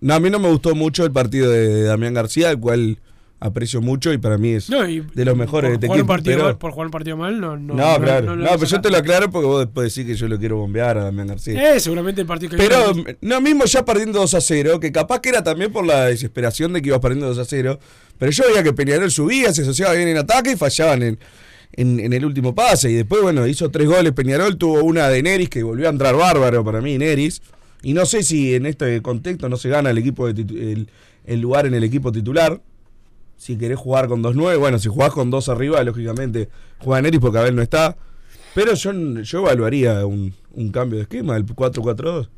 No, 0.00 0.14
a 0.14 0.20
mí 0.20 0.30
no 0.30 0.38
me 0.38 0.48
gustó 0.48 0.74
mucho 0.74 1.04
el 1.04 1.12
partido 1.12 1.50
de, 1.50 1.68
de 1.68 1.82
Damián 1.84 2.14
García, 2.14 2.50
el 2.50 2.58
cual 2.58 2.98
aprecio 3.44 3.80
mucho 3.80 4.12
y 4.12 4.18
para 4.18 4.38
mí 4.38 4.50
es 4.50 4.70
No, 4.70 4.88
y 4.88 5.00
de 5.00 5.24
los 5.24 5.36
mejores 5.36 5.70
por 5.72 5.80
de 5.80 5.86
este 5.86 5.86
jugar 5.88 5.96
un 5.98 6.00
equipo. 6.00 6.12
partido 6.12 6.36
pero- 6.36 6.44
mal, 6.46 6.58
por 6.58 6.70
jugar 6.72 6.86
un 6.86 6.90
partido 6.92 7.16
mal 7.16 7.40
no 7.40 7.56
no, 7.56 7.74
No, 7.74 8.00
claro. 8.00 8.26
No, 8.26 8.36
lo 8.36 8.44
pero 8.52 8.64
yo 8.66 8.80
te 8.80 8.90
lo 8.90 8.96
aclaro 8.98 9.30
porque 9.30 9.46
vos 9.46 9.58
después 9.64 9.92
decís 9.94 10.08
que 10.10 10.16
yo 10.16 10.28
lo 10.28 10.38
quiero 10.38 10.56
bombear 10.58 10.96
a 10.98 11.04
Damián 11.04 11.26
García. 11.26 11.74
eh, 11.74 11.80
seguramente 11.80 12.20
el 12.20 12.26
partido 12.26 12.50
que 12.50 12.56
Pero 12.56 12.94
viene- 12.94 13.16
no 13.20 13.40
mismo 13.40 13.64
ya 13.64 13.84
perdiendo 13.84 14.20
2 14.20 14.34
a 14.34 14.40
0, 14.40 14.78
que 14.80 14.92
capaz 14.92 15.20
que 15.20 15.30
era 15.30 15.42
también 15.42 15.72
por 15.72 15.84
la 15.84 16.06
desesperación 16.06 16.72
de 16.72 16.82
que 16.82 16.88
ibas 16.88 17.00
perdiendo 17.00 17.26
2 17.28 17.38
a 17.38 17.44
0. 17.44 17.78
Pero 18.18 18.30
yo 18.30 18.44
veía 18.48 18.62
que 18.62 18.72
Peñarol 18.72 19.10
subía, 19.10 19.52
se 19.52 19.62
asociaba 19.62 19.94
bien 19.94 20.08
en 20.08 20.18
ataque 20.18 20.52
y 20.52 20.56
fallaban 20.56 21.02
en, 21.02 21.18
en, 21.72 21.98
en 21.98 22.12
el 22.12 22.24
último 22.24 22.54
pase. 22.54 22.90
Y 22.90 22.94
después, 22.94 23.22
bueno, 23.22 23.46
hizo 23.48 23.70
tres 23.70 23.88
goles 23.88 24.12
Peñarol, 24.12 24.56
tuvo 24.56 24.84
una 24.84 25.08
de 25.08 25.20
Neris 25.22 25.48
que 25.48 25.62
volvió 25.64 25.88
a 25.88 25.90
entrar 25.90 26.14
bárbaro 26.14 26.64
para 26.64 26.80
mí, 26.80 26.96
Neris. 26.98 27.42
Y 27.82 27.94
no 27.94 28.06
sé 28.06 28.22
si 28.22 28.54
en 28.54 28.66
este 28.66 29.02
contexto 29.02 29.48
no 29.48 29.56
se 29.56 29.68
gana 29.68 29.90
el 29.90 29.98
equipo 29.98 30.32
de 30.32 30.42
el, 30.42 30.88
el 31.26 31.40
lugar 31.40 31.66
en 31.66 31.74
el 31.74 31.82
equipo 31.82 32.12
titular. 32.12 32.60
Si 33.42 33.58
querés 33.58 33.76
jugar 33.76 34.06
con 34.06 34.22
2-9, 34.22 34.56
bueno, 34.56 34.78
si 34.78 34.88
jugás 34.88 35.10
con 35.10 35.28
dos 35.28 35.48
arriba, 35.48 35.82
lógicamente 35.82 36.48
juega 36.78 37.02
Neris 37.02 37.18
porque 37.18 37.38
Abel 37.38 37.56
no 37.56 37.62
está. 37.62 37.96
Pero 38.54 38.74
yo, 38.74 38.92
yo 38.92 39.38
evaluaría 39.40 40.06
un, 40.06 40.32
un 40.52 40.70
cambio 40.70 40.98
de 40.98 41.02
esquema, 41.02 41.36
el 41.36 41.44
4-4-2. 41.44 42.28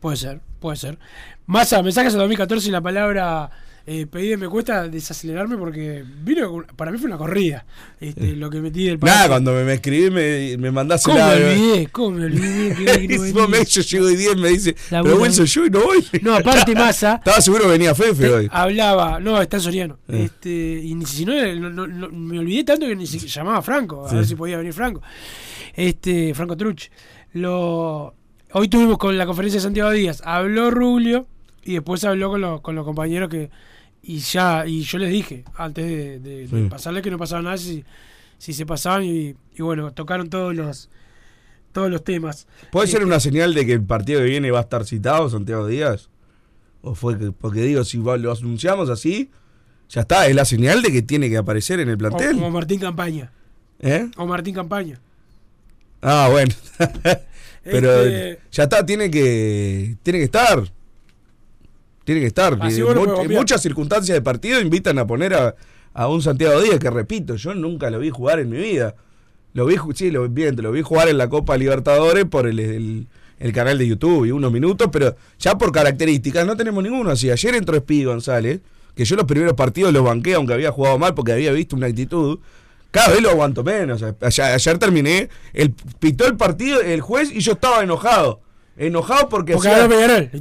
puede 0.00 0.18
ser 0.18 0.40
puede 0.58 0.76
ser 0.76 0.98
Massa 1.46 1.82
mensajes 1.82 2.12
al 2.12 2.18
2014 2.18 2.68
y 2.68 2.72
la 2.72 2.82
palabra 2.82 3.50
eh, 3.86 4.06
pedida 4.06 4.36
me 4.36 4.48
cuesta 4.48 4.88
desacelerarme 4.88 5.56
porque 5.56 6.04
vino 6.22 6.64
para 6.76 6.90
mí 6.90 6.98
fue 6.98 7.06
una 7.08 7.16
corrida 7.18 7.64
este, 8.00 8.36
lo 8.36 8.50
que 8.50 8.60
metí 8.60 8.84
del 8.84 8.98
Nada, 9.00 9.28
cuando 9.28 9.52
me, 9.52 9.64
me 9.64 9.74
escribí 9.74 10.10
me, 10.10 10.56
me 10.58 10.70
mandás 10.70 11.02
¿Cómo 11.02 11.18
el 11.18 11.24
me 11.24 11.50
olvidé? 11.52 11.86
¿Cómo 11.88 12.10
me 12.18 12.24
olvidé? 12.26 12.74
que- 12.76 12.84
no 12.84 13.02
Y 13.04 13.18
venía? 13.32 13.46
me- 13.48 13.64
yo 13.64 13.80
llego 13.82 14.06
hoy 14.06 14.16
10 14.16 14.36
me 14.36 14.48
dice, 14.50 14.76
La 14.90 15.02
pero 15.02 15.16
Wilson, 15.20 15.46
yo 15.46 15.62
hoy 15.62 15.70
no 15.70 15.80
voy. 15.80 16.04
No, 16.22 16.34
aparte 16.34 16.74
Massa 16.74 17.14
Estaba 17.18 17.40
seguro 17.40 17.64
que 17.64 17.70
venía 17.70 17.94
Fefe 17.94 18.22
Te- 18.24 18.30
hoy. 18.30 18.48
Hablaba, 18.52 19.18
no, 19.20 19.40
está 19.40 19.56
en 19.56 19.62
Soriano. 19.62 19.98
Eh. 20.08 20.24
Este, 20.24 20.50
y 20.84 20.94
ni 20.94 21.06
si 21.06 21.24
no, 21.24 21.32
no- 21.34 21.70
no- 21.70 21.86
no- 21.86 22.08
me 22.10 22.38
olvidé 22.38 22.64
tanto 22.64 22.86
que 22.86 22.94
ni 22.96 23.06
siquiera 23.06 23.32
llamaba 23.34 23.58
a 23.58 23.62
Franco, 23.62 24.06
a 24.06 24.10
Sí. 24.10 24.16
ver 24.16 24.26
si 24.26 24.34
podía 24.36 24.56
venir 24.58 24.72
Franco. 24.72 25.00
Este, 25.74 26.34
Franco 26.34 26.56
Truch. 26.56 26.90
Lo, 27.32 28.14
hoy 28.52 28.68
tuvimos 28.68 28.98
con 28.98 29.16
la 29.16 29.24
conferencia 29.26 29.58
de 29.58 29.62
Santiago 29.62 29.90
Díaz, 29.90 30.20
habló 30.24 30.70
Rubio 30.70 31.26
y 31.62 31.74
después 31.74 32.02
habló 32.04 32.30
con, 32.30 32.40
los- 32.40 32.60
con 32.60 32.74
los 32.74 32.84
compañeros 32.84 33.28
que, 33.28 33.50
y 34.02 34.18
ya, 34.18 34.66
y 34.66 34.82
yo 34.82 34.98
les 34.98 35.10
dije 35.10 35.44
antes 35.56 35.84
de, 35.86 36.18
de- 36.20 36.46
de 36.46 36.48
Sí. 36.48 36.68
pasarles 36.70 37.02
que 37.02 37.10
no 37.10 37.18
pasaba 37.18 37.42
nada 37.42 37.58
si, 37.58 37.84
si 38.38 38.52
se 38.54 38.64
pasaban 38.66 39.04
y, 39.04 39.34
y 39.56 39.62
bueno, 39.62 39.92
tocaron 39.92 40.30
todos 40.30 40.54
los 40.54 40.88
todos 41.72 41.88
los 41.90 42.02
temas. 42.02 42.48
¿Puede 42.72 42.88
Eh, 42.88 42.90
ser 42.90 43.04
una 43.04 43.20
señal 43.20 43.54
de 43.54 43.64
que 43.64 43.72
el 43.74 43.82
partido 43.84 44.18
que 44.20 44.26
viene 44.26 44.50
va 44.50 44.58
a 44.58 44.62
estar 44.62 44.84
citado, 44.84 45.28
Santiago 45.30 45.66
Díaz? 45.68 46.08
¿O 46.82 46.94
fue 46.96 47.16
que, 47.18 47.30
porque 47.30 47.60
digo, 47.62 47.84
si 47.84 47.98
lo 47.98 48.12
anunciamos 48.32 48.88
así, 48.90 49.30
ya 49.88 50.00
está, 50.00 50.26
es 50.26 50.34
la 50.34 50.44
señal 50.44 50.82
de 50.82 50.90
que 50.90 51.02
tiene 51.02 51.28
que 51.30 51.36
aparecer 51.36 51.78
en 51.78 51.88
el 51.88 51.96
plantel? 51.98 52.42
o 52.42 52.50
Martín 52.50 52.80
Campaña. 52.80 53.30
¿Eh? 53.78 54.10
O 54.16 54.26
Martín 54.26 54.54
Campaña. 54.54 54.98
Ah, 56.02 56.28
bueno. 56.30 56.52
Pero 57.62 58.02
Este- 58.04 58.40
ya 58.50 58.62
está, 58.64 58.84
tiene 58.86 59.10
que 59.10 59.96
tiene 60.02 60.18
que 60.18 60.24
estar. 60.24 60.72
Tiene 62.04 62.20
que 62.20 62.26
estar. 62.28 62.58
Podés 62.58 62.74
en 63.22 63.28
muchas 63.38 63.62
circunstancias 63.62 64.14
de 64.14 64.22
partido 64.22 64.60
invitan 64.60 64.98
a 64.98 65.06
poner 65.06 65.34
a, 65.34 65.54
a 65.94 66.08
un 66.08 66.22
Santiago 66.22 66.60
Díaz, 66.60 66.78
que 66.78 66.90
repito, 66.90 67.36
yo 67.36 67.54
nunca 67.54 67.90
lo 67.90 67.98
vi 67.98 68.10
jugar 68.10 68.40
en 68.40 68.50
mi 68.50 68.56
vida. 68.58 68.94
Lo 69.52 69.66
vi, 69.66 69.76
sí, 69.94 70.10
lo, 70.10 70.28
bien, 70.28 70.56
lo 70.62 70.72
vi 70.72 70.82
jugar 70.82 71.08
en 71.08 71.18
la 71.18 71.28
Copa 71.28 71.56
Libertadores 71.56 72.24
por 72.24 72.46
el, 72.46 72.58
el- 72.60 73.06
el 73.38 73.52
canal 73.54 73.78
de 73.78 73.86
YouTube 73.88 74.26
y 74.26 74.32
unos 74.32 74.52
minutos, 74.52 74.90
pero 74.92 75.16
ya 75.38 75.56
por 75.56 75.72
características 75.72 76.46
no 76.46 76.58
tenemos 76.58 76.82
ninguno 76.84 77.10
así. 77.10 77.30
Ayer 77.30 77.54
entró 77.54 77.74
Speedy 77.78 78.04
González, 78.04 78.60
que 78.94 79.06
yo 79.06 79.16
los 79.16 79.24
primeros 79.24 79.54
partidos 79.54 79.94
los 79.94 80.04
banqué, 80.04 80.34
aunque 80.34 80.52
había 80.52 80.70
jugado 80.72 80.98
mal 80.98 81.14
porque 81.14 81.32
había 81.32 81.50
visto 81.52 81.74
una 81.74 81.86
actitud. 81.86 82.38
Cada 82.90 83.08
vez 83.12 83.22
lo 83.22 83.30
aguanto 83.30 83.64
menos. 83.64 84.02
Ayer, 84.02 84.44
ayer 84.44 84.76
terminé, 84.78 85.30
el, 85.54 85.72
pitó 85.98 86.26
el 86.26 86.36
partido 86.36 86.82
el 86.82 87.00
juez 87.00 87.30
y 87.32 87.40
yo 87.40 87.52
estaba 87.52 87.82
enojado. 87.82 88.42
Enojado 88.86 89.28
porque... 89.28 89.52
Porque 89.52 89.68
hacía- 89.84 89.88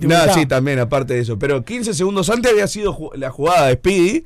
Nah, 0.08 0.26
sí, 0.34 0.46
también, 0.46 0.80
aparte 0.80 1.14
de 1.14 1.20
eso. 1.22 1.38
Pero 1.38 1.64
15 1.64 1.94
segundos 1.94 2.30
antes 2.30 2.52
había 2.52 2.68
sido 2.68 2.94
ju- 2.94 3.14
la 3.16 3.30
jugada 3.32 3.68
de 3.68 3.74
Speedy, 3.74 4.24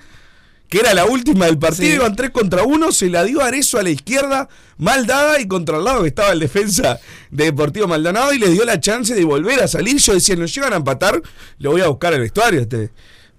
que 0.69 0.79
era 0.79 0.93
la 0.93 1.05
última 1.05 1.45
del 1.47 1.57
partido. 1.57 1.87
Sí. 1.89 1.95
Iban 1.95 2.15
3 2.15 2.29
contra 2.31 2.63
1, 2.63 2.91
se 2.91 3.09
la 3.09 3.23
dio 3.23 3.41
Arezo 3.41 3.77
a 3.79 3.83
la 3.83 3.89
izquierda, 3.89 4.49
mal 4.77 5.05
dada, 5.05 5.39
y 5.39 5.47
contra 5.47 5.77
el 5.77 5.83
lado 5.83 6.01
que 6.03 6.07
estaba 6.09 6.31
el 6.31 6.39
defensa 6.39 6.99
de 7.31 7.45
Deportivo 7.45 7.87
Maldonado, 7.87 8.33
y 8.33 8.39
le 8.39 8.49
dio 8.49 8.65
la 8.65 8.79
chance 8.79 9.13
de 9.15 9.23
volver 9.23 9.61
a 9.61 9.67
salir. 9.67 9.97
Yo 9.97 10.13
decía, 10.13 10.35
nos 10.35 10.53
llegan 10.53 10.73
a 10.73 10.77
empatar, 10.77 11.21
lo 11.59 11.71
voy 11.71 11.81
a 11.81 11.87
buscar 11.87 12.13
al 12.13 12.19
vestuario. 12.21 12.61
Este. 12.61 12.91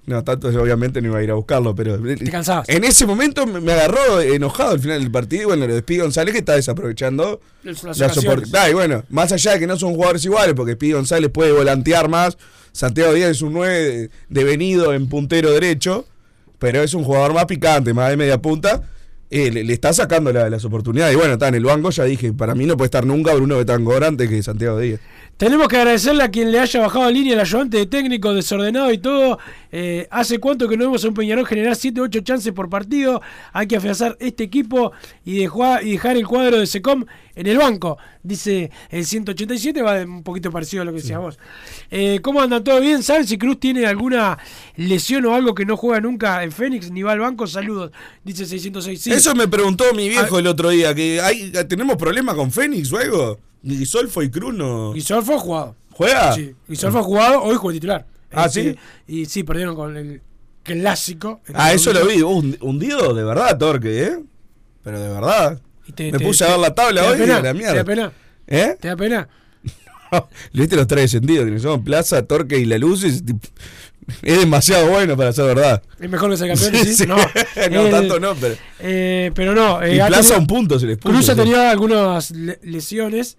No, 0.06 0.22
tanto 0.22 0.50
yo 0.50 0.62
obviamente 0.62 1.00
no 1.00 1.08
iba 1.08 1.18
a 1.18 1.22
ir 1.22 1.30
a 1.30 1.34
buscarlo, 1.34 1.74
pero. 1.74 1.98
Te 1.98 2.30
cansabas. 2.30 2.68
En 2.68 2.84
ese 2.84 3.06
momento 3.06 3.46
me 3.46 3.72
agarró 3.72 4.20
enojado 4.20 4.72
al 4.72 4.80
final 4.80 5.00
del 5.00 5.10
partido. 5.10 5.42
Y 5.42 5.46
bueno, 5.46 5.66
lo 5.66 5.74
despido 5.74 6.04
González 6.04 6.32
que 6.32 6.40
está 6.40 6.54
desaprovechando 6.56 7.40
Las 7.62 7.82
la 7.82 7.90
ocasiones. 7.90 8.14
soporte- 8.50 8.70
y 8.70 8.74
bueno, 8.74 9.02
más 9.08 9.32
allá 9.32 9.52
de 9.52 9.60
que 9.60 9.66
no 9.66 9.78
son 9.78 9.94
jugadores 9.94 10.24
iguales, 10.24 10.54
porque 10.54 10.72
Speedy 10.74 10.92
González 10.92 11.30
puede 11.32 11.52
volantear 11.52 12.08
más. 12.10 12.36
Santiago 12.72 13.12
Díaz 13.14 13.30
es 13.30 13.40
un 13.42 13.52
9 13.54 14.10
devenido 14.28 14.92
en 14.94 15.08
puntero 15.08 15.52
derecho, 15.52 16.04
pero 16.58 16.82
es 16.82 16.92
un 16.92 17.04
jugador 17.04 17.32
más 17.32 17.46
picante, 17.46 17.94
más 17.94 18.10
de 18.10 18.16
media 18.16 18.38
punta. 18.42 18.82
eh, 19.30 19.50
le, 19.50 19.64
le 19.64 19.72
está 19.72 19.92
sacando 19.92 20.32
la- 20.32 20.48
las 20.48 20.64
oportunidades. 20.64 21.14
Y 21.14 21.16
bueno, 21.16 21.32
está 21.32 21.48
en 21.48 21.56
el 21.56 21.64
banco, 21.64 21.90
ya 21.90 22.04
dije, 22.04 22.32
para 22.32 22.54
mí 22.54 22.66
no 22.66 22.76
puede 22.76 22.86
estar 22.86 23.04
nunca 23.04 23.34
Bruno 23.34 23.56
Betangor 23.56 24.04
antes 24.04 24.28
que 24.28 24.40
Santiago 24.44 24.78
Díaz. 24.78 25.00
Tenemos 25.36 25.66
que 25.66 25.76
agradecerle 25.76 26.22
a 26.22 26.30
quien 26.30 26.52
le 26.52 26.60
haya 26.60 26.80
bajado 26.80 27.10
línea 27.10 27.34
el 27.34 27.40
ayudante 27.40 27.76
de 27.78 27.86
técnico, 27.86 28.32
desordenado 28.32 28.92
y 28.92 28.98
todo. 28.98 29.38
Eh, 29.72 30.06
¿Hace 30.10 30.38
cuánto 30.38 30.68
que 30.68 30.76
no 30.76 30.84
vemos 30.84 31.04
a 31.04 31.08
un 31.08 31.14
Peñarol 31.14 31.44
generar 31.46 31.74
7 31.74 32.00
8 32.00 32.20
chances 32.20 32.52
por 32.52 32.70
partido? 32.70 33.20
Hay 33.52 33.66
que 33.66 33.76
afianzar 33.76 34.16
este 34.20 34.44
equipo 34.44 34.92
y, 35.24 35.40
y 35.42 35.90
dejar 35.90 36.16
el 36.16 36.26
cuadro 36.26 36.58
de 36.60 36.66
Secom 36.68 37.04
en 37.34 37.46
el 37.48 37.58
banco. 37.58 37.98
Dice 38.22 38.70
el 38.90 39.04
187, 39.04 39.82
va 39.82 40.02
un 40.02 40.22
poquito 40.22 40.52
parecido 40.52 40.82
a 40.82 40.84
lo 40.84 40.92
que 40.92 40.98
decías 40.98 41.18
vos. 41.18 41.38
Eh, 41.90 42.20
¿Cómo 42.22 42.40
andan? 42.40 42.62
¿Todo 42.62 42.80
bien? 42.80 43.02
¿Saben 43.02 43.26
si 43.26 43.36
Cruz 43.36 43.58
tiene 43.58 43.86
alguna 43.86 44.38
lesión 44.76 45.26
o 45.26 45.34
algo 45.34 45.52
que 45.52 45.66
no 45.66 45.76
juega 45.76 46.00
nunca 46.00 46.44
en 46.44 46.52
Fénix 46.52 46.92
ni 46.92 47.02
va 47.02 47.10
al 47.12 47.18
banco? 47.18 47.48
Saludos, 47.48 47.90
dice 48.22 48.46
606. 48.46 49.00
Sí. 49.00 49.10
Eso 49.10 49.34
me 49.34 49.48
preguntó 49.48 49.92
mi 49.94 50.08
viejo 50.08 50.36
Ah. 50.36 50.40
el 50.40 50.46
otro 50.46 50.70
día, 50.70 50.94
que 50.94 51.20
hay, 51.20 51.50
tenemos 51.68 51.96
problemas 51.96 52.36
con 52.36 52.52
Fénix 52.52 52.92
o 52.92 52.98
algo. 52.98 53.40
Guisolfo 53.64 54.22
y 54.22 54.30
Cruz 54.30 54.54
no. 54.54 54.92
Guisolfo 54.92 55.34
ha 55.34 55.38
jugado. 55.38 55.76
¿Juega? 55.92 56.32
Sí, 56.34 56.54
Guisolfo 56.68 56.98
ha 56.98 57.02
jugado, 57.02 57.42
hoy 57.42 57.56
juega 57.56 57.74
titular. 57.74 58.06
Ah, 58.32 58.46
Este, 58.46 58.72
¿sí? 58.72 58.78
Y 59.06 59.26
sí, 59.26 59.42
perdieron 59.44 59.74
con 59.76 59.96
el 59.96 60.20
clásico. 60.62 61.40
Ah, 61.54 61.72
eso 61.72 61.92
lo 61.92 62.04
vi. 62.06 62.20
Un- 62.22 62.56
hundido 62.60 63.14
de 63.14 63.22
verdad, 63.24 63.56
Torque, 63.58 64.02
¿eh? 64.04 64.18
Pero 64.82 65.00
de 65.00 65.08
verdad. 65.08 65.60
me 65.98 66.18
puse 66.20 66.44
a 66.44 66.48
ver 66.48 66.58
la 66.58 66.74
tabla 66.74 67.00
¿te 67.02 67.06
da 67.06 67.12
hoy 67.12 67.22
y 67.22 67.42
la 67.42 67.54
mierda. 67.54 67.72
¿Te 67.72 67.78
da 67.78 67.84
pena? 67.84 68.12
¿Eh? 68.46 68.76
¿Te 68.80 68.88
da 68.88 68.96
pena? 68.96 69.28
¿Le 70.52 70.60
viste 70.62 70.76
los 70.76 70.86
tres 70.86 71.02
descendidos? 71.12 71.48
Que 71.48 71.58
son 71.58 71.82
Plaza, 71.84 72.22
Torque 72.26 72.58
y 72.58 72.64
La 72.64 72.76
Luz. 72.78 73.04
Es, 73.04 73.22
demasiado 74.22 74.88
bueno 74.88 75.16
para 75.16 75.32
ser 75.32 75.46
verdad. 75.46 75.82
Es 75.98 76.10
mejor 76.10 76.30
que 76.30 76.36
ser 76.36 76.48
campeón, 76.48 76.84
Sí. 76.94 77.06
No, 77.06 77.16
No, 77.70 77.88
tanto 77.90 78.20
no, 78.20 78.34
pero. 78.34 78.54
Eh, 78.80 79.30
pero 79.34 79.54
no. 79.54 79.82
eh, 79.82 79.94
Y 79.96 80.06
Plaza 80.06 80.36
un 80.36 80.46
punto 80.46 80.78
se 80.78 80.86
les 80.86 80.98
puso, 80.98 81.14
Cruz 81.14 81.28
ha 81.30 81.34
tenido 81.36 81.60
algunas 81.62 82.30
le- 82.32 82.58
lesiones. 82.62 83.38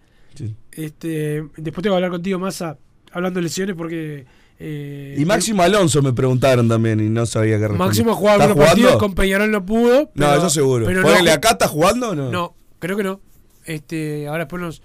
Este, 0.75 1.43
después 1.57 1.81
tengo 1.83 1.93
que 1.93 1.95
hablar 1.95 2.11
contigo 2.11 2.37
más 2.39 2.61
a- 2.61 2.77
hablando 3.11 3.39
de 3.39 3.43
lesiones 3.43 3.75
porque. 3.75 4.25
eh, 4.59 5.15
Y 5.17 5.25
Máximo 5.25 5.61
Alonso 5.63 6.01
me 6.01 6.13
preguntaron 6.13 6.67
también 6.67 6.99
y 6.99 7.09
no 7.09 7.25
sabía 7.25 7.55
qué 7.57 7.67
responder. 7.67 7.87
Máximo 7.87 8.11
¿Está 8.13 8.33
algunos 8.33 8.57
partidos, 8.57 8.91
jugando? 8.93 8.97
con 8.99 9.15
Peñarol 9.15 9.51
no 9.51 9.65
pudo. 9.65 10.11
No, 10.15 10.35
eso 10.35 10.49
seguro. 10.49 10.85
pero 10.85 11.01
Ponele, 11.01 11.29
no, 11.29 11.35
¿acá 11.35 11.51
está 11.51 11.67
jugando 11.67 12.09
o 12.09 12.15
no? 12.15 12.29
No, 12.31 12.55
creo 12.79 12.97
que 12.97 13.03
no. 13.03 13.21
Este, 13.63 14.27
ahora 14.27 14.43
después 14.43 14.61
nos, 14.61 14.81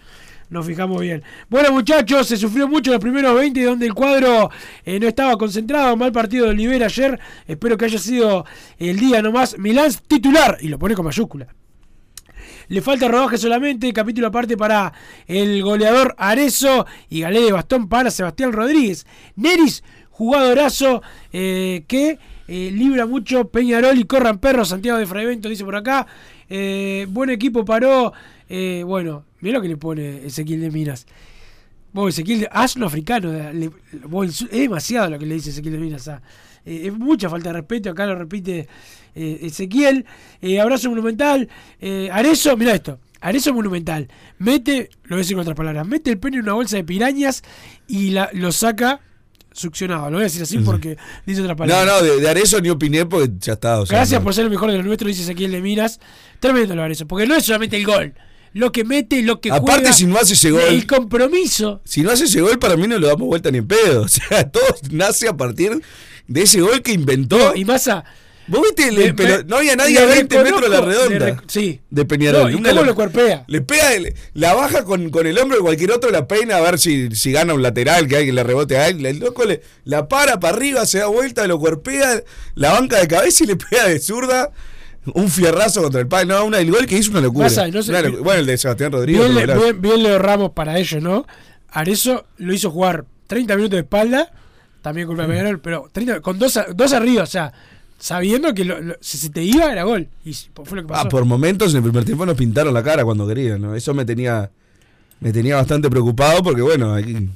nos 0.49 0.65
fijamos 0.67 1.01
bien. 1.03 1.23
Bueno, 1.49 1.71
muchachos, 1.73 2.27
se 2.27 2.37
sufrió 2.37 2.67
mucho 2.67 2.91
los 2.93 3.01
primeros 3.01 3.35
20 3.35 3.63
donde 3.65 3.87
el 3.87 3.95
cuadro 3.95 4.49
eh, 4.85 4.99
no 5.01 5.07
estaba 5.09 5.37
concentrado. 5.37 5.97
Mal 5.97 6.13
partido 6.13 6.45
de 6.47 6.53
Olivera 6.53 6.87
ayer. 6.87 7.19
Espero 7.47 7.77
que 7.77 7.85
haya 7.87 7.99
sido 7.99 8.45
el 8.79 8.99
día 8.99 9.21
nomás. 9.23 9.59
Milán 9.59 9.91
titular. 10.07 10.57
Y 10.61 10.69
lo 10.69 10.79
pone 10.79 10.95
con 10.95 11.05
mayúscula. 11.05 11.49
Le 12.71 12.83
falta 12.83 13.09
rodaje 13.09 13.37
solamente, 13.37 13.93
capítulo 13.93 14.29
aparte 14.29 14.57
para 14.57 14.93
el 15.27 15.61
goleador 15.61 16.15
Arezo 16.17 16.87
y 17.09 17.23
galé 17.23 17.41
de 17.41 17.51
bastón 17.51 17.89
para 17.89 18.13
Sebastián 18.13 18.53
Rodríguez. 18.53 19.09
Neris, 19.35 19.83
jugadorazo 20.11 21.03
eh, 21.33 21.83
que 21.89 22.21
eh, 22.47 22.71
libra 22.73 23.07
mucho 23.07 23.49
Peñarol 23.49 23.99
y 23.99 24.05
corran 24.05 24.39
perros. 24.39 24.69
Santiago 24.69 25.01
de 25.01 25.07
Fraivento 25.07 25.49
dice 25.49 25.65
por 25.65 25.75
acá. 25.75 26.07
Eh, 26.49 27.09
buen 27.11 27.31
equipo 27.31 27.65
paró. 27.65 28.13
bueno, 28.49 29.25
mira 29.41 29.59
lo 29.59 29.63
que 29.63 29.69
le 29.69 29.77
pone 29.77 30.27
Ezequiel 30.27 30.61
de 30.61 30.71
Minas. 30.71 31.09
Vos, 31.93 32.15
Ezequiel, 32.15 32.41
de, 32.41 32.49
asno 32.53 32.87
africano. 32.87 33.33
le- 33.53 33.71
vos 34.07 34.43
es 34.43 34.51
demasiado 34.51 35.11
lo 35.11 35.19
que 35.19 35.27
le 35.27 35.35
dice 35.35 35.51
Ezequiel 35.51 35.75
de 35.75 35.79
Minas. 35.81 36.09
ah. 36.09 36.23
Eh, 36.65 36.83
es 36.87 36.93
mucha 36.93 37.29
falta 37.31 37.49
de 37.51 37.55
respeto. 37.55 37.91
Acá 37.91 38.07
lo 38.07 38.15
repite 38.15 38.69
eh, 39.15 39.39
Ezequiel. 39.43 40.05
Eh, 40.41 40.61
abrazo 40.61 40.89
monumental. 40.91 41.49
Arezo, 42.13 42.57
mira 42.57 42.75
esto. 42.75 42.99
Arezo 43.23 43.53
monumental. 43.53 44.09
Mete, 44.39 44.89
lo 45.05 45.11
voy 45.11 45.17
a 45.17 45.19
decir 45.19 45.35
con 45.37 45.43
otras 45.43 45.57
palabras, 45.57 45.87
mete 45.87 46.11
el 46.11 46.19
pene 46.19 46.37
en 46.39 46.45
una 46.45 46.55
bolsa 46.55 46.77
de 46.77 46.85
pirañas 46.85 47.43
y 47.87 48.11
la, 48.11 48.31
lo 48.33 48.51
saca 48.53 49.01
succionado. 49.53 50.05
Lo 50.07 50.13
voy 50.17 50.21
a 50.21 50.25
decir 50.25 50.43
así 50.43 50.59
porque 50.59 50.97
dice 51.27 51.41
otra 51.43 51.53
No, 51.55 51.57
palabra. 51.59 51.93
no, 51.93 52.03
de, 52.03 52.21
de 52.21 52.29
Arezzo 52.31 52.61
ni 52.61 52.71
opiné 52.71 53.05
porque 53.05 53.31
ya 53.41 53.55
está. 53.55 53.81
o 53.81 53.85
sea, 53.87 53.97
Gracias 53.99 54.21
no. 54.21 54.25
por 54.25 54.33
ser 54.35 54.45
el 54.45 54.51
mejor 54.51 54.71
de 54.71 54.77
los 54.79 54.87
nuestros, 54.87 55.09
dice 55.09 55.23
Ezequiel 55.23 55.51
de 55.53 55.61
Minas. 55.61 56.01
Tremendo 56.39 56.75
lo 56.75 56.83
Arezo. 56.83 57.07
Porque 57.07 57.27
no 57.27 57.35
es 57.35 57.45
solamente 57.45 57.77
el 57.77 57.85
gol. 57.85 58.15
Lo 58.53 58.73
que 58.73 58.85
mete, 58.85 59.23
lo 59.23 59.41
que 59.41 59.51
Aparte, 59.51 59.73
juega, 59.83 59.93
si 59.93 60.07
no 60.07 60.19
hace 60.19 60.35
ese 60.35 60.51
gol- 60.51 60.63
El 60.69 60.87
compromiso. 60.87 61.81
Si 61.85 62.03
no 62.03 62.11
hace 62.11 62.25
ese 62.25 62.41
gol, 62.41 62.59
para 62.59 62.77
mí 62.77 62.87
no 62.89 62.99
lo 62.99 63.07
damos 63.07 63.29
vuelta 63.29 63.51
ni 63.51 63.59
en 63.59 63.67
pedo. 63.69 64.03
O 64.05 64.09
sea, 64.09 64.49
todo 64.51 64.65
nace 64.91 65.29
a 65.29 65.37
partir 65.37 65.81
de 66.27 66.43
ese 66.43 66.61
gol 66.61 66.83
que 66.83 66.93
inventó. 66.93 67.55
y 67.55 67.65
Massa. 67.65 68.05
¿Vos 68.49 68.63
viste? 68.63 68.89
el- 68.89 68.99
el 69.01 69.15
me- 69.15 69.45
no 69.45 69.59
había 69.59 69.77
nadie 69.77 69.97
a 70.01 70.07
20 70.07 70.43
metros 70.43 70.63
de 70.63 70.69
la 70.69 70.81
redonda. 70.81 71.27
le 71.27 71.37
sí. 71.47 71.81
De 71.89 72.05
Peñarol. 72.05 72.51
No, 72.51 72.59
¿y 72.59 72.63
cómo 72.63 72.83
lo 72.83 72.95
cuerpea? 72.97 73.45
Le 73.47 73.61
pega, 73.61 73.95
el- 73.95 74.13
la 74.35 74.55
baja 74.55 74.83
con, 74.85 75.11
con 75.11 75.29
el 75.29 75.39
hombro 75.39 75.59
de 75.59 75.63
cualquier 75.63 75.93
otro, 75.93 76.11
la 76.11 76.27
peina 76.27 76.57
a 76.57 76.61
ver 76.61 76.81
si, 76.81 77.11
si 77.15 77.31
gana 77.31 77.55
un 77.55 77.63
lateral, 77.63 78.09
que 78.09 78.17
alguien 78.17 78.35
le 78.35 78.43
rebote 78.43 78.77
a 78.77 78.89
él. 78.89 79.07
El 79.07 79.21
loco 79.21 79.45
le, 79.45 79.63
la 79.85 80.09
para 80.09 80.41
para 80.41 80.57
arriba, 80.57 80.85
se 80.87 80.99
da 80.99 81.07
vuelta, 81.07 81.47
lo 81.47 81.61
cuerpea, 81.61 82.25
la 82.57 82.73
banca 82.73 82.99
de 82.99 83.07
cabeza 83.07 83.45
y 83.45 83.47
le 83.47 83.55
pega 83.71 83.87
de 83.87 84.01
zurda. 84.01 84.51
Un 85.15 85.29
fierrazo 85.31 85.83
contra 85.83 86.01
el 86.01 86.07
palo. 86.07 86.35
No, 86.39 86.45
una, 86.45 86.59
el 86.59 86.71
gol 86.71 86.87
que 86.87 86.97
hizo 86.99 87.11
una 87.11 87.21
locura. 87.23 87.47
Massa, 87.47 87.69
no 87.69 87.83
sé- 87.83 87.91
Una 87.91 88.03
locura. 88.03 88.23
bueno, 88.23 88.41
el 88.41 88.47
de 88.47 88.59
Sebastián 88.59 88.93
Rodríguez. 88.93 89.23
Bien, 89.33 89.47
le- 89.47 89.55
bien, 89.57 89.81
bien 89.81 90.03
Leo 90.03 90.19
Ramos 90.19 90.51
para 90.53 90.79
ellos, 90.79 91.03
¿no? 91.03 91.27
Arezo 91.71 92.27
lo 92.39 92.53
hizo 92.53 92.71
jugar 92.71 93.05
30 93.27 93.57
minutos 93.57 93.77
de 93.77 93.81
espalda, 93.81 94.31
también 94.83 95.07
culpa 95.07 95.23
de 95.23 95.29
Mm. 95.29 95.31
Peñarol, 95.33 95.61
pero 95.61 95.89
30 95.93 96.21
con 96.21 96.39
dos, 96.39 96.59
dos 96.75 96.93
arriba, 96.93 97.23
o 97.23 97.27
sea, 97.27 97.53
sabiendo 97.99 98.53
que 98.55 98.65
lo- 98.65 98.81
lo- 98.81 98.97
si 99.01 99.19
se 99.19 99.31
te 99.31 99.43
iba 99.43 99.71
era 99.73 99.85
gol. 99.85 100.09
Y 100.25 100.33
fue 100.35 100.77
lo 100.77 100.83
que 100.83 100.89
pasó. 100.89 101.07
Ah, 101.07 101.09
por 101.09 101.25
momentos 101.25 101.71
en 101.73 101.79
el 101.79 101.83
primer 101.83 102.05
tiempo 102.05 102.27
nos 102.27 102.37
pintaron 102.37 102.75
la 102.75 102.83
cara 102.83 103.05
cuando 103.05 103.27
querían, 103.27 103.61
¿no? 103.63 103.75
Eso 103.75 103.95
me 103.95 104.05
tenía 104.05 104.51
me 105.21 105.33
tenía 105.35 105.57
bastante 105.57 105.91
preocupado 105.91 106.43
porque, 106.43 106.63
bueno, 106.63 106.95
aquí 106.95 107.29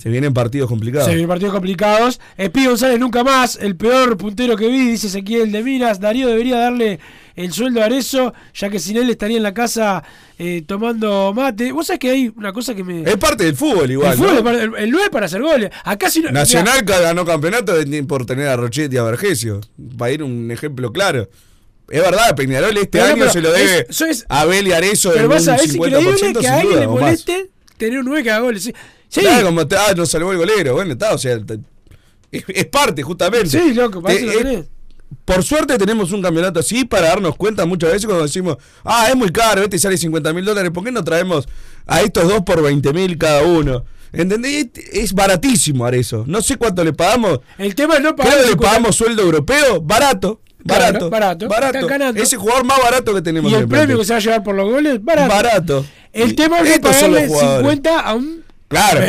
Se 0.00 0.08
vienen 0.08 0.32
partidos 0.32 0.66
complicados. 0.70 1.04
Se 1.06 1.10
vienen 1.12 1.28
partidos 1.28 1.52
complicados. 1.52 2.20
Espí 2.38 2.64
González 2.64 2.98
nunca 2.98 3.22
más, 3.22 3.58
el 3.60 3.76
peor 3.76 4.16
puntero 4.16 4.56
que 4.56 4.68
vi, 4.68 4.88
dice 4.92 5.08
Ezequiel 5.08 5.52
de 5.52 5.62
Miras. 5.62 6.00
Darío 6.00 6.26
debería 6.26 6.56
darle 6.56 6.98
el 7.36 7.52
sueldo 7.52 7.82
a 7.82 7.84
Arezo, 7.84 8.32
ya 8.54 8.70
que 8.70 8.78
sin 8.78 8.96
él 8.96 9.10
estaría 9.10 9.36
en 9.36 9.42
la 9.42 9.52
casa 9.52 10.02
eh, 10.38 10.62
tomando 10.66 11.34
mate. 11.34 11.70
Vos 11.72 11.88
sabés 11.88 12.00
que 12.00 12.10
hay 12.10 12.32
una 12.34 12.50
cosa 12.54 12.74
que 12.74 12.82
me. 12.82 13.02
Es 13.02 13.16
parte 13.18 13.44
del 13.44 13.54
fútbol 13.54 13.90
igual. 13.90 14.12
el, 14.12 14.18
fútbol 14.18 14.54
el, 14.54 14.74
el 14.84 14.90
9 14.90 15.10
para 15.10 15.26
hacer 15.26 15.42
goles. 15.42 15.68
Acá 15.84 16.08
si 16.08 16.20
no. 16.20 16.30
Nacional 16.30 16.80
ganó 16.82 17.26
campeonato 17.26 17.74
por 18.08 18.24
tener 18.24 18.48
a 18.48 18.56
Rochetti 18.56 18.94
y 18.94 18.98
a 18.98 19.02
Vergesio. 19.02 19.60
Va 19.78 20.06
a 20.06 20.10
ir 20.12 20.22
un 20.22 20.50
ejemplo 20.50 20.92
claro. 20.92 21.28
Es 21.90 22.00
verdad, 22.00 22.34
Peñarol 22.36 22.74
este 22.76 22.86
Pero 22.86 23.04
año 23.04 23.16
pero 23.18 23.32
se 23.32 23.40
lo 23.42 23.52
debe 23.52 23.86
es- 23.90 24.24
a 24.28 24.40
Abel 24.42 24.66
y 24.66 24.72
Arezo 24.72 25.10
Pero 25.10 25.24
en 25.24 25.28
vas 25.28 25.48
a 25.48 25.58
50% 25.58 25.74
increíble 25.74 26.40
que 26.40 26.48
a 26.48 26.58
alguien 26.60 26.80
le 26.80 26.86
moleste 26.86 27.50
tener 27.76 27.98
un 27.98 28.06
9 28.06 28.22
que 28.22 28.30
haga 28.30 28.40
goles. 28.40 28.62
Sí. 28.62 28.72
Sí. 29.10 29.20
Claro, 29.20 29.46
como 29.46 29.66
te- 29.66 29.76
ah, 29.76 29.92
nos 29.96 30.08
salvó 30.10 30.32
el 30.32 30.38
golero. 30.38 30.74
Bueno, 30.74 30.92
está, 30.92 31.12
o 31.12 31.18
sea, 31.18 31.38
te- 31.44 31.58
es, 32.32 32.44
es 32.48 32.66
parte 32.66 33.02
justamente. 33.02 33.48
Sí, 33.50 33.74
loco, 33.74 34.00
para 34.00 34.14
Te- 34.14 34.24
eso 34.24 34.32
lo 34.32 34.38
tenés. 34.38 34.66
por 35.24 35.42
suerte 35.42 35.76
tenemos 35.78 36.12
un 36.12 36.22
campeonato 36.22 36.60
así 36.60 36.84
para 36.84 37.08
darnos 37.08 37.36
cuenta 37.36 37.66
muchas 37.66 37.90
veces 37.90 38.06
cuando 38.06 38.24
decimos, 38.24 38.56
ah, 38.84 39.08
es 39.08 39.16
muy 39.16 39.30
caro, 39.30 39.62
este 39.62 39.78
sale 39.78 39.96
50 39.98 40.32
mil 40.32 40.44
dólares, 40.44 40.70
¿por 40.70 40.84
qué 40.84 40.92
no 40.92 41.02
traemos 41.04 41.48
a 41.86 42.00
estos 42.02 42.28
dos 42.28 42.42
por 42.42 42.62
20 42.62 42.92
mil 42.92 43.18
cada 43.18 43.42
uno? 43.42 43.84
¿Entendés? 44.12 44.68
Es 44.92 45.12
baratísimo 45.12 45.84
Arezo. 45.86 46.24
No 46.26 46.40
sé 46.42 46.56
cuánto 46.56 46.82
le 46.84 46.92
pagamos. 46.92 47.40
El 47.58 47.74
tema 47.76 47.94
es 47.96 48.00
no 48.02 48.14
pagar. 48.16 48.32
Creo 48.32 48.42
que 48.44 48.46
le 48.46 48.52
50 48.52 48.68
pagamos 48.70 48.96
sueldo 48.96 49.22
europeo, 49.22 49.80
barato. 49.80 50.40
Claro, 50.66 51.08
Barato, 51.08 51.48
barato. 51.48 51.86
Ganando. 51.86 52.22
Ese 52.22 52.36
jugador 52.36 52.64
más 52.64 52.78
barato 52.82 53.14
que 53.14 53.22
tenemos 53.22 53.50
Y 53.50 53.54
el 53.54 53.66
premio 53.66 53.98
que 53.98 54.04
se 54.04 54.12
va 54.12 54.18
a 54.18 54.20
llevar 54.20 54.42
por 54.42 54.54
los 54.54 54.68
goles, 54.70 55.02
barato. 55.02 55.28
Barato. 55.34 55.86
El 56.12 56.32
Y 56.32 56.34
tema 56.34 56.58
es 56.60 56.76
no 56.76 56.82
pagarle 56.82 57.26
jugadores. 57.28 57.56
50 57.60 58.00
a 58.00 58.14
un 58.14 58.39
Claro. 58.70 59.00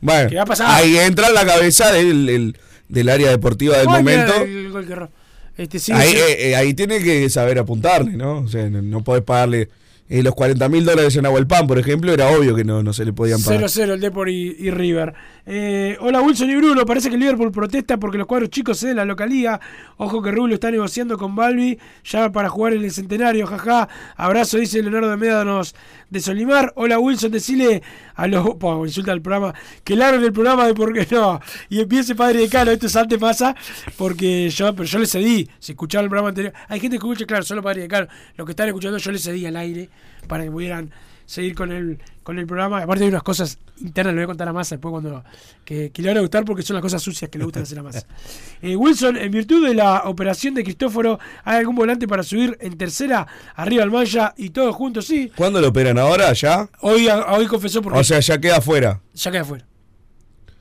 Bueno, 0.00 0.28
¿Qué 0.28 0.36
va 0.36 0.42
a 0.42 0.46
pasar? 0.46 0.66
ahí 0.68 0.98
entra 0.98 1.28
en 1.28 1.34
la 1.34 1.46
cabeza 1.46 1.92
del, 1.92 2.28
el- 2.28 2.56
del 2.88 3.08
área 3.08 3.30
deportiva 3.30 3.78
del 3.78 3.88
momento. 3.88 4.34
el. 4.42 5.08
Este, 5.56 5.78
sí, 5.78 5.90
ahí, 5.92 6.10
sí. 6.10 6.16
eh, 6.18 6.50
eh, 6.50 6.56
ahí 6.56 6.74
tiene 6.74 6.98
que 7.02 7.30
saber 7.30 7.58
apuntarle, 7.58 8.12
¿no? 8.12 8.40
O 8.40 8.48
sea, 8.48 8.68
no, 8.68 8.82
no 8.82 9.02
podés 9.02 9.22
pagarle 9.22 9.70
eh, 10.10 10.22
los 10.22 10.34
40 10.34 10.68
mil 10.68 10.84
dólares 10.84 11.16
en 11.16 11.24
Pan, 11.46 11.66
por 11.66 11.78
ejemplo, 11.78 12.12
era 12.12 12.28
obvio 12.28 12.54
que 12.54 12.62
no, 12.64 12.82
no 12.82 12.92
se 12.92 13.04
le 13.06 13.12
podían 13.14 13.42
pagar. 13.42 13.62
0-0 13.62 13.94
el 13.94 14.00
Depor 14.00 14.28
y, 14.28 14.54
y 14.58 14.70
River. 14.70 15.14
Eh, 15.48 15.96
hola 16.00 16.20
Wilson 16.20 16.50
y 16.50 16.56
Bruno, 16.56 16.84
parece 16.84 17.08
que 17.08 17.16
Liverpool 17.16 17.52
protesta 17.52 17.98
porque 17.98 18.18
los 18.18 18.26
cuadros 18.26 18.50
chicos 18.50 18.80
ceden 18.80 18.96
la 18.96 19.04
localía. 19.04 19.60
Ojo 19.96 20.20
que 20.20 20.32
Rubio 20.32 20.54
está 20.54 20.72
negociando 20.72 21.16
con 21.16 21.36
Balbi 21.36 21.78
ya 22.02 22.32
para 22.32 22.48
jugar 22.48 22.72
en 22.72 22.82
el 22.82 22.90
centenario, 22.90 23.46
jaja. 23.46 23.88
Abrazo, 24.16 24.58
dice 24.58 24.82
Leonardo 24.82 25.08
de 25.08 25.16
Médanos 25.16 25.76
de 26.10 26.18
Solimar. 26.18 26.72
Hola 26.74 26.98
Wilson, 26.98 27.30
decile 27.30 27.80
a 28.16 28.26
los... 28.26 28.44
Insulta 28.86 29.12
al 29.12 29.22
programa. 29.22 29.54
Que 29.84 29.94
larguen 29.94 30.24
el 30.24 30.32
programa 30.32 30.66
de 30.66 30.74
por 30.74 30.92
qué 30.92 31.06
no. 31.14 31.40
Y 31.68 31.80
empiece 31.80 32.16
Padre 32.16 32.40
de 32.40 32.48
Cano, 32.48 32.72
esto 32.72 32.88
es 32.88 32.96
antes 32.96 33.16
pasa, 33.16 33.54
porque 33.96 34.50
yo, 34.50 34.74
pero 34.74 34.84
yo 34.84 34.98
le 34.98 35.06
cedí. 35.06 35.48
Si 35.60 35.72
escuchaban 35.72 36.06
el 36.06 36.10
programa 36.10 36.30
anterior, 36.30 36.52
hay 36.66 36.80
gente 36.80 36.98
que 36.98 37.06
escucha, 37.06 37.24
claro, 37.24 37.44
solo 37.44 37.62
Padre 37.62 37.82
de 37.82 37.88
Cano. 37.88 38.08
Lo 38.36 38.44
que 38.44 38.50
están 38.50 38.66
escuchando 38.66 38.98
yo 38.98 39.12
le 39.12 39.18
cedí 39.20 39.46
al 39.46 39.56
aire 39.56 39.90
para 40.26 40.42
que 40.42 40.50
pudieran 40.50 40.90
seguir 41.26 41.54
con 41.54 41.70
el, 41.72 41.98
con 42.22 42.38
el 42.38 42.46
programa. 42.46 42.78
Aparte 42.82 43.04
hay 43.04 43.10
unas 43.10 43.22
cosas 43.22 43.58
internas, 43.78 44.14
le 44.14 44.20
voy 44.20 44.24
a 44.24 44.26
contar 44.28 44.48
a 44.48 44.52
Massa 44.54 44.76
después 44.76 44.90
cuando 44.92 45.22
que, 45.64 45.90
que 45.90 46.00
le 46.02 46.08
van 46.08 46.16
a 46.18 46.20
gustar 46.20 46.44
porque 46.44 46.62
son 46.62 46.74
las 46.74 46.82
cosas 46.82 47.02
sucias 47.02 47.30
que 47.30 47.38
le 47.38 47.44
gustan 47.44 47.64
hacer 47.64 47.78
a 47.78 47.82
Massa. 47.82 48.06
Eh, 48.62 48.74
Wilson, 48.74 49.18
en 49.18 49.30
virtud 49.30 49.66
de 49.66 49.74
la 49.74 50.04
operación 50.06 50.54
de 50.54 50.64
Cristóforo, 50.64 51.18
¿hay 51.44 51.58
algún 51.58 51.74
volante 51.76 52.08
para 52.08 52.22
subir 52.22 52.56
en 52.60 52.78
tercera 52.78 53.26
arriba 53.54 53.82
al 53.82 53.90
Maya 53.90 54.32
y 54.38 54.48
todos 54.50 54.74
juntos? 54.74 55.06
Sí. 55.06 55.30
¿Cuándo 55.36 55.60
lo 55.60 55.68
operan 55.68 55.98
ahora? 55.98 56.32
¿Ya? 56.32 56.70
Hoy, 56.80 57.06
hoy 57.08 57.46
confesó 57.46 57.82
porque 57.82 57.98
O 57.98 58.04
sea, 58.04 58.20
ya 58.20 58.38
queda 58.40 58.56
afuera. 58.58 59.02
ya 59.12 59.30
queda 59.30 59.42
afuera. 59.42 59.66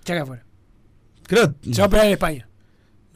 Ya 0.04 0.14
queda 0.14 0.24
afuera. 0.24 0.46
Creo, 1.28 1.56
Se 1.72 1.78
va 1.82 1.84
a 1.86 1.88
operar 1.88 2.06
en 2.08 2.12
España. 2.12 2.48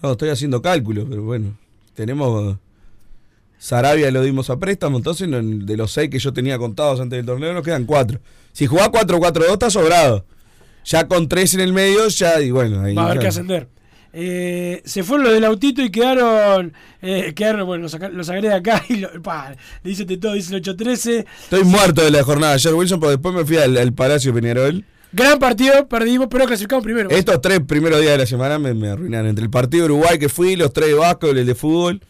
no, 0.01 0.11
estoy 0.13 0.29
haciendo 0.29 0.61
cálculos, 0.61 1.05
pero 1.09 1.23
bueno. 1.23 1.57
Tenemos. 1.93 2.57
Sarabia 3.59 4.09
lo 4.09 4.23
dimos 4.23 4.49
a 4.49 4.57
préstamo, 4.57 4.97
entonces 4.97 5.27
de 5.29 5.77
los 5.77 5.91
seis 5.91 6.09
que 6.09 6.17
yo 6.17 6.31
tenía 6.33 6.57
contados 6.57 6.99
antes 7.01 7.17
del 7.17 7.25
torneo 7.25 7.53
nos 7.53 7.63
quedan 7.63 7.85
cuatro. 7.85 8.19
Si 8.53 8.65
jugás 8.65 8.89
4-4-2 8.89 9.53
está 9.53 9.69
sobrado. 9.69 10.25
Ya 10.85 11.07
con 11.07 11.27
tres 11.27 11.53
en 11.53 11.59
el 11.59 11.73
medio, 11.73 12.07
ya, 12.07 12.39
y 12.39 12.51
bueno, 12.51 12.81
ahí. 12.81 12.95
Va 12.95 13.03
a 13.03 13.05
haber 13.07 13.19
que 13.19 13.27
ascender. 13.27 13.67
Eh, 14.11 14.81
se 14.85 15.03
fueron 15.03 15.25
los 15.25 15.33
del 15.33 15.43
autito 15.45 15.83
y 15.83 15.91
quedaron. 15.91 16.73
eh, 17.01 17.33
quedaron, 17.35 17.67
bueno, 17.67 17.83
los, 17.83 17.97
los 18.13 18.29
agregué 18.29 18.53
acá 18.53 18.83
y 18.89 18.95
lo, 18.95 19.21
pa, 19.21 19.51
le 19.83 19.89
dice 19.89 20.05
todo, 20.05 20.33
dice 20.33 20.49
el 20.55 20.61
813. 20.61 21.25
Estoy 21.43 21.63
muerto 21.63 22.01
de 22.01 22.11
la 22.11 22.23
jornada 22.23 22.53
ayer, 22.53 22.73
Wilson, 22.73 22.99
porque 22.99 23.11
después 23.17 23.35
me 23.35 23.45
fui 23.45 23.57
al, 23.57 23.77
al 23.77 23.93
Palacio 23.93 24.33
Peñarol. 24.33 24.83
Gran 25.11 25.37
partido, 25.37 25.87
perdimos, 25.87 26.27
pero 26.31 26.45
clasificamos 26.45 26.83
primero. 26.83 27.09
Estos 27.09 27.41
tres 27.41 27.59
primeros 27.59 27.99
días 27.99 28.13
de 28.13 28.19
la 28.19 28.25
semana 28.25 28.57
me, 28.57 28.73
me 28.73 28.89
arruinaron. 28.89 29.27
Entre 29.27 29.43
el 29.43 29.51
partido 29.51 29.85
de 29.85 29.93
Uruguay 29.93 30.17
que 30.17 30.29
fui, 30.29 30.55
los 30.55 30.71
tres 30.71 30.89
de 30.89 30.93
básquetbol, 30.95 31.37
el 31.37 31.45
de 31.45 31.55
fútbol. 31.55 32.01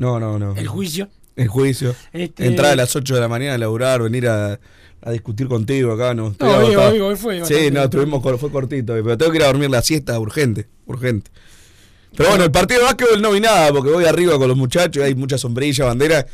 No, 0.00 0.18
no, 0.18 0.38
no. 0.38 0.56
El 0.56 0.66
juicio. 0.66 1.08
El 1.36 1.48
juicio. 1.48 1.94
Este- 2.12 2.46
Entrar 2.46 2.72
a 2.72 2.76
las 2.76 2.96
8 2.96 3.14
de 3.14 3.20
la 3.20 3.28
mañana 3.28 3.54
a 3.54 3.58
laburar, 3.58 4.02
venir 4.02 4.28
a, 4.28 4.58
a 5.02 5.10
discutir 5.10 5.46
contigo 5.46 5.92
acá, 5.92 6.14
no. 6.14 6.34
No, 6.38 6.46
hoy- 6.48 6.72
agotado. 6.74 6.92
hoy- 6.92 7.00
hoy 7.00 7.16
fue 7.16 7.44
Sí, 7.44 7.70
no, 7.70 7.84
estuvimos, 7.84 8.22
cor- 8.22 8.38
fue 8.38 8.50
cortito, 8.50 8.94
pero 8.94 9.18
tengo 9.18 9.30
que 9.30 9.38
ir 9.38 9.44
a 9.44 9.48
dormir 9.48 9.68
la 9.70 9.82
siesta 9.82 10.18
urgente, 10.18 10.66
urgente. 10.86 11.30
Pero 12.16 12.30
bueno, 12.30 12.44
el 12.44 12.50
partido 12.50 12.80
de 12.80 12.86
básquetbol 12.86 13.20
no 13.22 13.30
vi 13.32 13.40
nada, 13.40 13.72
porque 13.72 13.90
voy 13.90 14.04
arriba 14.04 14.36
con 14.38 14.48
los 14.48 14.56
muchachos, 14.56 15.04
hay 15.04 15.14
mucha 15.14 15.38
sombrilla, 15.38 15.84
bandera. 15.84 16.26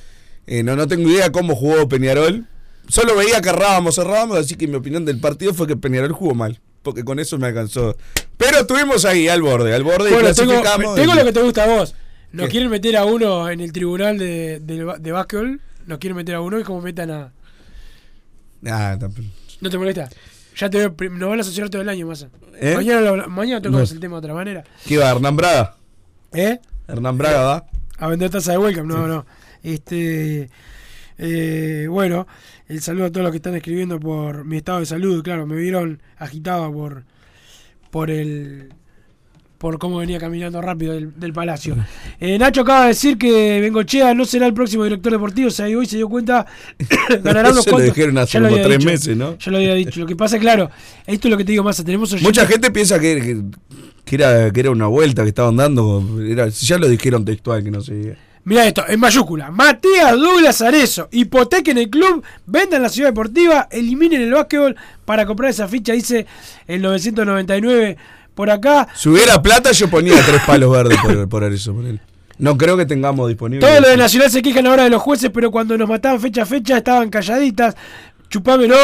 Eh, 0.46 0.62
no, 0.62 0.76
no 0.76 0.86
tengo 0.86 1.08
idea 1.10 1.30
cómo 1.32 1.54
jugó 1.56 1.88
Peñarol. 1.88 2.46
Solo 2.88 3.16
veía 3.16 3.40
que 3.40 3.48
errábamos, 3.48 3.96
cerrábamos, 3.96 4.38
así 4.38 4.54
que 4.54 4.68
mi 4.68 4.76
opinión 4.76 5.04
del 5.04 5.18
partido 5.20 5.52
fue 5.52 5.66
que 5.66 5.76
Peñarol 5.76 6.12
jugó 6.12 6.34
mal, 6.34 6.60
porque 6.82 7.04
con 7.04 7.18
eso 7.18 7.36
me 7.36 7.48
alcanzó. 7.48 7.96
Pero 8.36 8.60
estuvimos 8.60 9.04
ahí, 9.04 9.26
al 9.28 9.42
borde, 9.42 9.74
al 9.74 9.82
borde 9.82 10.08
y 10.10 10.12
tengo, 10.12 10.20
clasificamos. 10.20 10.94
tengo 10.94 11.12
y- 11.14 11.16
lo 11.16 11.24
que 11.24 11.32
te 11.32 11.42
gusta 11.42 11.64
a 11.64 11.66
vos. 11.66 11.94
Nos 12.36 12.46
¿Qué? 12.46 12.50
quieren 12.52 12.70
meter 12.70 12.96
a 12.96 13.04
uno 13.04 13.48
en 13.48 13.60
el 13.60 13.72
tribunal 13.72 14.18
de, 14.18 14.60
de, 14.60 14.94
de 15.00 15.12
básquetbol. 15.12 15.60
Nos 15.86 15.98
quieren 15.98 16.16
meter 16.16 16.34
a 16.34 16.40
uno 16.40 16.58
y 16.58 16.64
como 16.64 16.80
metan 16.82 17.10
a. 17.10 17.32
Ah, 18.66 18.98
¿No 19.60 19.70
te 19.70 19.78
molesta? 19.78 20.08
Ya 20.56 20.68
te 20.70 20.78
veo, 20.78 20.94
nos 21.10 21.28
van 21.28 21.38
a 21.38 21.42
asociar 21.42 21.68
todo 21.70 21.82
el 21.82 21.88
año, 21.88 22.06
Massa. 22.06 22.28
¿Eh? 22.60 22.74
Mañana, 22.74 23.00
lo 23.00 23.28
mañana 23.28 23.60
tocamos 23.60 23.90
No. 23.90 23.94
el 23.94 24.00
tema 24.00 24.14
de 24.16 24.18
otra 24.18 24.34
manera. 24.34 24.64
¿Qué 24.86 24.96
va, 24.98 25.10
Hernán 25.10 25.36
Braga? 25.36 25.76
¿Eh? 26.32 26.58
Hernán 26.88 27.16
Braga 27.18 27.40
va. 27.42 27.66
A 27.98 28.08
vender 28.08 28.30
taza 28.30 28.52
de 28.52 28.58
welcome, 28.58 28.92
no, 28.92 29.06
no. 29.06 29.26
Este. 29.62 30.50
eh, 31.18 31.86
bueno, 31.88 32.26
el 32.68 32.80
saludo 32.82 33.06
a 33.06 33.10
todos 33.12 33.24
los 33.24 33.30
que 33.32 33.36
están 33.38 33.54
escribiendo 33.54 33.98
por 34.00 34.44
mi 34.44 34.56
estado 34.58 34.80
de 34.80 34.86
salud. 34.86 35.22
Claro, 35.22 35.46
me 35.46 35.56
vieron 35.56 36.02
agitado 36.18 36.72
por. 36.72 37.04
por 37.90 38.10
el. 38.10 38.72
Por 39.66 39.80
cómo 39.80 39.98
venía 39.98 40.20
caminando 40.20 40.62
rápido 40.62 40.92
del, 40.92 41.18
del 41.18 41.32
palacio. 41.32 41.76
Eh, 42.20 42.38
Nacho 42.38 42.60
acaba 42.60 42.82
de 42.82 42.88
decir 42.90 43.18
que 43.18 43.60
Bengochea 43.60 44.14
no 44.14 44.24
será 44.24 44.46
el 44.46 44.54
próximo 44.54 44.84
director 44.84 45.10
deportivo. 45.10 45.48
O 45.48 45.50
sea, 45.50 45.68
y 45.68 45.74
hoy 45.74 45.86
se 45.86 45.96
dio 45.96 46.08
cuenta. 46.08 46.46
ganará 47.24 47.50
unos 47.50 47.66
Eso 47.66 47.76
lo 47.76 47.82
dijeron 47.84 48.16
hace 48.18 48.40
como 48.40 48.54
tres 48.54 48.78
dicho, 48.78 48.88
meses, 48.88 49.16
¿no? 49.16 49.36
Ya 49.36 49.50
lo 49.50 49.56
había 49.58 49.74
dicho. 49.74 49.98
Lo 49.98 50.06
que 50.06 50.14
pasa, 50.14 50.38
claro, 50.38 50.70
esto 51.04 51.26
es 51.26 51.32
lo 51.32 51.36
que 51.36 51.44
te 51.44 51.50
digo 51.50 51.64
más. 51.64 51.82
Tenemos 51.84 52.12
oyentes- 52.12 52.22
Mucha 52.28 52.46
gente 52.46 52.70
piensa 52.70 53.00
que, 53.00 53.16
que, 53.20 53.42
que 54.04 54.14
era, 54.14 54.52
que 54.52 54.60
era 54.60 54.70
una 54.70 54.86
vuelta 54.86 55.24
que 55.24 55.30
estaban 55.30 55.56
dando. 55.56 56.20
Era, 56.24 56.46
ya 56.46 56.78
lo 56.78 56.86
dijeron 56.88 57.24
textual 57.24 57.64
que 57.64 57.72
no 57.72 57.80
sé. 57.80 58.16
Mira 58.44 58.68
esto, 58.68 58.84
en 58.86 59.00
mayúscula. 59.00 59.50
Matías 59.50 60.12
Douglas 60.12 60.62
Arezo. 60.62 61.08
Hipotequen 61.10 61.76
el 61.78 61.90
club, 61.90 62.22
vendan 62.46 62.82
la 62.82 62.88
ciudad 62.88 63.08
deportiva, 63.08 63.66
eliminen 63.68 64.22
el 64.22 64.32
básquetbol 64.32 64.76
para 65.04 65.26
comprar 65.26 65.50
esa 65.50 65.66
ficha, 65.66 65.92
dice 65.92 66.24
el 66.68 66.80
999 66.82 67.96
por 68.36 68.50
acá. 68.50 68.86
Si 68.94 69.08
hubiera 69.08 69.42
plata, 69.42 69.72
yo 69.72 69.90
ponía 69.90 70.14
tres 70.24 70.42
palos 70.46 70.70
verdes 70.70 70.96
por, 71.00 71.28
por 71.28 71.42
eso. 71.42 71.74
Por 71.74 71.86
él. 71.86 72.00
No 72.38 72.56
creo 72.56 72.76
que 72.76 72.84
tengamos 72.86 73.26
disponible. 73.28 73.66
Todo 73.66 73.80
lo 73.80 73.88
de 73.88 73.96
Nacional 73.96 74.30
se 74.30 74.42
quejan 74.42 74.66
ahora 74.66 74.84
de 74.84 74.90
los 74.90 75.02
jueces, 75.02 75.30
pero 75.32 75.50
cuando 75.50 75.76
nos 75.76 75.88
mataban 75.88 76.20
fecha 76.20 76.42
a 76.42 76.46
fecha 76.46 76.76
estaban 76.76 77.08
calladitas. 77.10 77.74
Chupame, 78.28 78.66
no, 78.66 78.74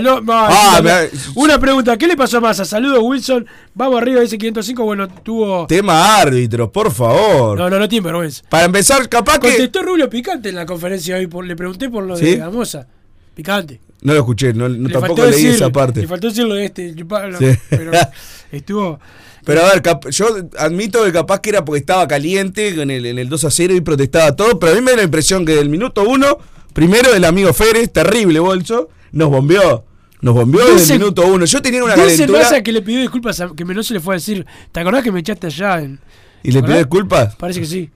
no, 0.00 0.20
no, 0.20 0.32
Ah, 0.34 0.74
chupame. 0.78 1.02
me- 1.04 1.08
Una 1.36 1.58
pregunta, 1.60 1.96
¿qué 1.96 2.08
le 2.08 2.16
pasó 2.16 2.38
a 2.38 2.40
Massa? 2.40 2.64
Saludos, 2.64 2.98
Wilson. 3.02 3.46
Vamos 3.72 4.02
arriba, 4.02 4.20
dice 4.20 4.36
505. 4.36 4.84
Bueno, 4.84 5.08
tuvo. 5.08 5.66
Tema 5.68 6.18
árbitros, 6.18 6.68
por 6.70 6.92
favor. 6.92 7.56
No, 7.56 7.70
no, 7.70 7.78
no 7.78 7.88
tiene 7.88 8.04
vergüenza. 8.04 8.42
Para 8.50 8.64
empezar, 8.66 9.08
capaz 9.08 9.38
que. 9.38 9.48
Contestó 9.48 9.82
Rubio 9.82 10.10
Picante 10.10 10.48
en 10.50 10.56
la 10.56 10.66
conferencia 10.66 11.16
hoy. 11.16 11.26
Por, 11.28 11.46
le 11.46 11.54
pregunté 11.56 11.88
por 11.88 12.04
lo 12.04 12.16
¿Sí? 12.16 12.24
de 12.26 12.36
Gamosa. 12.38 12.86
Picante. 13.34 13.80
No 14.02 14.12
lo 14.12 14.18
escuché, 14.18 14.52
no, 14.52 14.68
no- 14.68 14.90
tampoco 14.90 15.22
leí 15.22 15.30
decir- 15.32 15.50
esa 15.54 15.70
parte. 15.70 16.02
Le 16.02 16.08
faltó 16.08 16.26
decirlo 16.28 16.54
de 16.54 16.64
este. 16.66 16.94
chupalo, 16.94 17.38
Sí. 17.38 17.46
Pero 17.70 17.92
estuvo. 18.52 19.00
Pero 19.44 19.62
a 19.64 19.70
ver, 19.72 19.82
cap- 19.82 20.08
yo 20.10 20.26
admito 20.58 21.04
que 21.04 21.12
capaz 21.12 21.40
que 21.40 21.50
era 21.50 21.64
porque 21.64 21.80
estaba 21.80 22.08
caliente 22.08 22.68
en 22.80 22.90
el, 22.90 23.04
en 23.06 23.18
el 23.18 23.28
2 23.28 23.44
a 23.44 23.50
0 23.50 23.74
y 23.74 23.80
protestaba 23.82 24.34
todo, 24.34 24.58
pero 24.58 24.72
a 24.72 24.74
mí 24.74 24.80
me 24.80 24.92
da 24.92 24.96
la 24.98 25.02
impresión 25.02 25.44
que 25.44 25.54
del 25.54 25.68
minuto 25.68 26.02
1, 26.08 26.38
primero 26.72 27.14
el 27.14 27.24
amigo 27.24 27.52
Férez, 27.52 27.92
terrible 27.92 28.40
bolso, 28.40 28.88
nos 29.12 29.28
bombeó. 29.30 29.84
Nos 30.22 30.34
bombeó 30.34 30.64
desde 30.74 30.94
el 30.94 31.00
minuto 31.00 31.26
1. 31.26 31.44
Yo 31.44 31.60
tenía 31.60 31.84
una 31.84 31.94
calentura 32.16 32.62
que 32.62 32.72
le 32.72 32.80
pidió 32.80 33.00
disculpas, 33.00 33.40
a- 33.40 33.50
que 33.54 33.64
me 33.66 33.74
no 33.74 33.82
se 33.82 33.92
le 33.92 34.00
fue 34.00 34.14
a 34.14 34.16
decir. 34.16 34.46
¿Te 34.72 34.80
acordás 34.80 35.02
que 35.04 35.12
me 35.12 35.20
echaste 35.20 35.48
allá? 35.48 35.80
En, 35.80 36.00
y 36.42 36.50
le 36.52 36.62
pidió 36.62 36.78
disculpas. 36.78 37.36
Parece 37.36 37.60
que 37.60 37.66
sí. 37.66 37.90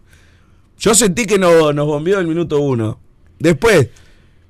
Yo 0.78 0.94
sentí 0.94 1.24
que 1.24 1.38
no, 1.38 1.72
nos 1.72 1.86
bombeó 1.86 2.18
el 2.18 2.26
minuto 2.26 2.61
1. 2.61 3.01
Después, 3.38 3.88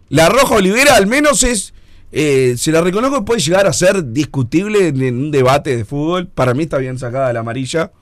la 0.08 0.28
Roja 0.28 0.56
Olivera 0.56 0.96
al 0.96 1.06
menos 1.06 1.44
es 1.44 1.72
eh, 2.10 2.54
se 2.56 2.72
la 2.72 2.80
reconozco 2.80 3.24
puede 3.24 3.40
llegar 3.40 3.66
a 3.66 3.72
ser 3.72 4.12
discutible 4.12 4.88
en, 4.88 5.02
un 5.02 5.30
debate 5.30 5.76
de 5.76 5.84
fútbol. 5.84 6.26
Para 6.26 6.54
mí 6.54 6.64
está 6.64 6.78
bien 6.78 6.98
sacada 6.98 7.32
la 7.32 7.40
amarilla. 7.40 7.92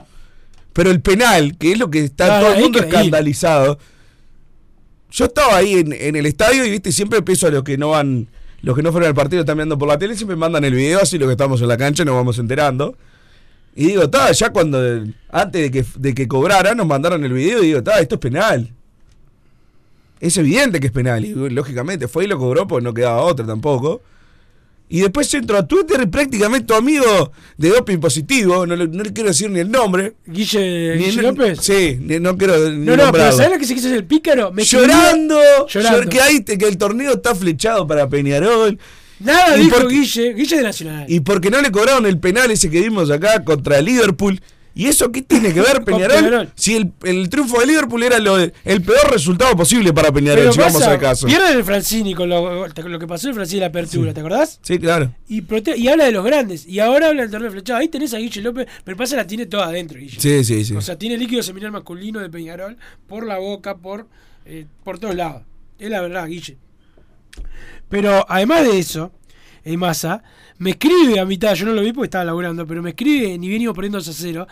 Pero 0.73 0.91
el 0.91 1.01
penal, 1.01 1.57
que 1.59 1.73
es 1.73 1.79
lo 1.79 1.91
que 1.91 2.01
está 2.01 2.41
todo 2.41 2.53
el 2.53 2.63
mundo 2.63 2.79
escandalizado. 2.79 3.79
Yo 5.11 5.25
estaba 5.25 5.57
ahí 5.57 5.75
en, 5.75 5.93
en 5.93 6.17
el 6.17 6.27
estadio 6.27 6.65
y 6.65 6.71
viste, 6.71 6.93
siempre 6.93 7.19
empiezo 7.19 7.47
a 7.47 7.51
los 7.51 7.63
que 7.63 7.79
no 7.79 7.91
van, 7.91 8.29
los 8.61 8.77
que 8.77 8.83
no 8.83 8.93
fueron 8.93 9.09
al 9.09 9.15
partido 9.15 9.41
están 9.41 9.57
mirando 9.57 9.79
por 9.79 9.89
la 9.89 9.99
tele, 9.99 10.15
siempre 10.15 10.37
mandan 10.37 10.65
el 10.65 10.75
video, 10.75 11.01
así 11.01 11.17
lo 11.17 11.27
que 11.27 11.33
estamos 11.33 11.63
en 11.63 11.69
la 11.69 11.77
cancha 11.79 12.05
nos 12.05 12.15
vamos 12.15 12.39
enterando. 12.39 12.97
Y 13.75 13.87
digo, 13.89 14.03
está, 14.03 14.31
ya 14.33 14.51
cuando, 14.51 14.79
antes 15.31 15.63
de 15.63 15.71
que, 15.71 15.85
de 15.99 16.15
que 16.15 16.29
cobrara, 16.29 16.75
nos 16.75 16.87
mandaron 16.87 17.25
el 17.25 17.33
video 17.33 17.63
y 17.63 17.67
digo, 17.67 17.79
está, 17.79 18.01
esto 18.01 18.17
es 18.17 18.21
penal. 18.21 18.76
Es 20.21 20.37
evidente 20.39 20.81
que 20.81 20.87
es 20.87 20.93
penal, 20.93 21.25
y 21.25 21.35
lógicamente 21.51 22.09
fue 22.09 22.25
y 22.25 22.27
lo 22.27 22.39
cobró 22.39 22.67
porque 22.67 22.85
no 22.85 22.95
quedaba 22.95 23.21
otra 23.23 23.45
tampoco. 23.47 24.03
Y 24.89 25.01
después 25.01 25.33
entro 25.35 25.59
a 25.59 25.67
Twitter 25.67 26.01
y 26.03 26.07
prácticamente 26.07 26.65
tu 26.69 26.75
amigo 26.75 27.33
de 27.57 27.71
doping 27.71 27.99
positivo, 27.99 28.65
no 28.67 28.77
le, 28.77 28.87
no 28.87 29.03
le 29.03 29.13
quiero 29.13 29.31
decir 29.31 29.51
ni 29.51 29.59
el 29.59 29.69
nombre. 29.71 30.15
Guille, 30.27 30.95
Ni 30.97 31.05
Guille 31.07 31.21
el- 31.21 31.27
López. 31.27 31.59
Sí, 31.61 31.99
ni- 32.01 32.21
no 32.21 32.39
quiero 32.39 32.71
ni 32.71 32.87
No, 32.87 32.97
no, 32.97 33.11
pero. 33.11 33.33
¿sabes 33.33 33.51
lo 33.51 33.59
que 33.59 33.65
se 33.67 33.75
quiso 33.75 33.93
el 33.93 34.05
pícaro? 34.05 34.53
Me 34.53 34.63
llorando, 34.63 35.39
llorando. 35.67 36.03
llor- 36.03 36.09
que, 36.09 36.21
hay, 36.21 36.45
que 36.45 36.67
el 36.69 36.79
torneo 36.79 37.15
está 37.15 37.35
flechado 37.35 37.85
para 37.87 38.09
Peñarol. 38.09 38.79
Nada 39.19 39.57
Y 39.59 39.65
dijo 39.65 39.77
porque- 39.79 39.95
Guille, 39.97 40.35
Guille 40.35 40.57
de 40.59 40.63
Nacional. 40.63 41.05
Y 41.09 41.19
porque 41.21 41.51
no 41.51 41.61
le 41.61 41.73
cobraron 41.73 42.07
el 42.07 42.21
penal 42.21 42.51
ese 42.53 42.71
que 42.71 42.81
vimos 42.81 43.11
acá 43.11 43.43
contra 43.43 43.81
Liverpool. 43.81 44.41
¿Y 44.79 44.89
eso 44.89 45.11
qué 45.11 45.23
tiene 45.23 45.55
que 45.55 45.63
ver, 45.63 45.83
Peñarol? 45.85 46.17
Peñarol. 46.17 46.51
Si 46.55 46.77
el, 46.77 46.93
el 47.05 47.31
triunfo 47.31 47.59
de 47.61 47.67
Liverpool 47.67 48.03
era 48.03 48.19
lo 48.19 48.37
el 48.39 48.53
peor 48.83 49.11
resultado 49.11 49.57
posible 49.57 49.91
para 49.95 50.13
Peñarol, 50.13 50.41
Pero 50.41 50.53
si 50.53 50.59
vamos 50.59 50.75
pasa, 50.75 50.91
al 50.93 50.99
caso. 50.99 51.27
Pierde 51.27 51.51
el 51.53 51.65
Francini 51.65 52.13
con 52.15 52.29
lo, 52.29 52.69
que 52.99 53.07
pasó 53.07 53.29
el 53.29 53.35
Francini 53.35 53.61
la 53.61 53.67
apertura, 53.69 54.13
¿te 54.13 54.21
acordás? 54.21 54.61
Sí, 54.61 54.79
claro. 54.79 55.15
Y, 55.29 55.41
prote- 55.41 55.79
y 55.79 55.89
habla 55.89 56.05
de 56.05 56.13
los 56.13 56.23
grandes. 56.23 56.67
Y 56.67 56.79
ahora 56.81 57.09
habla 57.09 57.23
del 57.23 57.31
torneo 57.31 57.51
flechado. 57.51 57.79
Ahí 57.81 57.89
tenés 57.89 58.13
a 58.13 58.19
Guille 58.19 58.43
López, 58.43 58.67
pero 58.85 58.99
pasa 58.99 59.17
la 59.17 59.27
tiene 59.27 59.47
toda 59.47 59.67
adentro, 59.69 59.99
Guille. 59.99 60.21
Sí, 60.21 60.45
sí, 60.45 60.63
sí. 60.63 60.77
O 60.77 60.83
sea, 60.83 60.99
tiene 60.99 61.17
líquido 61.17 61.43
seminal 61.43 61.73
masculino 61.73 62.21
de 62.21 62.29
Peñarol 62.29 62.77
por 63.09 63.27
la 63.27 63.39
boca, 63.39 63.79
por, 63.79 64.07
eh, 64.45 64.67
por 64.85 64.99
todos 64.99 65.15
lados. 65.15 65.43
Es 65.79 65.89
la 65.89 66.03
verdad, 66.03 66.27
Guille. 66.29 66.59
Pero 67.89 68.27
además 68.29 68.65
de 68.65 68.79
eso, 68.79 69.13
el 69.65 69.79
Massa 69.79 70.23
me 70.59 70.71
escribe 70.71 71.19
a 71.21 71.25
mitad, 71.25 71.55
yo 71.55 71.67
no 71.67 71.73
lo 71.73 71.83
vi 71.83 71.93
porque 71.93 72.07
estaba 72.07 72.25
laburando, 72.25 72.67
pero 72.67 72.83
me 72.83 72.91
escribe, 72.91 73.37
ni 73.39 73.49
bien 73.49 73.63
íbamos 73.63 73.77
perdiendo 73.77 73.99
2 73.99 74.09
a 74.09 74.13
0. 74.13 74.47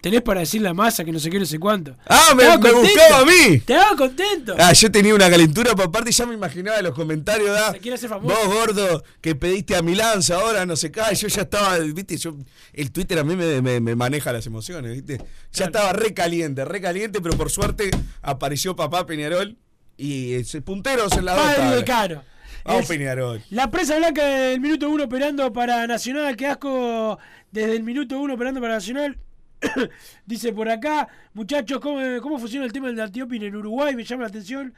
Tenés 0.00 0.20
para 0.20 0.40
decirle 0.40 0.68
a 0.68 0.74
Massa 0.74 1.02
que 1.02 1.12
no 1.12 1.18
sé 1.18 1.30
qué, 1.30 1.38
no 1.38 1.46
sé 1.46 1.58
cuánto. 1.58 1.96
Ah, 2.06 2.34
me, 2.36 2.44
me 2.58 2.72
buscaba 2.72 3.20
a 3.20 3.24
mí. 3.24 3.58
Te 3.60 3.72
daba 3.72 3.96
contento. 3.96 4.54
Ah, 4.58 4.74
yo 4.74 4.92
tenía 4.92 5.14
una 5.14 5.30
calentura, 5.30 5.74
por 5.74 5.86
aparte 5.86 6.12
ya 6.12 6.26
me 6.26 6.34
imaginaba 6.34 6.82
los 6.82 6.94
comentarios, 6.94 7.48
da, 7.48 7.68
hacer 7.70 8.10
famoso. 8.10 8.36
vos 8.36 8.54
gordo, 8.54 9.02
que 9.22 9.34
pediste 9.34 9.74
a 9.74 9.80
Milanza, 9.80 10.34
ahora 10.36 10.66
no 10.66 10.76
se 10.76 10.90
cae, 10.90 11.14
yo 11.14 11.26
ya 11.28 11.40
estaba, 11.42 11.78
viste, 11.78 12.18
yo, 12.18 12.36
el 12.74 12.92
Twitter 12.92 13.18
a 13.18 13.24
mí 13.24 13.34
me, 13.34 13.62
me- 13.62 13.80
me 13.80 13.96
maneja 13.96 14.30
las 14.30 14.44
emociones, 14.46 14.92
viste, 14.92 15.24
ya 15.54 15.64
estaba 15.64 15.94
re 15.94 16.12
caliente, 16.12 16.66
re 16.66 16.82
caliente, 16.82 17.22
pero 17.22 17.34
por 17.38 17.48
suerte 17.50 17.90
apareció 18.20 18.76
papá 18.76 19.06
Peñarol 19.06 19.56
y 19.96 20.34
eh, 20.34 20.44
punteros 20.62 21.12
en 21.16 21.24
la 21.24 21.34
Padre 21.34 21.76
de 21.76 21.84
Cano. 21.84 22.22
Vamos 22.64 22.82
Es- 22.82 22.88
Peñarol. 22.88 23.42
La 23.50 23.70
presa 23.70 23.96
blanca 23.98 24.24
del 24.24 24.60
minuto 24.60 24.88
uno 24.88 25.04
operando 25.04 25.52
para 25.52 25.86
Nacional. 25.86 26.36
Qué 26.36 26.46
asco 26.46 27.18
desde 27.50 27.76
el 27.76 27.82
minuto 27.82 28.18
uno 28.18 28.34
operando 28.34 28.60
para 28.60 28.74
Nacional. 28.74 29.18
Dice 30.26 30.52
por 30.52 30.68
acá, 30.68 31.08
muchachos, 31.34 31.78
¿cómo, 31.80 32.00
cómo 32.22 32.38
funciona 32.38 32.64
el 32.66 32.72
tema 32.72 32.88
del 32.88 33.00
antiopin 33.00 33.42
en 33.42 33.56
Uruguay? 33.56 33.94
Me 33.94 34.04
llama 34.04 34.22
la 34.22 34.28
atención. 34.28 34.74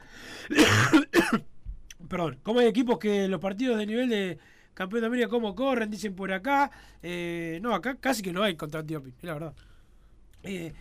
Perdón, 2.09 2.39
¿cómo 2.43 2.59
hay 2.59 2.67
equipos 2.67 2.99
que 2.99 3.27
los 3.27 3.39
partidos 3.39 3.77
de 3.77 3.85
nivel 3.85 4.09
de 4.09 4.37
campeón 4.73 5.01
de 5.01 5.07
América, 5.07 5.29
cómo 5.29 5.55
corren? 5.55 5.89
Dicen 5.89 6.15
por 6.15 6.31
acá. 6.31 6.69
Eh, 7.01 7.59
no, 7.61 7.73
acá 7.73 7.95
casi 7.99 8.21
que 8.21 8.31
no 8.33 8.43
hay 8.43 8.55
contra 8.55 8.81
antiopin, 8.81 9.13
es 9.17 9.23
la 9.23 9.33
verdad. 9.33 9.53
Eh, 10.43 10.73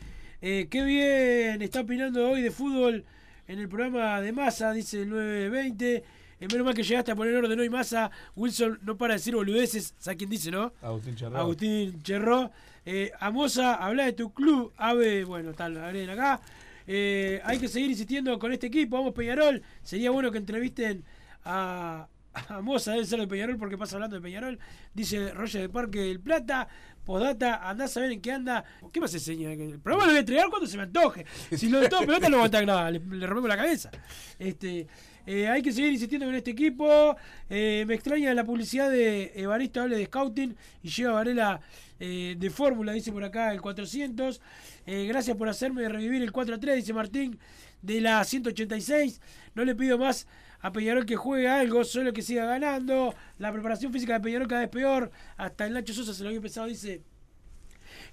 eh, 0.42 0.66
qué 0.70 0.84
bien 0.84 1.62
está 1.62 1.80
opinando 1.80 2.28
hoy 2.28 2.42
de 2.42 2.50
fútbol 2.50 3.04
en 3.48 3.58
el 3.58 3.68
programa 3.68 4.20
de 4.20 4.32
Massa, 4.32 4.72
dice 4.72 5.02
el 5.02 5.08
920. 5.10 6.04
Eh, 6.38 6.46
menos 6.50 6.64
mal 6.64 6.74
que 6.74 6.82
llegaste 6.82 7.12
a 7.12 7.16
poner 7.16 7.34
orden 7.34 7.58
hoy, 7.58 7.70
Massa. 7.70 8.10
Wilson 8.34 8.78
no 8.82 8.96
para 8.96 9.14
de 9.14 9.18
decir 9.18 9.34
boludeces. 9.34 9.94
¿Sabes 9.98 10.18
quién 10.18 10.30
dice, 10.30 10.50
no? 10.50 10.72
Agustín 10.82 11.16
Cherró. 11.16 11.38
Agustín 11.38 12.02
Cherró. 12.02 12.50
Eh, 12.84 13.10
Amosa, 13.18 13.74
habla 13.74 14.04
de 14.04 14.12
tu 14.12 14.32
club. 14.32 14.72
Ave, 14.76 15.24
bueno, 15.24 15.52
tal, 15.54 15.76
agreguen 15.78 16.10
acá. 16.10 16.40
Eh, 16.86 17.40
hay 17.44 17.58
que 17.58 17.68
seguir 17.68 17.90
insistiendo 17.90 18.38
con 18.38 18.52
este 18.52 18.66
equipo. 18.68 18.96
Vamos, 18.98 19.12
Peñarol. 19.12 19.62
Sería 19.82 20.10
bueno 20.10 20.30
que 20.30 20.38
entrevisten 20.38 21.04
a, 21.44 22.06
a 22.34 22.60
Moza, 22.60 22.92
debe 22.92 23.06
ser 23.06 23.18
de 23.18 23.26
Peñarol 23.26 23.56
porque 23.56 23.78
pasa 23.78 23.96
hablando 23.96 24.16
de 24.16 24.22
Peñarol. 24.22 24.58
Dice 24.94 25.32
Roger 25.32 25.62
de 25.62 25.68
Parque 25.68 26.00
del 26.00 26.20
Plata. 26.20 26.68
Podata, 27.04 27.68
andás 27.68 27.96
a 27.96 28.00
ver 28.00 28.10
en 28.10 28.20
qué 28.20 28.32
anda. 28.32 28.64
¿Qué 28.92 29.00
más 29.00 29.14
enseña? 29.14 29.52
El 29.52 29.78
programa 29.78 30.06
lo 30.06 30.10
voy 30.10 30.16
a 30.16 30.20
entregar 30.20 30.48
cuando 30.50 30.66
se 30.66 30.76
me 30.76 30.82
antoje. 30.82 31.24
Si 31.56 31.68
lo 31.68 31.78
de 31.78 31.88
todo 31.88 32.00
pelota 32.00 32.28
no 32.28 32.36
aguanta 32.38 32.64
nada, 32.66 32.90
le, 32.90 32.98
le 32.98 33.26
rompemos 33.28 33.48
la 33.48 33.56
cabeza. 33.56 33.92
Este, 34.40 34.88
eh, 35.26 35.48
hay 35.48 35.60
que 35.60 35.72
seguir 35.72 35.92
insistiendo 35.92 36.26
con 36.26 36.34
este 36.34 36.52
equipo. 36.52 37.16
Eh, 37.50 37.84
me 37.86 37.94
extraña 37.94 38.32
la 38.32 38.44
publicidad 38.44 38.90
de 38.90 39.32
Evaristo 39.34 39.82
hable 39.82 39.96
de 39.96 40.06
scouting 40.06 40.56
y 40.82 40.88
lleva 40.88 41.14
Varela 41.14 41.60
eh, 41.98 42.36
de 42.38 42.50
fórmula, 42.50 42.92
dice 42.92 43.12
por 43.12 43.24
acá 43.24 43.52
el 43.52 43.60
400. 43.60 44.40
Eh, 44.86 45.06
gracias 45.06 45.36
por 45.36 45.48
hacerme 45.48 45.88
revivir 45.88 46.22
el 46.22 46.32
4 46.32 46.54
a 46.54 46.60
3, 46.60 46.76
dice 46.76 46.92
Martín 46.92 47.38
de 47.82 48.00
la 48.00 48.22
186. 48.22 49.20
No 49.54 49.64
le 49.64 49.74
pido 49.74 49.98
más 49.98 50.26
a 50.60 50.72
Peñarol 50.72 51.06
que 51.06 51.16
juegue 51.16 51.48
algo, 51.48 51.84
solo 51.84 52.12
que 52.12 52.22
siga 52.22 52.44
ganando. 52.46 53.14
La 53.38 53.52
preparación 53.52 53.92
física 53.92 54.14
de 54.14 54.20
Peñarol 54.20 54.48
cada 54.48 54.62
vez 54.62 54.70
peor. 54.70 55.10
Hasta 55.36 55.66
el 55.66 55.74
Nacho 55.74 55.92
Sosa 55.92 56.14
se 56.14 56.22
lo 56.22 56.28
había 56.28 56.38
empezado, 56.38 56.66
dice. 56.66 57.02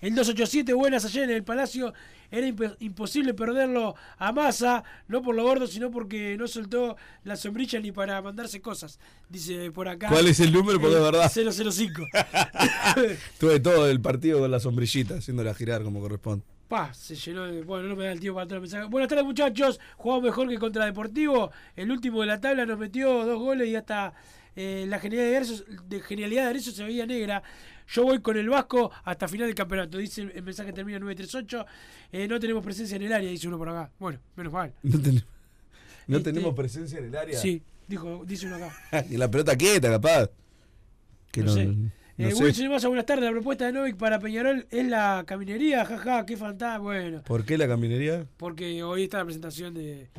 El 0.03 0.15
287, 0.15 0.73
buenas 0.73 1.05
ayer 1.05 1.23
en 1.23 1.29
el 1.29 1.43
Palacio. 1.45 1.93
Era 2.29 2.45
imp- 2.45 2.75
imposible 2.81 3.33
perderlo 3.33 3.95
a 4.17 4.33
masa, 4.33 4.83
no 5.07 5.21
por 5.21 5.33
lo 5.33 5.43
gordo, 5.43 5.65
sino 5.65 5.91
porque 5.91 6.35
no 6.37 6.45
soltó 6.47 6.97
la 7.23 7.37
sombrilla 7.37 7.79
ni 7.79 7.93
para 7.93 8.21
mandarse 8.21 8.59
cosas. 8.59 8.99
Dice 9.29 9.71
por 9.71 9.87
acá. 9.87 10.09
¿Cuál 10.09 10.27
es 10.27 10.41
el 10.41 10.51
número? 10.51 10.77
Porque 10.81 10.97
es 10.97 11.01
verdad. 11.01 11.31
005. 11.31 12.03
Tuve 13.39 13.59
todo 13.61 13.89
el 13.89 14.01
partido 14.01 14.39
con 14.39 14.51
la 14.51 14.59
sombrillita, 14.59 15.15
haciéndola 15.15 15.53
girar 15.53 15.83
como 15.83 16.01
corresponde. 16.01 16.43
Pa, 16.67 16.93
se 16.93 17.15
llenó 17.15 17.45
de. 17.45 17.61
Bueno, 17.63 17.87
no 17.87 17.95
me 17.95 18.03
da 18.03 18.11
el 18.11 18.19
tiempo 18.19 18.35
para 18.35 18.47
todo 18.47 18.55
el 18.55 18.61
mensaje. 18.63 18.85
Buenas 18.89 19.07
tardes, 19.07 19.23
muchachos. 19.25 19.79
Jugamos 19.95 20.23
mejor 20.25 20.49
que 20.49 20.57
contra 20.57 20.83
Deportivo. 20.85 21.49
El 21.77 21.91
último 21.91 22.19
de 22.21 22.27
la 22.27 22.41
tabla 22.41 22.65
nos 22.65 22.77
metió 22.77 23.25
dos 23.25 23.39
goles 23.39 23.69
y 23.69 23.75
hasta 23.77 24.13
eh, 24.55 24.85
la 24.87 24.99
genialidad 24.99 25.29
de 25.31 25.37
Arezzo, 25.37 25.63
de 25.87 26.01
genialidad 26.01 26.43
de 26.43 26.49
Arezzo 26.49 26.71
se 26.71 26.83
veía 26.83 27.05
negra. 27.05 27.41
Yo 27.87 28.03
voy 28.03 28.19
con 28.21 28.37
el 28.37 28.49
Vasco 28.49 28.91
hasta 29.03 29.27
final 29.27 29.47
del 29.47 29.55
campeonato. 29.55 29.97
Dice 29.97 30.21
el 30.21 30.43
mensaje 30.43 30.71
termina 30.73 30.99
938. 30.99 31.65
Eh, 32.11 32.27
no 32.27 32.39
tenemos 32.39 32.63
presencia 32.63 32.95
en 32.95 33.03
el 33.03 33.13
área, 33.13 33.29
dice 33.29 33.47
uno 33.47 33.57
por 33.57 33.69
acá. 33.69 33.91
Bueno, 33.99 34.19
menos 34.35 34.53
mal. 34.53 34.73
No, 34.83 34.99
ten- 34.99 35.23
no 36.07 36.17
Este, 36.17 36.31
tenemos 36.33 36.53
presencia 36.55 36.99
en 36.99 37.05
el 37.05 37.15
área. 37.15 37.37
Sí, 37.39 37.61
dijo, 37.87 38.23
dice 38.25 38.47
uno 38.47 38.55
acá. 38.57 39.05
y 39.09 39.17
la 39.17 39.29
pelota 39.29 39.55
quieta, 39.55 39.89
capaz. 39.89 40.29
Que 41.31 41.41
No 41.41 41.47
no, 41.47 41.53
sé. 41.53 41.65
no 41.65 41.91
Eh. 42.17 42.33
Wilson 42.33 42.69
Massa, 42.69 42.87
buenas 42.87 43.05
tardes. 43.05 43.23
La 43.25 43.31
propuesta 43.31 43.65
de 43.65 43.73
Novik 43.73 43.97
para 43.97 44.19
Peñarol 44.19 44.67
es 44.69 44.85
la 44.87 45.23
caminería. 45.25 45.83
Jaja, 45.85 46.25
qué 46.25 46.37
fantástico. 46.37 46.83
Bueno. 46.83 47.23
¿Por 47.23 47.43
qué 47.45 47.57
la 47.57 47.67
caminería? 47.67 48.25
porque 48.37 48.83
hoy 48.83 49.03
está 49.03 49.17
la 49.19 49.25
presentación 49.25 49.73
de 49.73 50.09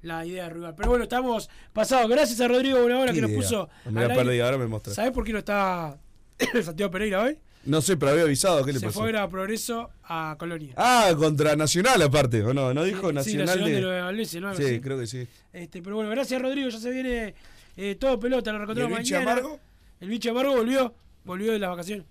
la 0.00 0.24
idea 0.26 0.44
de 0.44 0.50
rival. 0.50 0.74
Pero 0.76 0.88
bueno, 0.88 1.04
estamos 1.04 1.50
pasados. 1.72 2.10
Gracias 2.10 2.40
a 2.40 2.48
Rodrigo 2.48 2.80
Buenahora 2.80 3.10
¿Qué 3.12 3.16
que 3.16 3.20
nos 3.22 3.30
idea? 3.30 3.40
puso. 3.40 3.68
Me 3.90 4.08
la 4.08 4.14
perdí, 4.14 4.40
ahora 4.40 4.56
me 4.58 4.66
mostrás. 4.66 4.96
¿Sabés 4.96 5.12
por 5.12 5.24
qué 5.24 5.32
no 5.32 5.38
está 5.40 5.98
Santiago 6.64 6.90
Pereira 6.90 7.22
hoy? 7.22 7.38
No 7.64 7.80
sé, 7.80 7.96
pero 7.96 8.10
había 8.12 8.24
avisado. 8.24 8.64
¿Qué 8.64 8.72
le 8.72 8.80
Se 8.80 8.86
pasó? 8.86 9.00
fue 9.00 9.16
a 9.16 9.28
Progreso 9.28 9.90
a 10.02 10.34
Colonia. 10.38 10.74
Ah, 10.76 11.12
contra 11.16 11.54
Nacional 11.54 12.02
aparte, 12.02 12.42
¿o 12.42 12.52
no? 12.52 12.74
¿No 12.74 12.82
dijo 12.82 13.08
Sí, 13.10 13.14
Nacional, 13.14 13.46
Nacional 13.46 13.68
de... 13.70 13.74
de 13.76 13.80
Nueva 13.82 14.04
Valencia, 14.06 14.40
¿no? 14.40 14.48
Algo 14.48 14.60
Sí, 14.62 14.80
creo 14.80 14.98
que 14.98 15.06
sí. 15.06 15.28
Este, 15.52 15.80
pero 15.82 15.94
bueno, 15.96 16.10
gracias 16.10 16.42
Rodrigo. 16.42 16.68
Ya 16.70 16.78
se 16.78 16.90
viene 16.90 17.34
eh, 17.76 17.94
todo 17.94 18.18
pelota. 18.18 18.50
Lo 18.52 18.58
reencontramos 18.58 18.90
¿Y 19.08 19.14
el 19.14 19.20
mañana. 19.20 19.32
amargo? 19.32 19.60
El 20.00 20.08
bicho 20.08 20.30
amargo 20.32 20.56
volvió. 20.56 20.94
Volvió 21.24 21.52
de 21.52 21.58
las 21.60 21.70
vacaciones. 21.70 22.04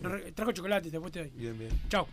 Nos 0.00 0.10
re- 0.12 0.32
Trajo 0.32 0.52
chocolate 0.52 0.90
después 0.90 1.12
te 1.12 1.18
doy. 1.20 1.30
Bien, 1.36 1.58
bien. 1.58 1.70
Chao. 1.90 2.08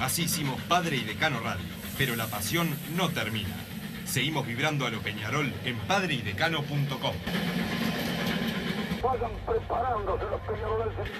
Así 0.00 0.22
hicimos 0.24 0.60
Padre 0.68 0.96
y 0.96 1.04
Decano 1.04 1.40
Radio, 1.40 1.64
pero 1.96 2.14
la 2.16 2.26
pasión 2.26 2.68
no 2.96 3.08
termina. 3.10 3.48
Seguimos 4.14 4.46
vibrando 4.46 4.86
a 4.86 4.90
lo 4.90 5.00
Peñarol 5.00 5.52
en 5.64 5.76
padreidecano.com. 5.76 7.14
Vayan 9.02 9.32
preparándose 9.44 10.24
los 10.30 10.40
peñarolenses. 10.42 11.10